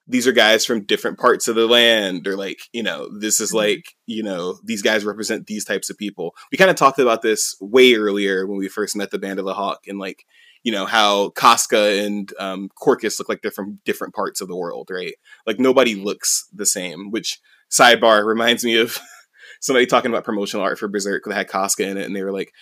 [0.09, 3.53] these are guys from different parts of the land or like you know this is
[3.53, 3.57] Mhm.
[3.57, 7.23] like you know these guys represent these types of people we kind of talked about
[7.23, 10.25] this way earlier when we first met the band of the hawk and like
[10.65, 14.57] you know how Casca and um, Corkus look like they're from different parts of the
[14.57, 15.15] world, right?
[15.47, 17.11] Like nobody looks the same.
[17.11, 17.39] Which
[17.71, 18.99] sidebar reminds me of
[19.61, 22.33] somebody talking about promotional art for Berserk that had Casca in it, and they were
[22.33, 22.53] like,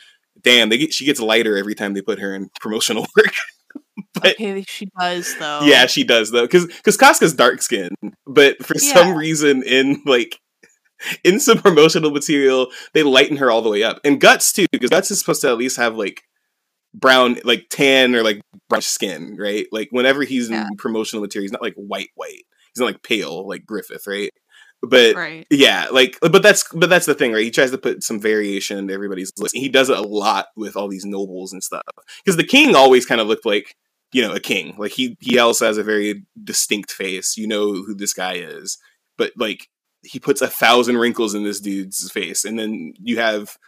[0.42, 3.34] "Damn, they get, she gets lighter every time they put her in promotional work."
[4.14, 5.60] but Okay, she does though.
[5.62, 7.94] yeah, she does though, because because Casca's dark skinned
[8.26, 8.94] but for Yeah.
[8.94, 10.38] some reason in like
[11.24, 14.90] in some promotional material they lighten her all the way up, and Guts too, because
[14.90, 16.22] Guts is supposed to at least have like
[16.94, 19.66] brown, like tan or like brown skin, right?
[19.72, 20.66] Like whenever he's Yeah.
[20.68, 22.42] in promotional material, he's not like white white.
[22.72, 24.30] He's not like pale like Griffith, right?
[24.82, 25.46] But right.
[25.50, 27.44] yeah, like, but that's but that's the thing, right?
[27.44, 29.54] He tries to put some variation into everybody's list.
[29.54, 31.82] He does it a lot with all these nobles and stuff
[32.24, 33.74] because the king always kind of looked like
[34.12, 34.74] you know a king.
[34.78, 37.36] Like he he also has a very distinct face.
[37.36, 38.78] You know who this guy is,
[39.18, 39.66] but like
[40.02, 43.58] he puts a thousand wrinkles in this dude's face, and then you have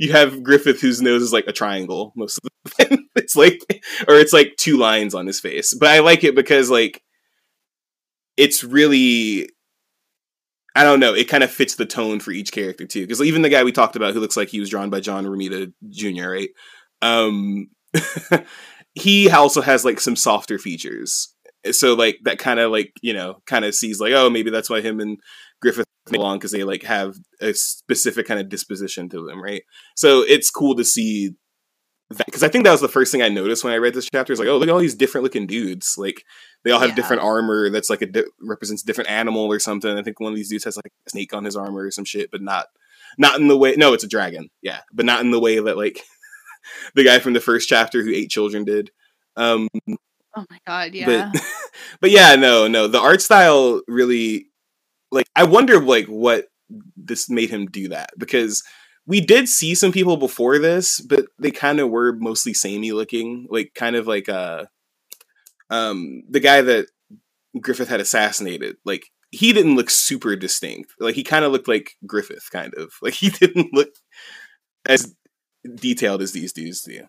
[0.00, 3.08] you have Griffith whose nose is like a triangle most of the time.
[3.16, 3.60] it's like
[4.08, 5.74] or it's like two lines on his face.
[5.74, 7.02] But I like it because like
[8.36, 9.48] it's really
[10.76, 11.14] I don't know.
[11.14, 13.02] It kind of fits the tone for each character too.
[13.02, 15.24] Because even the guy we talked about, who looks like he was drawn by John
[15.24, 16.48] Romita Jr., right?
[17.00, 17.68] Um,
[18.94, 21.32] he also has like some softer features.
[21.70, 24.68] So like that kind of like you know kind of sees like oh maybe that's
[24.68, 25.18] why him and
[25.62, 29.62] Griffith along because they like have a specific kind of disposition to them, right?
[29.96, 31.30] So it's cool to see
[32.10, 34.08] that because I think that was the first thing I noticed when I read this
[34.12, 34.32] chapter.
[34.32, 35.94] Is like oh look at all these different looking dudes.
[35.96, 36.22] Like
[36.62, 36.94] they all have Yeah.
[36.96, 39.96] different armor that's like a di- represents a different animal or something.
[39.96, 42.04] I think one of these dudes has like a snake on his armor or some
[42.04, 42.66] shit, but not
[43.16, 43.74] not in the way.
[43.76, 44.50] No, it's a dragon.
[44.62, 46.00] Yeah, but not in the way that like
[46.94, 48.90] the guy from the first chapter who ate children did.
[49.36, 49.68] Um,
[50.36, 51.30] Oh my god, yeah.
[51.32, 51.42] but
[52.00, 52.88] but yeah, no, no.
[52.88, 54.48] The art style really
[55.14, 56.46] like I wonder like what
[56.96, 58.64] this made him do that because
[59.06, 63.46] we did see some people before this, but they kind of were mostly samey looking,
[63.50, 64.66] like kind of like uh
[65.70, 66.88] um the guy that
[67.60, 70.92] Griffith had assassinated, like he didn't look super distinct.
[71.00, 73.90] Like he kind of looked like Griffith, kind of like he didn't look
[74.86, 75.14] as
[75.76, 77.02] detailed as these dudes do.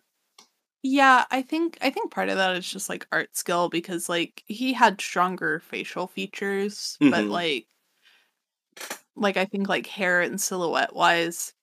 [0.84, 4.44] Yeah, I think I think part of that is just like art skill because like
[4.48, 7.32] he had stronger facial features, but Mhm.
[7.32, 7.68] like
[9.16, 11.54] like I think like hair and silhouette wise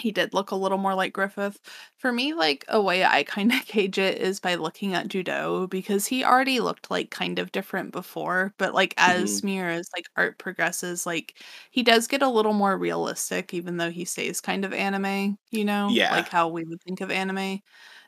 [0.00, 1.58] he did look a little more like Griffith.
[1.96, 5.66] For me, like a way I kind of gauge it is by looking at Judeau
[5.66, 9.46] because he already looked like kind of different before, but like as mm-hmm.
[9.46, 14.04] Miura's like art progresses, like he does get a little more realistic, even though he
[14.04, 16.10] stays kind of anime, you know, Yeah.
[16.10, 17.60] like how we would think of anime.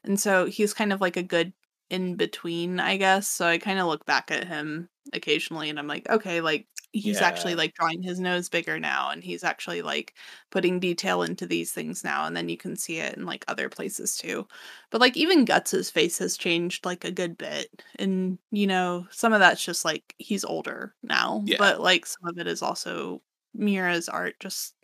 [0.05, 1.53] And so he's kind of like a good
[1.91, 3.29] in between, I guess.
[3.29, 7.21] So I kind of look back at him occasionally and I'm like, okay, like he's
[7.21, 10.15] actually like drawing his nose bigger now and he's actually like
[10.51, 13.69] putting detail into these things now and then you can see it in like other
[13.69, 14.47] places too.
[14.91, 19.33] But like even Guts's face has changed like a good bit and you know, some
[19.33, 21.57] of that's just like he's older now, Yeah.
[21.59, 23.23] but like some of it is also
[23.57, 24.75] Miura's art just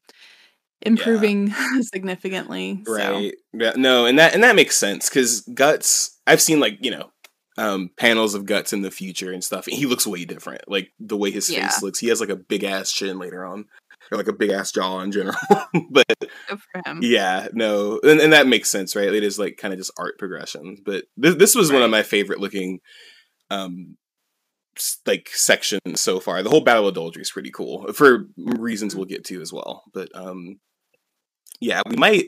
[0.82, 1.52] improving
[1.82, 2.82] significantly.
[2.86, 6.76] So right yeah, no and that and that makes sense because guts i've seen like
[6.84, 7.10] you know
[7.58, 9.66] um panels of guts in the future and stuff.
[9.66, 11.68] And he looks way different like the way his Yeah.
[11.68, 11.98] face looks.
[11.98, 13.64] He has like a big ass chin later on
[14.12, 15.36] or like a big ass jaw in general
[15.90, 16.30] but good
[16.60, 17.00] for him.
[17.02, 19.12] yeah no and, and that makes sense right?
[19.12, 22.02] It is like kind of just art progression but this, this was one of my
[22.02, 22.80] favorite looking
[23.50, 23.96] um
[25.06, 26.42] like sections so far.
[26.42, 29.82] The whole battle of Doldrey is pretty cool for reasons we'll get to as well
[29.94, 30.60] but um
[31.60, 32.26] yeah we might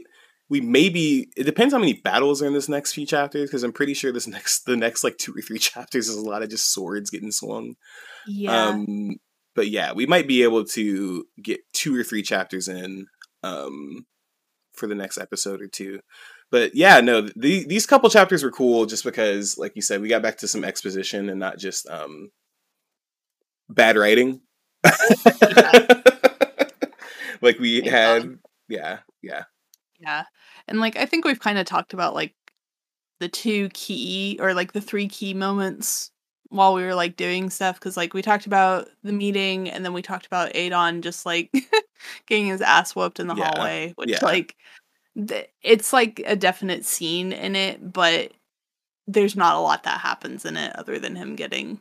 [0.51, 3.73] we maybe it depends how many battles are in this next few chapters because i'm
[3.73, 6.49] pretty sure this next the next like two or three chapters is a lot of
[6.51, 7.75] just swords getting swung
[8.27, 8.69] Yeah.
[8.69, 9.17] um
[9.59, 13.09] but yeah, we might be able to get two or three chapters in
[13.43, 14.07] um,
[14.73, 15.99] for the next episode or two.
[16.53, 20.07] But yeah, no, the, these couple chapters were cool just because, like you said, we
[20.07, 22.31] got back to some exposition and not just um,
[23.69, 24.43] bad writing.
[27.43, 28.39] like we had,
[28.69, 29.43] yeah, yeah,
[30.01, 30.25] Yeah.
[30.69, 32.35] And like I think we've kind of talked about like
[33.21, 36.11] the two key or like the three key moments
[36.51, 39.93] while we were like doing stuff cuz like we talked about the meeting and then
[39.93, 41.51] we talked about Adon just like
[42.27, 43.51] getting his ass whooped in the Yeah.
[43.55, 44.21] hallway which Yeah.
[44.23, 44.57] like
[45.29, 48.33] th- it's like a definite scene in it but
[49.09, 51.81] there's not a lot that happens in it other than him getting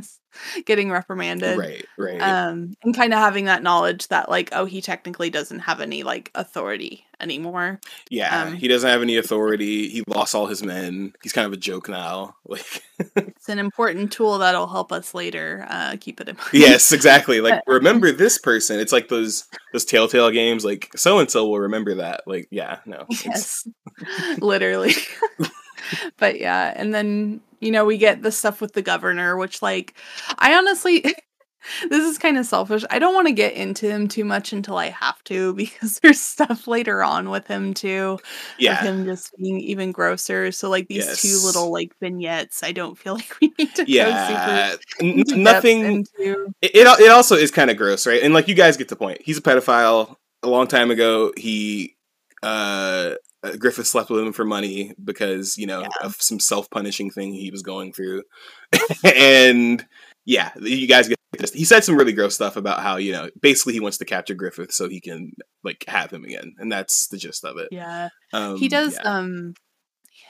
[0.64, 2.22] getting reprimanded right, right.
[2.22, 6.02] um and kind of having that knowledge that like oh he technically doesn't have any
[6.02, 7.78] like authority anymore
[8.10, 9.88] yeah, um, he doesn't have any authority.
[9.88, 11.14] He lost all his men.
[11.22, 12.36] He's kind of a joke now.
[12.44, 12.82] Like,
[13.16, 17.40] it's an important tool that'll help us later uh keep it in mind yes, exactly.
[17.40, 18.78] Like, remember this person.
[18.78, 20.62] It's like those those Telltale games.
[20.62, 22.24] Like, so and so will remember that.
[22.26, 23.66] Like, yeah, no, yes
[24.38, 24.92] literally
[26.18, 29.94] but yeah and then you know we get the stuff with the governor which like
[30.38, 31.02] i honestly
[31.88, 34.76] this is kind of selfish i don't want to get into him too much until
[34.76, 38.18] i have to because there's stuff later on with him too
[38.58, 42.98] yeah, him just being even grosser so like these two little like vignettes i don't
[42.98, 44.70] feel like we need to yeah.
[44.70, 45.84] go super N- nothing.
[45.84, 48.22] into it, it it also is kind of gross, right?
[48.22, 49.20] And like you guys get the point.
[49.22, 50.16] He's a pedophile.
[50.44, 51.94] A long time ago, he
[52.42, 55.88] uh, uh, Griffith slept with him for money because you know Yeah.
[56.02, 58.22] of some self punishing thing he was going through,
[59.04, 59.84] and
[60.24, 61.52] yeah, you guys get this.
[61.52, 64.34] He said some really gross stuff about how you know basically he wants to capture
[64.34, 65.32] Griffith so he can
[65.64, 67.68] like have him again, and that's the gist of it.
[67.70, 69.16] yeah Um, he does yeah.
[69.16, 69.54] um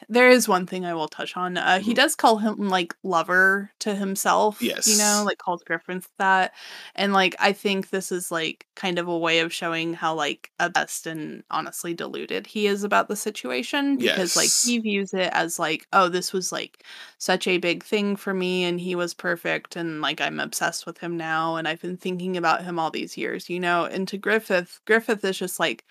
[0.08, 1.96] there is one thing i will touch on uh he Mhm.
[1.96, 6.52] does call him like lover to himself Yes, you know like calls griffith that
[6.94, 10.50] and like i think this is like kind of a way of showing how like
[10.58, 15.58] obsessed and honestly deluded he is about the situation because like he views it as
[15.58, 16.84] like oh this was like
[17.18, 20.98] such a big thing for me and he was perfect and like i'm obsessed with
[20.98, 24.18] him now and i've been thinking about him all these years you know and to
[24.18, 25.84] griffith griffith is just like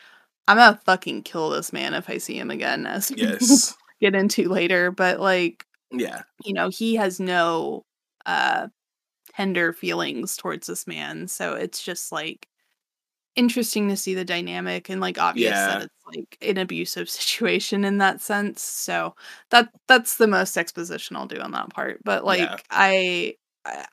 [0.47, 3.75] I'm gonna fucking kill this man if I see him again, as Yes.
[4.01, 4.91] Get into later.
[4.91, 6.23] But like, Yeah.
[6.45, 7.85] you know, he has no
[8.25, 8.67] uh
[9.35, 11.27] tender feelings towards this man.
[11.27, 12.47] So it's just like
[13.35, 15.67] interesting to see the dynamic and like obvious Yeah.
[15.67, 18.61] that it's like an abusive situation in that sense.
[18.63, 19.15] So
[19.51, 22.01] that that's the most exposition I'll do on that part.
[22.03, 22.57] But like Yeah.
[22.71, 23.35] I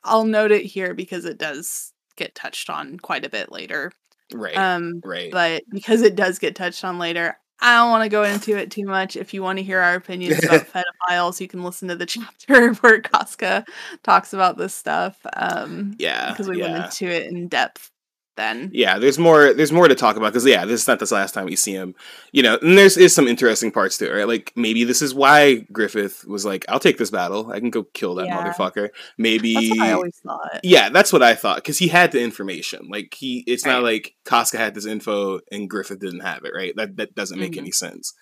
[0.03, 3.91] I'll note it here because it does get touched on quite a bit later.
[4.33, 4.55] Right.
[4.55, 5.31] Um right.
[5.31, 8.71] but because it does get touched on later, I don't want to go into it
[8.71, 9.15] too much.
[9.15, 12.73] If you want to hear our opinions about pedophiles, you can listen to the chapter
[12.75, 13.65] where Casca
[14.03, 15.17] talks about this stuff.
[15.33, 16.31] Um, yeah.
[16.31, 16.71] because we yeah.
[16.71, 17.91] went into it in depth
[18.39, 18.69] then.
[18.73, 21.33] yeah there's more there's more to talk about because yeah this is not the last
[21.33, 21.93] time we see him
[22.31, 25.13] you know and there's is some interesting parts to it right like maybe this is
[25.13, 28.37] why griffith was like i'll take this battle i can go kill that Yeah.
[28.51, 30.59] motherfucker maybe That's what I always thought.
[30.63, 34.15] yeah that's what i thought because he had the information like he it's not like
[34.25, 37.59] Casca had this info and griffith didn't have it right that that doesn't make Mhm.
[37.59, 38.13] any sense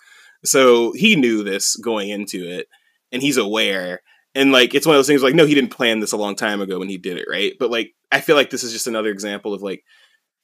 [0.44, 2.66] so he knew this going into it
[3.12, 4.00] and he's aware
[4.34, 6.36] and like it's one of those things like no he didn't plan this a long
[6.36, 8.86] time ago when he did it right but like i feel like this is just
[8.86, 9.82] another example of like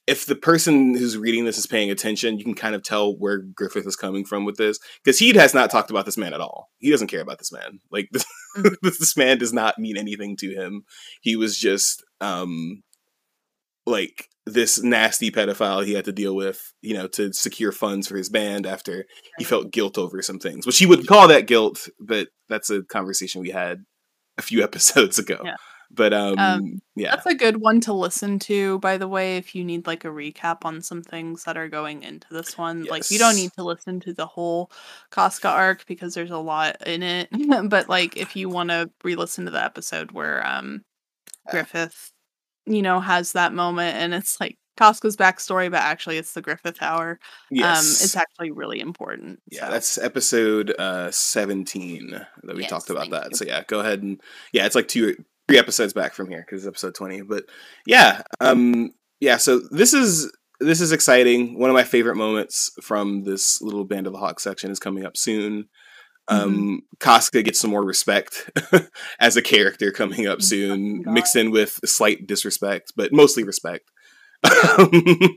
[0.07, 3.39] if the person who's reading this is paying attention you can kind of tell where
[3.39, 6.41] griffith is coming from with this because he has not talked about this man at
[6.41, 6.69] all.
[6.77, 7.79] He doesn't care about this man.
[7.91, 8.25] Like this,
[8.57, 8.75] Mhm.
[8.83, 10.83] this man does not mean anything to him.
[11.21, 12.83] He was just um
[13.85, 18.15] like this nasty pedophile he had to deal with you know to secure funds for
[18.15, 19.05] his band after
[19.39, 22.83] he felt guilt over some things which he would call that guilt but that's a
[22.83, 23.83] conversation we had
[24.37, 25.39] a few episodes ago.
[25.43, 25.55] Yeah.
[25.95, 29.55] But um, Um, yeah That's a good one to listen to, by the way, if
[29.55, 32.83] you need like a recap on some things that are going into this one.
[32.85, 34.71] Like you don't need to listen to the whole
[35.11, 37.29] Casca arc because there's a lot in it.
[37.69, 40.81] but like if you want to re-listen to the episode where um
[41.49, 42.11] Griffith,
[42.65, 46.81] you know, has that moment and it's like Casca's backstory, but actually it's the Griffith
[46.81, 47.19] hour.
[47.51, 49.39] yes Um it's actually really important.
[49.51, 49.71] Yeah, so.
[49.71, 53.31] that's episode uh 17 that we Yes, talked about that.
[53.31, 53.37] you.
[53.37, 54.19] So yeah, go ahead and
[54.51, 57.21] yeah, it's like two three episodes back from here because it's episode 20.
[57.23, 57.45] But
[57.85, 61.59] yeah, um yeah, so this is this is exciting.
[61.59, 65.05] One of my favorite moments from this little Band of the Hawk section is coming
[65.05, 65.67] up soon.
[66.27, 68.49] Um Casca gets some more respect
[69.19, 71.13] as a character coming up soon, God.
[71.13, 73.91] mixed in with slight disrespect, but mostly respect.
[74.43, 75.35] I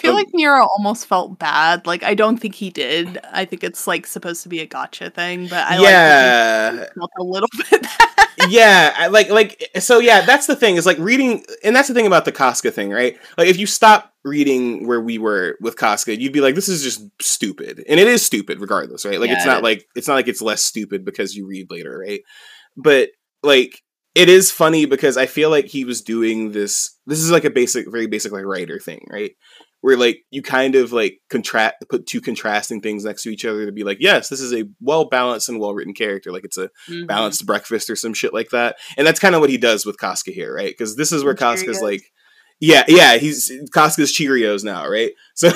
[0.00, 1.86] feel Um, like Nero almost felt bad.
[1.86, 3.18] Like I don't think he did.
[3.32, 7.10] I think it's like supposed to be a gotcha thing, but I yeah, he felt
[7.18, 8.28] a little bit bad.
[8.48, 12.06] Yeah, like like so yeah, that's the thing is like reading and that's the thing
[12.06, 13.18] about the Casca thing, right?
[13.36, 16.82] Like if you stop reading where we were with Casca, you'd be like this is
[16.82, 17.84] just stupid.
[17.88, 19.20] And it is stupid regardless, right?
[19.20, 19.62] Like Yeah, it's not is.
[19.62, 22.22] like it's not like it's less stupid because you read later, right?
[22.76, 23.10] But
[23.42, 23.82] like
[24.14, 27.50] it is funny because I feel like he was doing this this is like a
[27.50, 29.32] basic very basic like writer thing, right?
[29.82, 33.64] Where like you kind of like contrast put two contrasting things next to each other
[33.64, 36.30] to be like, yes, this is a well balanced and well written character.
[36.32, 37.06] Like it's a Mhm.
[37.06, 38.76] balanced breakfast or some shit like that.
[38.98, 40.70] And that's kind of what he does with Casca here, right?
[40.76, 42.02] Because this is where Casca's like,
[42.60, 45.12] yeah, yeah, he's Casca's Cheerios now, right?
[45.34, 45.50] So,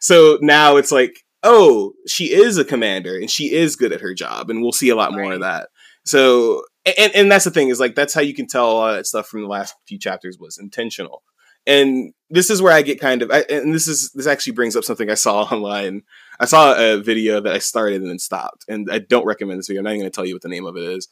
[0.00, 4.14] so now it's like, oh, she is a commander and she is good at her
[4.14, 5.70] job, and we'll see a lot more of that.
[6.04, 8.90] So, and and that's the thing is like that's how you can tell a lot
[8.90, 11.22] of that stuff from the last few chapters was intentional.
[11.70, 14.74] And this is where I get kind of, I, and this is this actually brings
[14.74, 16.02] up something I saw online.
[16.40, 19.68] I saw a video that I started and then stopped, and I don't recommend this
[19.68, 19.80] video.
[19.80, 21.08] I'm not even going to tell you what the name of it is,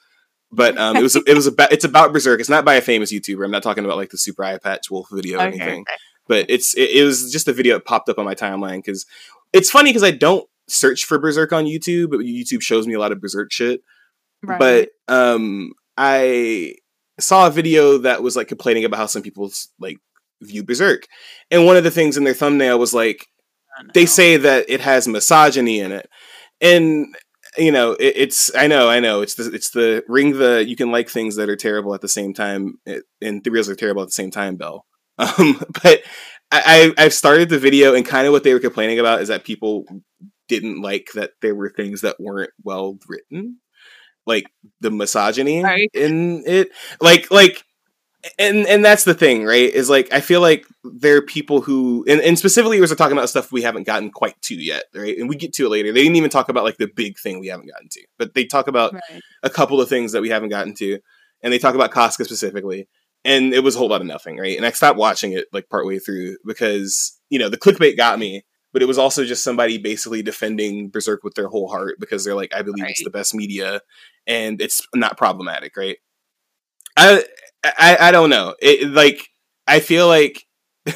[0.51, 2.41] but um, it was it was about it's about Berserk.
[2.41, 3.45] It's not by a famous YouTuber.
[3.45, 5.97] I'm not talking about like the Super Eyepatch Wolf video or Okay, anything okay.
[6.27, 9.07] but it's it, it was just a video that popped up on my timeline because
[9.53, 12.99] it's funny because I don't search for Berserk on YouTube, but YouTube shows me a
[12.99, 13.83] lot of Berserk shit.
[14.43, 14.59] Right.
[14.59, 16.75] But um, I
[17.21, 19.99] saw a video that was like complaining about how some people like
[20.43, 21.05] view Berserk,
[21.51, 23.27] and one of the things in their thumbnail was like
[23.95, 26.09] they say that it has misogyny in it,
[26.61, 27.07] and
[27.57, 30.77] you know it, it's I know I know it's the it's the ring the you
[30.77, 33.77] can like things that are terrible at the same time eh, and the reels are
[33.77, 34.85] terrible at the same time bell.
[35.21, 36.03] Um, but
[36.53, 39.29] I, I I've started the video and kind of what they were complaining about is
[39.29, 39.85] that people
[40.49, 43.59] didn't like that there were things that weren't well written,
[44.27, 44.47] like
[44.81, 45.91] the misogyny Right.
[45.95, 46.71] in it,
[47.01, 47.65] like like
[48.39, 49.73] and and that's the thing, right?
[49.73, 53.29] Is like I feel like there are people who and, and specifically we're talking about
[53.29, 55.17] stuff we haven't gotten quite to yet, right?
[55.17, 55.93] And we get to it later.
[55.93, 58.45] They didn't even talk about like the big thing we haven't gotten to, but they
[58.45, 59.23] talk about Right.
[59.43, 60.99] a couple of things that we haven't gotten to,
[61.43, 62.89] and they talk about Casca specifically,
[63.25, 64.57] and it was a whole lot of nothing, right?
[64.57, 68.45] And I stopped watching it like partway through because you know the clickbait got me,
[68.73, 72.35] but it was also just somebody basically defending Berserk with their whole heart because they're
[72.35, 73.81] like, I believe it's the best media,
[74.27, 75.99] and it's not problematic, right?
[76.97, 77.25] I
[77.65, 78.55] I, I don't know.
[78.61, 79.29] It like
[79.67, 80.45] I feel like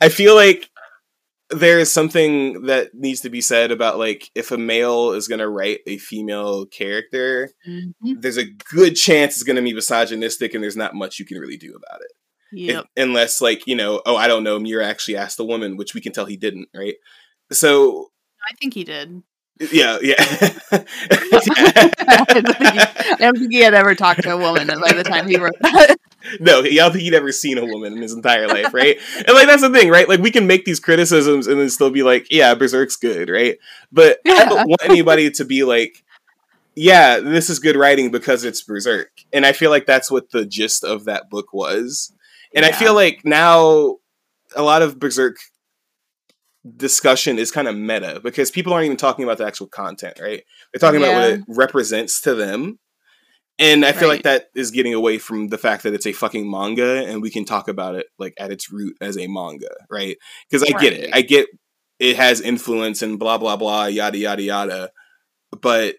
[0.00, 0.68] I feel like
[1.50, 5.40] there is something that needs to be said about like if a male is going
[5.40, 7.92] to write a female character, Mhm.
[8.20, 11.38] there's a good chance it's going to be misogynistic, and there's not much you can
[11.38, 12.12] really do about it.
[12.52, 12.84] Yep.
[12.96, 15.94] If- unless like you know, oh, I don't know, Miura actually asked the woman, which
[15.94, 16.94] we can tell he didn't, right?
[17.50, 18.10] So
[18.50, 19.22] I think he did.
[19.70, 20.14] Yeah, yeah.
[20.72, 24.92] I don't think he- I don't think he had ever talked to a woman by
[24.92, 25.96] the time he wrote that.
[26.40, 28.98] no, I don't think he'd ever seen a woman in his entire life, right?
[29.16, 30.08] and like that's the thing, right?
[30.08, 33.58] Like we can make these criticisms and then still be like, yeah, Berserk's good, right?
[33.90, 36.02] But I don't want anybody to be like,
[36.74, 39.10] yeah, this is good writing because it's Berserk.
[39.32, 42.12] And I feel like that's what the gist of that book was.
[42.54, 43.96] And I feel like now
[44.54, 45.36] a lot of Berserk
[46.76, 50.42] discussion is kind of meta because people aren't even talking about the actual content, right?
[50.72, 52.78] They're talking about what it represents to them.
[53.58, 56.50] And I feel like that is getting away from the fact that it's a fucking
[56.50, 60.16] manga and we can talk about it like at its root as a manga, right?
[60.50, 61.10] Because I get it.
[61.12, 61.46] I get
[61.98, 64.90] it has influence and blah blah blah yada yada yada.
[65.60, 65.96] But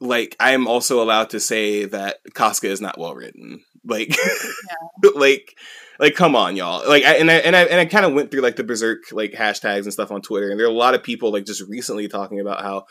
[0.00, 3.60] like I am also allowed to say that Casca is not well written.
[3.86, 4.16] Like
[5.14, 5.56] like
[5.98, 6.86] like come on y'all.
[6.88, 9.00] Like I and I and I and I kind of went through like the berserk
[9.12, 11.62] like hashtags and stuff on Twitter and there are a lot of people like just
[11.68, 12.84] recently talking about how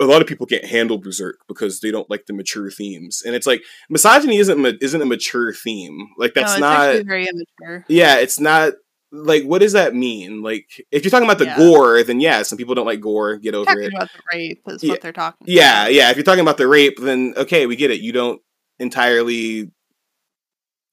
[0.00, 3.22] a lot of people can't handle berserk because they don't like the mature themes.
[3.26, 5.98] And it's like misogyny isn't ma- isn't a mature theme.
[6.18, 7.84] Like no, that's it's not very immature.
[7.88, 8.74] yeah, it's not
[9.10, 10.42] like what does that mean?
[10.42, 11.56] Like if you're talking about the Yeah.
[11.56, 13.92] gore, then yeah, some people don't like gore, get over Talking it.
[13.94, 14.90] about the rape is Yeah.
[14.92, 15.46] what they're talking.
[15.46, 15.94] Yeah, about.
[15.94, 16.10] yeah.
[16.10, 18.00] If you're talking about the rape, then okay, we get it.
[18.00, 18.40] You don't
[18.78, 19.70] entirely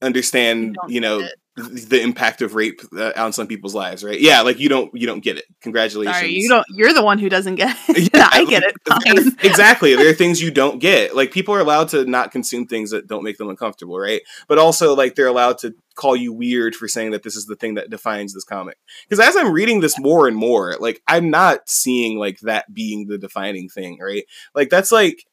[0.02, 4.20] understand, don't you know, the impact of rape uh, on some people's lives, right?
[4.20, 5.46] Yeah, like you don't you don't get it.
[5.62, 6.18] Congratulations.
[6.18, 6.66] Sorry, you don't.
[6.70, 8.14] You're the one who doesn't get it.
[8.14, 9.46] Yeah, I get it.
[9.46, 9.96] Exactly.
[9.96, 11.16] There are things you don't get.
[11.16, 14.22] Like people are allowed to not consume things that don't make them uncomfortable, right?
[14.50, 17.56] But also like they're allowed to call you weird for saying that this is the
[17.56, 18.78] thing that defines this comic.
[19.08, 23.08] Because as I'm reading this more and more, like I'm not seeing like that being
[23.08, 24.26] the defining thing, right?
[24.54, 25.26] Like that's like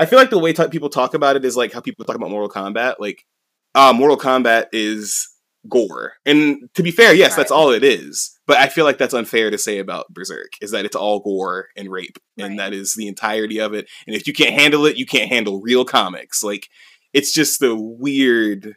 [0.00, 2.16] I feel like the way t- people talk about it is like how people talk
[2.16, 2.94] about Mortal Kombat.
[2.98, 3.26] Like,
[3.74, 5.28] uh, Mortal Kombat is
[5.68, 8.36] gore, and to be fair, yes, that's all it is.
[8.46, 11.68] But I feel like that's unfair to say about Berserk is that it's all gore
[11.76, 12.56] and rape, and Right.
[12.58, 13.88] that is the entirety of it.
[14.06, 16.42] And if you can't handle it, you can't handle real comics.
[16.42, 16.68] Like,
[17.12, 18.74] it's just the weird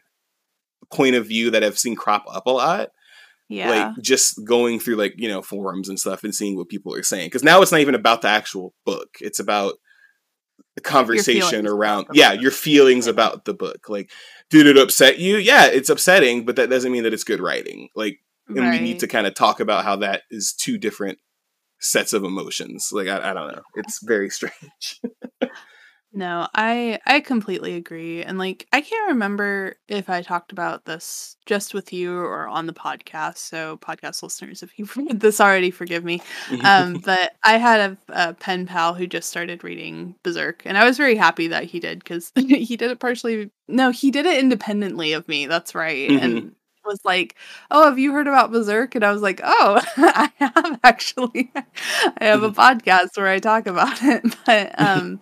[0.91, 2.89] point of view that I've seen crop up a lot
[3.49, 3.69] Yeah.
[3.69, 7.01] like just going through like you know forums and stuff and seeing what people are
[7.01, 9.73] saying because now it's not even about the actual book it's about
[10.75, 14.11] the conversation around yeah your feelings about the book like
[14.49, 15.37] did it upset you?
[15.37, 17.89] Yeah it's upsetting but that doesn't mean that it's good writing.
[17.95, 21.17] Like and we need to kind of talk about how that is two different
[21.79, 22.89] sets of emotions.
[22.91, 23.63] Like i, I don't know.
[23.75, 25.01] It's very strange
[26.15, 28.23] No, I I completely agree.
[28.23, 32.67] And like I can't remember if I talked about this just with you or on
[32.67, 33.37] the podcast.
[33.39, 36.21] So podcast listeners, if you've read this already, forgive me.
[36.63, 40.83] Um, but I had a, a pen pal who just started reading Berserk, and I
[40.85, 43.49] was very happy that he did because he did it partially.
[43.67, 45.47] No, he did it independently of me.
[45.47, 46.21] That's right, Mhm.
[46.21, 46.55] and
[46.85, 47.35] was like,
[47.71, 51.51] "Oh, have you heard about Berserk?" And I was like, "Oh, I have actually.
[51.55, 55.19] I have a podcast where I talk about it." But um,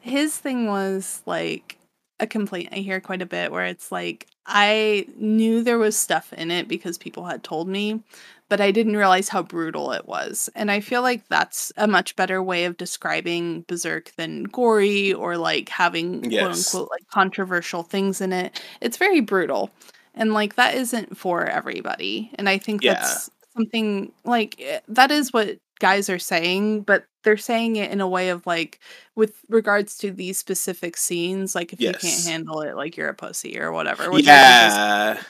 [0.00, 1.78] his thing was like
[2.20, 6.32] a complaint I hear quite a bit where it's like I knew there was stuff
[6.32, 8.02] in it because people had told me,
[8.48, 10.48] but I didn't realize how brutal it was.
[10.54, 15.36] And I feel like that's a much better way of describing Berserk than gory or
[15.38, 18.60] like having quote unquote like controversial things in it.
[18.80, 19.70] It's very brutal.
[20.14, 22.30] And like that isn't for everybody.
[22.36, 22.84] And I think Yeah.
[22.84, 28.00] that's something like eh, that is what guys are saying, but they're saying it in
[28.00, 28.80] a way of like
[29.16, 33.14] with regards to these specific scenes, like if you can't handle it, like you're a
[33.14, 34.10] pussy or whatever.
[34.12, 35.22] which I is yeah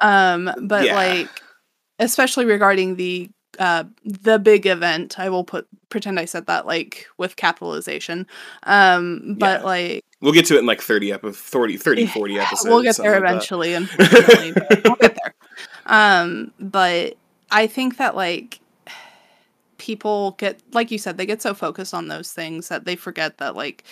[0.00, 0.92] um, but Yeah.
[0.92, 1.42] like,
[1.98, 7.06] especially regarding the uh the big event, I will put pretend I said that like
[7.18, 8.26] with capitalization.
[8.64, 9.64] Um, but Yeah.
[9.64, 12.96] like we'll get to it in like 30 epi- 30 30 40 episodes we'll get
[12.96, 14.52] there like eventually, unfortunately.
[14.68, 15.34] but we'll get there.
[15.86, 17.16] Um, but
[17.50, 18.60] I think that like
[19.78, 23.38] people get like you said, they get so focused on those things that they forget
[23.38, 23.84] that like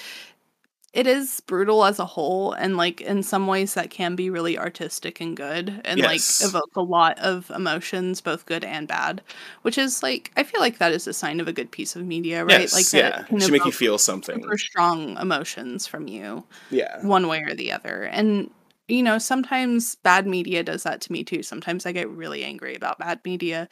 [0.93, 4.59] it is brutal as a whole and like in some ways that can be really
[4.59, 6.41] artistic and good and Yes.
[6.41, 9.21] like evoke a lot of emotions both good and bad
[9.63, 12.05] which is like i feel like that is a sign of a good piece of
[12.07, 12.61] media right?
[12.63, 14.41] Yes, like that yeah it can it should make you feel something.
[14.43, 17.05] super strong emotions from you yeah.
[17.07, 18.51] one way or the other and
[18.89, 22.75] you know sometimes bad media does that to me too sometimes i get really angry
[22.75, 23.69] about bad media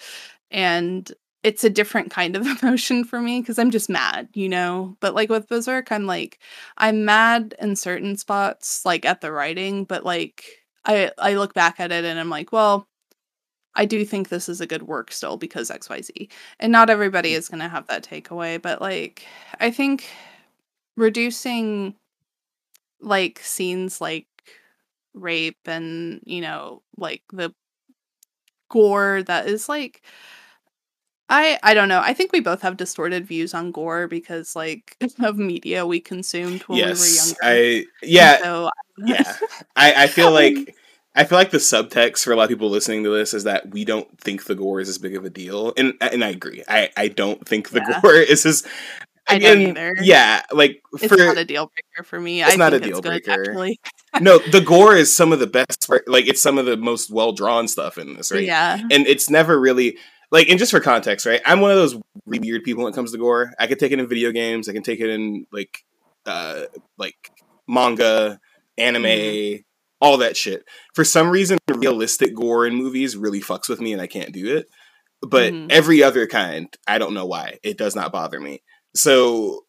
[0.50, 1.12] and
[1.46, 5.14] it's a different kind of emotion for me because i'm just mad you know but
[5.14, 6.40] like with berserk i'm like
[6.76, 10.44] i'm mad in certain spots like at the writing but like
[10.84, 12.86] i i look back at it and i'm like well
[13.78, 16.30] I do think this is a good work still because XYZ.
[16.58, 17.36] And not everybody mm.
[17.36, 19.26] is going to have that takeaway, but like
[19.60, 20.06] I think
[20.96, 21.94] reducing
[23.02, 24.26] like scenes like
[25.12, 27.52] rape and you know like the
[28.70, 30.02] gore that is like
[31.28, 32.00] I I don't know.
[32.00, 36.62] I think we both have distorted views on gore because like of media we consumed
[36.62, 37.00] when yes
[37.42, 37.82] we were younger.
[37.82, 38.70] i yeah so uh,
[39.06, 39.36] yeah
[39.76, 40.76] I, I feel um, like
[41.16, 43.70] I feel like the subtext for a lot of people listening to this is that
[43.70, 46.62] we don't think the gore is as big of a deal, and and I agree.
[46.68, 48.00] I, I don't think the Yeah.
[48.02, 48.64] gore is as
[49.26, 49.94] I don't either.
[50.00, 52.42] Yeah, like it's for not a deal breaker for me.
[52.42, 53.54] It's I not think a it's deal breaker.
[54.20, 55.88] no, the gore is some of the best.
[56.06, 58.44] Like it's some of the most well drawn stuff in this, right?
[58.44, 58.78] Yeah.
[58.78, 59.96] and it's never really
[60.30, 61.40] like and just for context right?
[61.44, 61.96] I'm one of those
[62.26, 63.52] really weird people when it comes to gore.
[63.58, 64.68] I can take it in video games.
[64.68, 65.84] I can take it in like
[66.26, 66.62] uh
[66.98, 67.30] like
[67.68, 68.38] manga
[68.78, 69.64] anime Mhm.
[70.00, 70.64] all that shit.
[70.94, 74.56] For some reason realistic gore in movies really fucks with me and i can't do
[74.56, 74.68] it.
[75.22, 75.70] But Mhm.
[75.70, 77.58] every other kind i don't know why.
[77.62, 78.62] It does not bother me.
[78.94, 79.62] So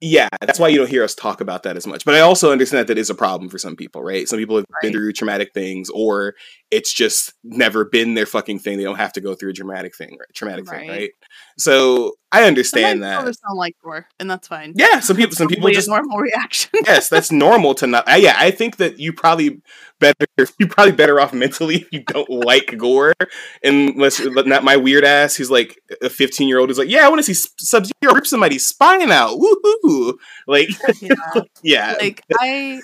[0.00, 2.04] yeah that's why you don't hear us talk about that as much.
[2.04, 4.28] But i also understand that that is a problem for some people right?
[4.28, 6.34] Some people have been through traumatic things or
[6.74, 8.78] it's just never been their fucking thing.
[8.78, 10.28] They don't have to go through a dramatic thing, right?
[10.34, 10.90] Traumatic thing, Right.
[10.90, 11.10] right?
[11.56, 13.42] So I understand Sometimes that.
[13.48, 14.72] don't like gore, and that's fine.
[14.76, 16.70] Yeah, some people, some people just normal reaction.
[16.84, 18.08] yes, that's normal to not.
[18.08, 19.60] I, yeah, I think that you probably
[20.00, 20.26] better
[20.58, 23.14] you probably better off mentally if you don't like gore,
[23.62, 27.06] unless uh, not my weird ass who's like a fifteen year old who's like, yeah,
[27.06, 30.14] I want to see Sub Zero rip somebody's spine out, woohoo!
[30.48, 30.70] Like,
[31.00, 31.14] yeah.
[31.62, 32.80] yeah, like I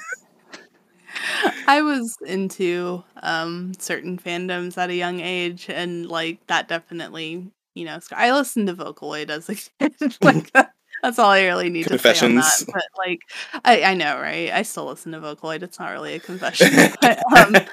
[1.66, 7.84] I was into um certain fandoms at a young age and like that definitely, you
[7.84, 10.16] know, I listened to Vocaloid as a kid.
[10.22, 10.72] like that,
[11.02, 12.60] that's all I really need to say on that.
[12.60, 12.66] Confessions.
[12.72, 13.20] But like
[13.64, 14.50] I I know, right?
[14.50, 15.62] I still listen to Vocaloid.
[15.62, 16.88] It's not really a confession.
[17.00, 17.68] but um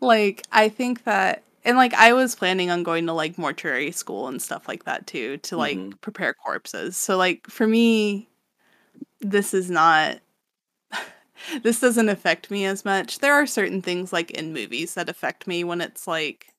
[0.00, 4.28] like I think that and like I was planning on going to like mortuary school
[4.28, 6.00] and stuff like that too to like Mhm.
[6.00, 6.96] prepare corpses.
[6.96, 8.28] So like for me
[9.20, 10.18] this is not
[11.62, 13.18] this doesn't affect me as much.
[13.20, 16.54] There are certain things like in movies that affect me when it's like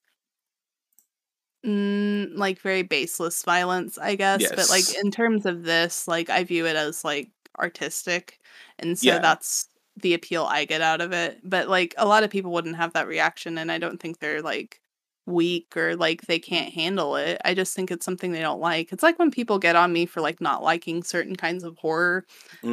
[1.65, 4.51] mm, like very baseless violence, I guess.
[4.51, 8.39] But like in terms of this, like I view it as like artistic.
[8.79, 9.19] And so Yeah.
[9.19, 11.39] that's the appeal I get out of it.
[11.43, 14.41] But like a lot of people wouldn't have that reaction and I don't think they're
[14.41, 14.81] like
[15.25, 17.39] weak or like they can't handle it.
[17.45, 18.91] I just think it's something they don't like.
[18.91, 22.25] It's like when people get on me for like not liking certain kinds of horror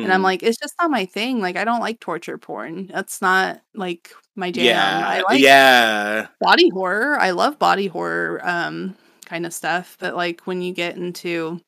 [0.02, 0.24] and I'm Mm.
[0.24, 1.40] like it's just not my thing.
[1.40, 2.86] Like I don't like torture porn.
[2.88, 5.04] That's not like my jam.
[5.04, 7.18] I like yeah, body horror.
[7.20, 8.96] I love body horror um
[9.26, 11.60] kind of stuff, but like when you get into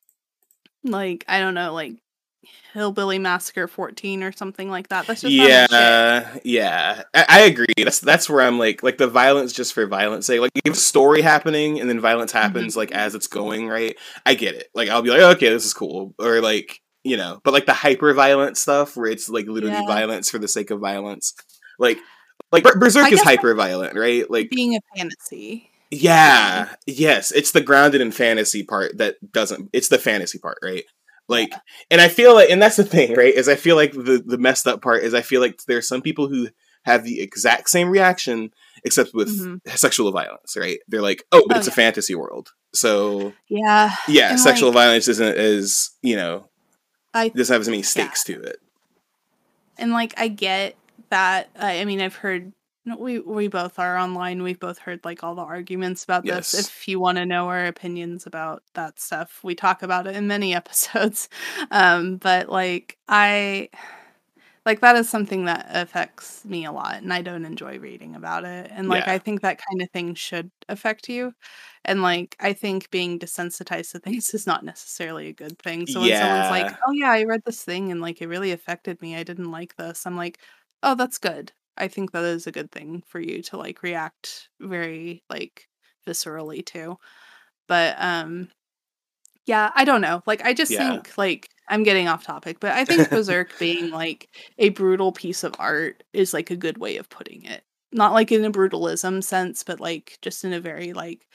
[0.83, 1.95] like I don't know, like
[2.73, 5.07] Hillbilly Massacre 14 or something like that.
[5.07, 7.03] That's just yeah, yeah.
[7.13, 7.65] I, I agree.
[7.77, 10.39] That's that's where I'm like, like the violence just for violence sake.
[10.39, 12.41] Like, if a story happening and then violence Mm-hmm.
[12.41, 13.97] happens like as it's going, right?
[14.25, 14.69] I get it.
[14.75, 17.73] Like, I'll be like, okay, this is cool, or like, you know, but like the
[17.73, 19.85] hyper violent stuff where it's like literally Yeah.
[19.87, 21.33] violence for the sake of violence,
[21.79, 21.97] like,
[22.51, 24.29] like Ber- Berserk is hyper violent, right?
[24.29, 25.69] Like, Being a fantasy.
[25.91, 29.69] yeah, yes, it's the grounded in fantasy part that doesn't.
[29.73, 30.83] It's the fantasy part, right?
[31.29, 31.53] Like,
[31.91, 33.33] and I feel like, and that's the thing, right?
[33.33, 36.01] Is I feel like the the messed up part is I feel like there's some
[36.01, 36.49] people who
[36.83, 38.51] have the exact same reaction
[38.83, 39.77] except with Mhm.
[39.77, 40.79] sexual violence, right?
[40.87, 43.93] They're like, oh, but Oh, it's a fantasy world, so Yeah.
[44.07, 46.49] yeah, And, sexual like- violence isn't as you know
[47.13, 48.59] I doesn't have as many stakes to it.
[49.77, 50.75] and like I get
[51.09, 51.49] that.
[51.59, 52.53] I, I mean, I've heard
[52.97, 54.41] we we both are online.
[54.41, 56.53] We've both heard like all the arguments about Yes.
[56.53, 56.53] this.
[56.53, 60.27] If you want to know our opinions about that stuff, we talk about it in
[60.27, 61.29] many episodes.
[61.71, 63.69] Um, but like I
[64.65, 68.45] like that is something that affects me a lot and I don't enjoy reading about
[68.45, 68.71] it.
[68.73, 69.09] And like Yeah.
[69.09, 71.33] I think that kind of thing should affect you.
[71.85, 75.87] And like I think being desensitized to things is not necessarily a good thing.
[75.87, 79.01] So when someone's like, "Oh yeah, I read this thing and like it really affected
[79.01, 79.15] me.
[79.17, 80.39] I didn't like this." I'm like,
[80.83, 84.49] "Oh, that's good." I think that is a good thing for you to like react
[84.59, 85.67] very like
[86.07, 86.97] viscerally to.
[87.67, 88.49] But um
[89.45, 90.21] yeah, I don't know.
[90.27, 90.77] Like I just Yeah.
[90.77, 95.43] think like I'm getting off topic, but I think Berserk being like a brutal piece
[95.43, 97.63] of art is like a good way of putting it.
[97.91, 101.27] Not like in a brutalism sense, but like just in a very like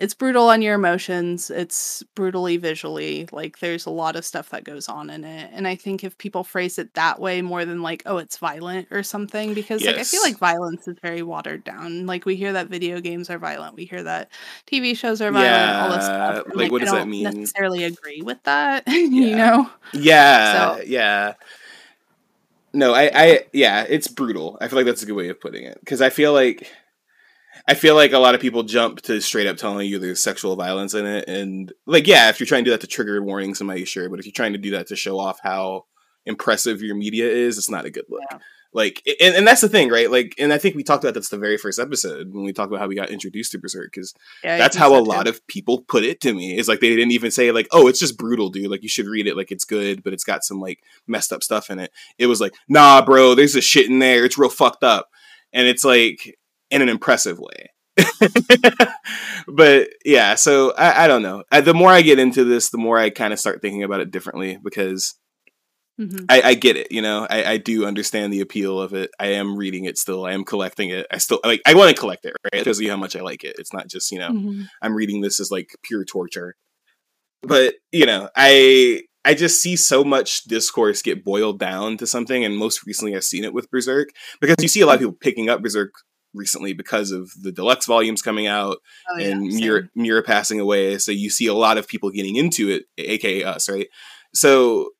[0.00, 4.64] it's brutal on your emotions, it's brutally visually, like there's a lot of stuff that
[4.64, 5.50] goes on in it.
[5.52, 8.88] And I think if people phrase it that way more than like, oh, it's violent
[8.90, 12.06] or something, because like I feel like violence is very watered down.
[12.06, 14.30] Like we hear that video games are violent, we hear that
[14.66, 16.46] TV shows are violent, all this stuff.
[16.46, 17.24] and, like, what I does that mean?
[17.24, 19.70] Necessarily agree with that, you know?
[19.92, 21.34] Yeah, So- yeah.
[22.72, 24.56] No, I, I, yeah, it's brutal.
[24.60, 26.70] I feel like that's a good way of putting it because I feel like,
[27.66, 30.56] I feel like a lot of people jump to straight up telling you there's sexual
[30.56, 33.54] violence in it, and like, yeah, if you're trying to do that to trigger warning
[33.54, 35.84] somebody, sure, but if you're trying to do that to show off how
[36.26, 38.22] impressive your media is, it's not a good look.
[38.30, 38.38] Yeah.
[38.72, 40.08] Like, and, and that's the thing, right?
[40.08, 42.70] Like, and I think we talked about that's the very first episode when we talked
[42.70, 44.14] about how we got introduced to Berserk because
[44.44, 46.56] Yeah, that's how a said lot of people put it to me.
[46.56, 48.70] Is like they didn't even say like, "Oh, it's just brutal, dude.
[48.70, 49.36] Like you should read it.
[49.36, 52.40] Like it's good, but it's got some like messed up stuff in it." It was
[52.40, 54.24] like, "Nah, bro, there's a shit in there.
[54.24, 55.08] It's real fucked up,"
[55.52, 56.38] and it's like
[56.70, 57.70] in an impressive way.
[59.48, 61.44] but yeah, so I, I don't know.
[61.50, 64.00] I, the more I get into this, the more I kind of start thinking about
[64.00, 65.14] it differently because
[66.00, 66.24] Mhm.
[66.30, 66.90] I, I get it.
[66.90, 69.10] You know, I, I do understand the appeal of it.
[69.20, 70.24] I am reading it still.
[70.24, 71.06] I am collecting it.
[71.12, 71.60] I still like.
[71.66, 72.32] I want to collect it.
[72.54, 73.56] Right, shows you how much I like it.
[73.58, 74.30] It's not just you know.
[74.30, 74.66] Mhm.
[74.80, 76.54] I'm reading this as like pure torture.
[77.42, 82.44] But, you know, I I just see so much discourse get boiled down to something
[82.46, 84.08] and most recently I've seen it with Berserk
[84.40, 85.90] because you see a lot of people picking up Berserk
[86.34, 88.78] recently because of the deluxe volumes coming out
[89.10, 89.60] Oh, and same.
[89.60, 90.98] Miura, Miura passing away.
[90.98, 93.88] So you see a lot of people getting into it, aka us, right?
[94.34, 94.90] So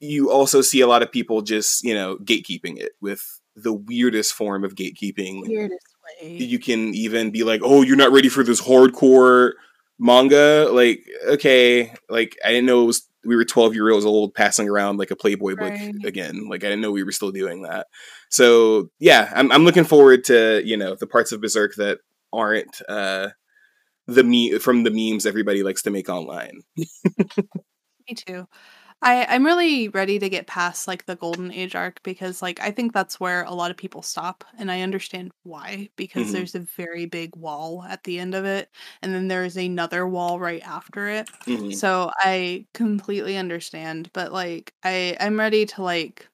[0.00, 4.34] you also see a lot of people just, you know, gatekeeping it with the weirdest
[4.34, 5.86] form of gatekeeping weirdest
[6.22, 6.36] way.
[6.36, 9.52] you can even be like, "Oh, you're not ready for this hardcore
[9.98, 14.34] manga." Like, okay, like I didn't know it was we were 12 year olds old
[14.34, 15.94] passing around like a Playboy book Right.
[16.04, 16.48] again.
[16.48, 17.86] Like I didn't know we were still doing that.
[18.30, 21.98] So yeah, I'm I'm looking forward to you know the parts of Berserk that
[22.32, 23.28] aren't uh
[24.06, 26.62] the me from the memes everybody likes to make online.
[28.08, 28.46] Me too.
[29.00, 32.70] I I'm really ready to get past like the golden age arc because like I
[32.72, 36.32] think that's where a lot of people stop and I understand why because Mhm.
[36.32, 38.70] there's a very big wall at the end of it
[39.02, 41.28] and then there's another wall right after it.
[41.46, 41.80] Mhm.
[41.80, 46.28] So I completely understand, but like I I'm ready to like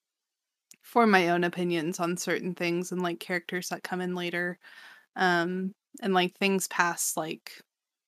[0.83, 4.59] form my own opinions on certain things and like characters that come in later.
[5.17, 7.63] Um and like things past like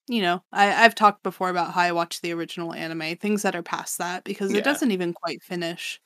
[0.08, 3.56] you know, I, I've talked before about how I watch the original anime, things that
[3.56, 4.58] are past that because Yeah.
[4.58, 6.00] it doesn't even quite finish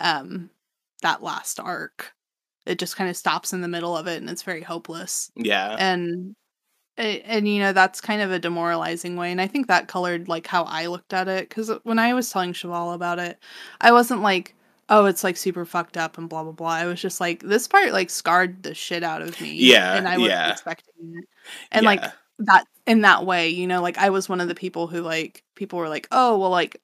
[0.00, 0.50] um
[1.02, 2.12] that last arc.
[2.66, 5.76] It just kind of stops in the middle of it and it's very hopeless Yeah.
[5.78, 6.34] and
[6.98, 10.46] and you know that's kind of a demoralizing way and i think that colored like
[10.46, 13.38] how i looked at it because when i was telling Chevall about it
[13.82, 14.54] i wasn't like
[14.88, 16.68] oh, it's like super fucked up and blah blah blah.
[16.70, 19.52] I was just like, this part like scarred the shit out of me.
[19.54, 20.52] Yeah, and I wasn't yeah.
[20.52, 21.28] expecting it.
[21.72, 22.04] And like
[22.38, 25.42] that in that way, you know, like I was one of the people who like
[25.56, 26.80] people were like, oh, well, like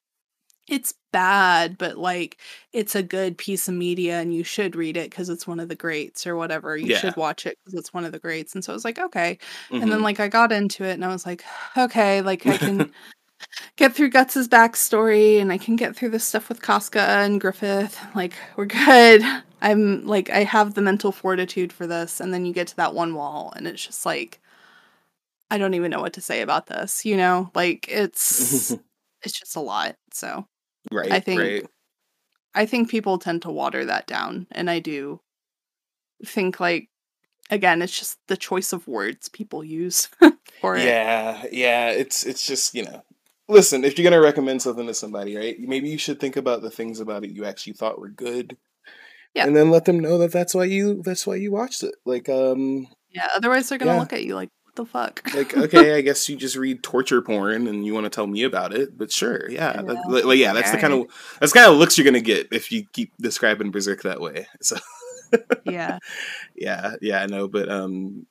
[0.69, 2.37] it's bad, but like
[2.73, 5.69] it's a good piece of media and you should read it because it's one of
[5.69, 6.77] the greats or whatever.
[6.77, 6.99] You Yeah.
[6.99, 8.55] should watch it because it's one of the greats.
[8.55, 9.37] And so I was like, okay.
[9.71, 9.83] Mhm.
[9.83, 11.43] And then like I got into it and I was like,
[11.77, 12.91] okay, like I can
[13.77, 17.99] get through Guts's backstory and I can get through this stuff with Casca and Griffith.
[18.15, 19.23] Like we're good.
[19.61, 22.19] I'm like I have the mental fortitude for this.
[22.19, 24.39] And then you get to that one wall and it's just like
[25.53, 27.51] I don't even know what to say about this, you know?
[27.53, 28.71] Like it's
[29.21, 29.95] it's just a lot.
[30.11, 30.47] So
[30.91, 31.11] right.
[31.11, 31.65] I think- right.
[32.55, 35.21] I think people tend to water that down and I do
[36.25, 36.89] think like
[37.49, 40.07] again, it's just the choice of words people use
[40.61, 40.85] for it.
[40.85, 41.89] Yeah, yeah.
[41.89, 43.03] It's it's just you know.
[43.49, 45.59] Listen, if you're gonna recommend something to somebody, right?
[45.59, 48.55] Maybe you should think about the things about it you actually thought were good.
[49.33, 49.47] Yeah.
[49.47, 51.95] And then let them know that that's why you that's why you watched it.
[52.05, 53.99] Like um Yeah, otherwise they're gonna Yeah.
[53.99, 55.21] look at you like, the fuck?
[55.33, 58.43] like okay, I guess you just read torture porn and you want to tell me
[58.43, 61.07] about it, but sure, yeah, I that, like, yeah, that's the kind of
[61.39, 64.47] that's kind of looks you're gonna get if you keep describing Berserk that way.
[64.61, 64.77] So
[65.65, 65.99] yeah.
[66.55, 68.25] yeah, yeah, I know, but um,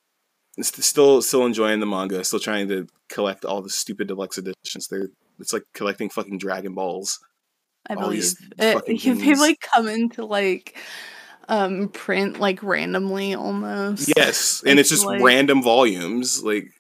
[0.61, 4.89] still still enjoying the manga, still trying to collect all the stupid deluxe editions.
[4.89, 5.09] They're
[5.39, 7.21] it's like collecting fucking Dragon Balls.
[7.89, 9.41] I all believe it, fucking they things.
[9.41, 10.79] like come into like
[11.49, 14.13] um print like randomly almost.
[14.17, 16.43] Yes, and it's just like- random volumes.
[16.43, 16.71] Like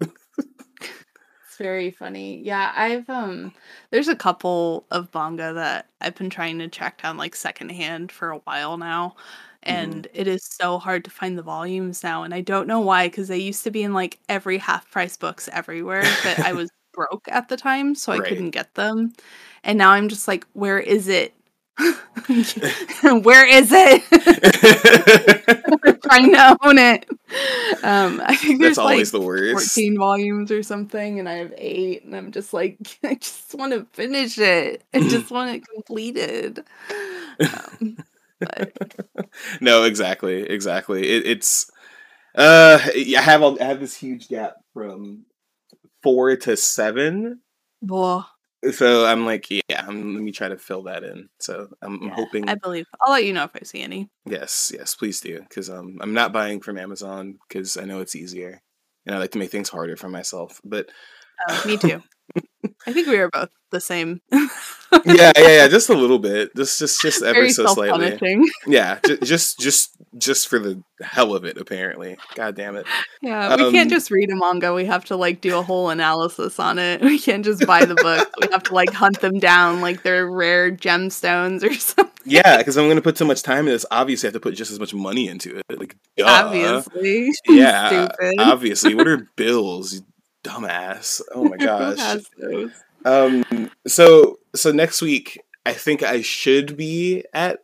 [0.00, 2.40] It's very funny.
[2.42, 3.52] Yeah, I've um
[3.90, 8.30] there's a couple of manga that I've been trying to track down like secondhand for
[8.30, 9.16] a while now.
[9.66, 9.76] Mm-hmm.
[9.76, 12.22] And it is so hard to find the volumes now.
[12.24, 15.16] And I don't know why, because they used to be in like every half price
[15.16, 18.28] books everywhere, but I was broke at the time, so I Right.
[18.28, 19.12] couldn't get them.
[19.62, 21.32] And now I'm just like, where is it?
[23.22, 24.02] where is it?
[26.02, 27.08] Trying to own it.
[27.82, 29.74] Um, I think there's that's always like the worst.
[29.74, 33.72] 14 volumes or something and I have 8 and I'm just like I just want
[33.72, 34.84] to finish it.
[34.92, 36.64] I just want it completed.
[37.40, 37.96] Um,
[38.38, 38.72] but
[39.60, 41.08] no, exactly, exactly.
[41.08, 41.70] It, it's
[42.34, 45.26] uh, I have a, I have this huge gap from
[46.02, 47.40] four to seven.
[47.80, 48.28] well,
[48.70, 51.28] So I'm like, yeah, I'm, let me try to fill that in.
[51.40, 52.48] So I'm, I'm yeah, hoping.
[52.48, 52.86] I believe.
[53.00, 54.08] I'll let you know if I see any.
[54.24, 58.14] Yes, yes, please do, because um, I'm not buying from Amazon because I know it's
[58.14, 58.62] easier,
[59.04, 60.60] and I like to make things harder for myself.
[60.64, 60.90] But
[61.48, 62.02] Oh, me too.
[62.86, 64.20] I think we are both the same.
[64.30, 64.48] yeah,
[65.04, 68.18] yeah, yeah, just a little bit, just, just, just ever Very so slightly.
[68.66, 71.56] Yeah, just, just, just for the hell of it.
[71.58, 72.86] Apparently, god damn it.
[73.22, 74.72] Yeah, we Um, can't just read a manga.
[74.74, 77.00] We have to like do a whole analysis on it.
[77.12, 78.28] We can't just buy the book.
[78.40, 82.10] we have to like hunt them down like they're rare gemstones or something.
[82.24, 83.84] Yeah, because I'm gonna put so much time in this.
[83.90, 85.64] Obviously, I have to put just as much money into it.
[85.78, 86.24] Like, duh.
[86.26, 87.32] Obviously.
[87.48, 88.34] yeah, Stupid.
[88.38, 88.94] obviously.
[88.94, 89.94] What are bills?
[89.94, 90.00] You
[90.44, 91.20] dumbass.
[91.34, 92.20] Oh my gosh.
[93.04, 93.70] Um.
[93.86, 97.60] So so next week, I think I should be at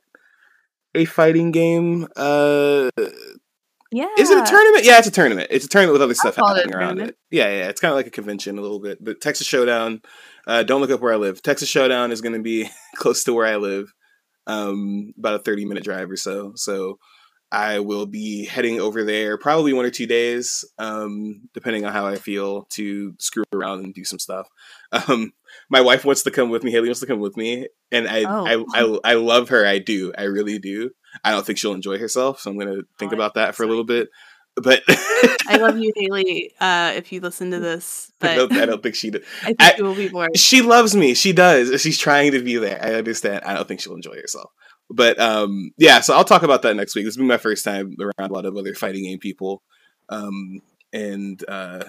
[0.98, 2.06] a fighting game.
[2.16, 2.90] Uh,
[3.90, 4.08] Yeah.
[4.18, 4.84] is it a tournament?
[4.84, 5.48] Yeah, it's a tournament.
[5.50, 7.16] It's a tournament with other stuff happening around it.
[7.30, 7.68] Yeah, yeah.
[7.68, 9.02] It's kind of like a convention a little bit.
[9.02, 10.02] But Texas Showdown.
[10.46, 11.42] Uh, don't look up where I live.
[11.42, 13.92] Texas Showdown is going to be close to where I live.
[14.46, 16.52] Um, about a thirty minute drive or so.
[16.56, 16.98] So.
[17.50, 22.06] I will be heading over there probably one or two days, um, depending on how
[22.06, 24.46] I feel to screw around and do some stuff.
[24.92, 25.32] Um,
[25.70, 26.70] my wife wants to come with me.
[26.70, 28.46] Haley wants to come with me, and I, Oh.
[28.74, 29.66] I, I, I love her.
[29.66, 30.12] I do.
[30.16, 30.90] I really do.
[31.24, 33.66] I don't think she'll enjoy herself, so I'm gonna think Oh, about that for a
[33.66, 34.08] little bit.
[34.56, 34.82] But
[35.46, 36.52] I love you, Haley.
[36.60, 39.10] Uh, if you listen to this, I, but don't, I don't think she.
[39.10, 40.36] d- I think I- will be bored.
[40.36, 41.14] She loves me.
[41.14, 41.80] She does.
[41.80, 42.78] She's trying to be there.
[42.82, 43.44] I understand.
[43.44, 44.50] I don't think she'll enjoy herself.
[44.90, 46.00] But um, yeah.
[46.00, 47.04] So I'll talk about that next week.
[47.04, 49.62] This will be my first time around a lot of other fighting game people,
[50.08, 50.60] um,
[50.92, 51.84] and uh,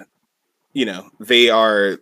[0.73, 1.97] you know they are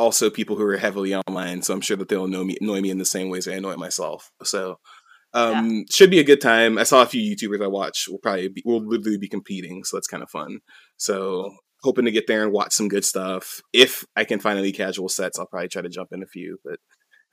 [0.00, 1.62] also people who are heavily online.
[1.62, 3.76] So I'm sure that they'll know me, annoy me in the same ways I annoy
[3.76, 4.30] myself.
[4.42, 4.78] So.
[5.32, 6.76] Um, should be a good time.
[6.76, 9.96] I saw a few YouTubers I watch will probably be, we'll literally be competing, so
[9.96, 10.58] that's kind of fun.
[10.96, 11.54] So
[11.84, 13.60] hoping to get there and watch some good stuff.
[13.72, 16.58] If I can find any casual sets, I'll probably try to jump in a few.
[16.64, 16.80] But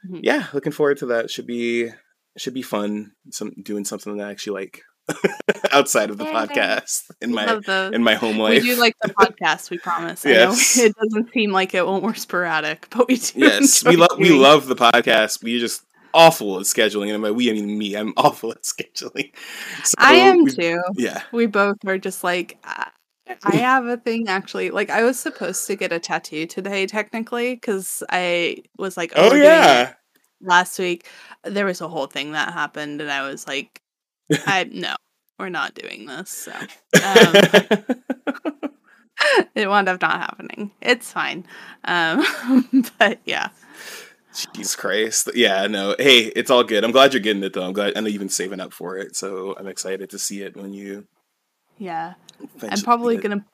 [0.07, 0.19] Mhm.
[0.21, 1.31] yeah, looking forward to that.
[1.31, 1.89] Should be
[2.37, 3.13] should be fun.
[3.31, 4.83] Some doing something that I actually like
[5.71, 6.31] outside of the Yay.
[6.33, 7.59] podcast in my
[7.93, 8.61] in my home life.
[8.61, 9.69] we do like the podcast.
[9.69, 10.25] We promise.
[10.25, 10.77] Yes.
[10.77, 13.39] I know it doesn't seem like it when we're sporadic, but we do.
[13.39, 15.43] yes, we love we love the podcast.
[15.43, 17.95] We're just awful at scheduling, and by we I mean me.
[17.95, 19.31] I'm awful at scheduling.
[19.83, 20.81] So I am we- too.
[20.95, 21.21] Yeah.
[21.31, 22.89] We both are just like I
[23.43, 24.71] I have a thing actually.
[24.71, 29.33] Like I was supposed to get a tattoo today, technically, because I was like, Oh
[29.33, 29.93] yeah.
[30.41, 31.07] last week,
[31.43, 33.81] there was a whole thing that happened, and I was like,
[34.45, 34.95] I no,
[35.39, 36.29] we're not doing this.
[36.29, 37.35] So um,
[39.55, 40.71] it wound up not happening.
[40.81, 41.45] It's fine.
[41.83, 42.25] Um,
[42.99, 43.49] but yeah.
[44.53, 45.29] Jesus Christ.
[45.33, 45.95] Yeah, no.
[45.97, 46.83] Hey, it's all good.
[46.83, 47.63] I'm glad you're getting it though.
[47.63, 49.15] I'm glad I know you've been saving up for it.
[49.15, 51.07] So I'm excited to see it when you
[51.77, 52.13] Yeah.
[52.61, 53.45] I'm probably gonna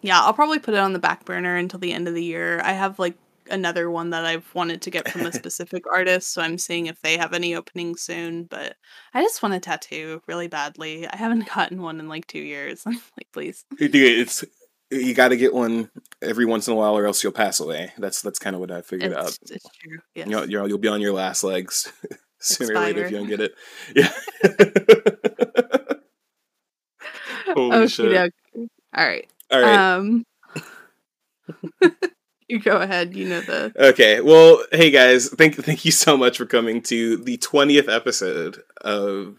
[0.00, 2.60] yeah, I'll probably put it on the back burner until the end of the year.
[2.62, 3.16] I have like
[3.50, 7.00] another one that I've wanted to get from a specific artist, so I'm seeing if
[7.00, 8.44] they have any openings soon.
[8.44, 8.76] But
[9.14, 11.06] I just want a tattoo really badly.
[11.06, 12.82] I haven't gotten one in like two years.
[12.86, 13.64] I'm like, please.
[13.78, 14.44] Dude, it's
[14.90, 15.90] you got to get one
[16.22, 17.92] every once in a while, or else you'll pass away.
[17.98, 19.28] That's that's kind of what I figured out.
[19.28, 19.98] It's, it's true.
[20.14, 20.26] Yes.
[20.26, 21.92] You know, you're, you'll be on your last legs
[22.40, 23.54] sooner or later if you don't get it.
[23.94, 24.12] Yeah.
[27.54, 28.06] Holy shit!
[28.06, 28.68] Okey-doke.
[28.94, 29.28] All right.
[29.50, 29.74] All right.
[29.74, 30.24] Um
[32.50, 36.38] you go ahead, you know the Okay, well, hey guys, thank thank you so much
[36.38, 39.36] for coming to the twentieth episode of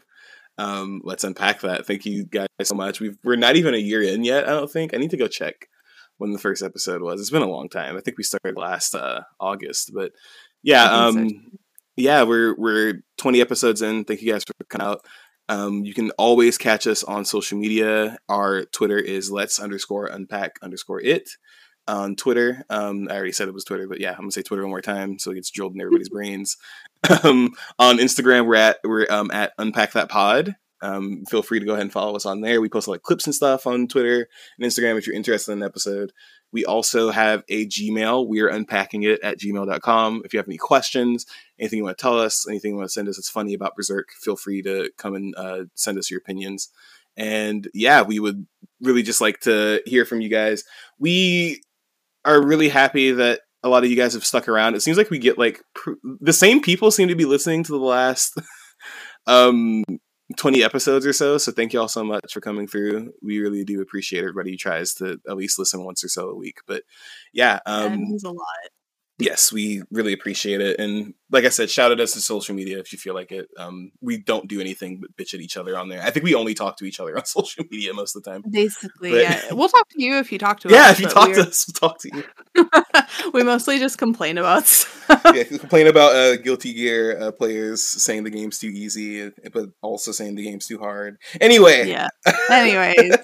[0.60, 1.88] um, Let's Unpack That.
[1.88, 3.00] Thank you guys so much.
[3.00, 4.48] We've we're not even a year in yet.
[4.48, 4.94] I don't think.
[4.94, 5.70] I need to go check
[6.18, 7.20] when the first episode was.
[7.20, 7.98] It's been a long time.
[7.98, 10.12] I think we started last uh, August, but
[10.62, 11.52] yeah, think so, um,
[11.98, 14.06] yeah, we're we're twenty episodes in.
[14.06, 15.02] Thank you guys for coming out.
[15.48, 18.20] Um, you can always catch us on social media.
[18.30, 21.32] Our Twitter is let's underscore unpack underscore it
[21.90, 22.64] on Twitter.
[22.70, 24.82] Um, I already said it was Twitter, but yeah, I'm gonna say Twitter one more
[24.82, 26.58] time so it gets drilled in everybody's brains.
[27.24, 30.56] Um, on Instagram, we're at we're um, at unpack that pod.
[30.82, 32.62] Um, feel free to go ahead and follow us on there.
[32.62, 35.66] We post like clips and stuff on Twitter and Instagram if you're interested in an
[35.66, 36.14] episode.
[36.52, 38.28] We also have a Gmail.
[38.28, 40.22] We are unpacking it at gmail.com.
[40.26, 41.26] If you have any questions,
[41.60, 43.76] anything you want to tell us, anything you want to send us that's funny about
[43.76, 46.70] Berserk, feel free to come and uh, send us your opinions.
[47.18, 48.48] And yeah, we would
[48.82, 50.64] really just like to hear from you guys.
[50.98, 51.62] We
[52.30, 54.76] are really happy that a lot of you guys have stuck around.
[54.76, 55.92] It seems like we get like pr-
[56.22, 58.38] the same people seem to be listening to the last
[59.28, 59.84] um
[60.38, 61.38] 20 episodes or so.
[61.40, 63.12] So thank you all so much for coming through.
[63.24, 66.36] We really do appreciate everybody who tries to at least listen once or so a
[66.36, 66.60] week.
[66.68, 66.84] But
[67.34, 68.46] yeah, that um means a lot.
[69.18, 70.80] yes, we really appreciate it.
[70.80, 73.50] And like I said, shout at us to social media if you feel like it.
[73.58, 76.02] Um, we don't do anything but bitch at each other on there.
[76.02, 78.44] I think we only talk to each other on social media most of the time.
[78.50, 79.42] Basically, But- yeah.
[79.54, 80.86] We'll talk to you if you talk to Yeah, us.
[80.86, 83.32] Yeah, if you talk to we're- us, we'll talk to you.
[83.34, 84.86] we mostly just complain about
[85.34, 90.12] yeah, complain about uh, Guilty Gear uh, players saying the game's too easy, but also
[90.12, 91.18] saying the game's too hard.
[91.42, 92.10] Anyway, yeah.
[92.50, 93.16] Anyways,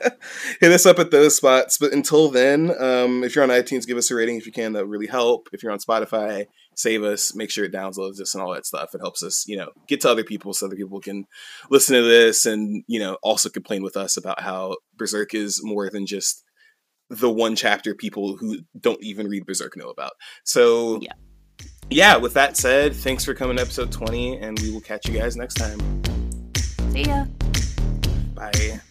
[0.59, 1.77] hit us up at those spots.
[1.77, 4.73] But until then, um, if you're on iTunes, give us a rating if you can.
[4.73, 5.49] That would really help.
[5.53, 7.33] If you're on Spotify, save us.
[7.35, 8.93] Make sure it downloads us and all that stuff.
[8.93, 11.25] It helps us, you know, get to other people so other people can
[11.69, 15.89] listen to this and you know also complain with us about how Berserk is more
[15.89, 16.43] than just
[17.09, 20.13] the one chapter people who don't even read Berserk know about.
[20.43, 21.13] So Yeah.
[21.89, 25.17] yeah, with that said, thanks for coming to episode 20, and we will catch you
[25.17, 25.79] guys next time.
[26.91, 27.25] see ya.
[28.33, 28.81] Bye.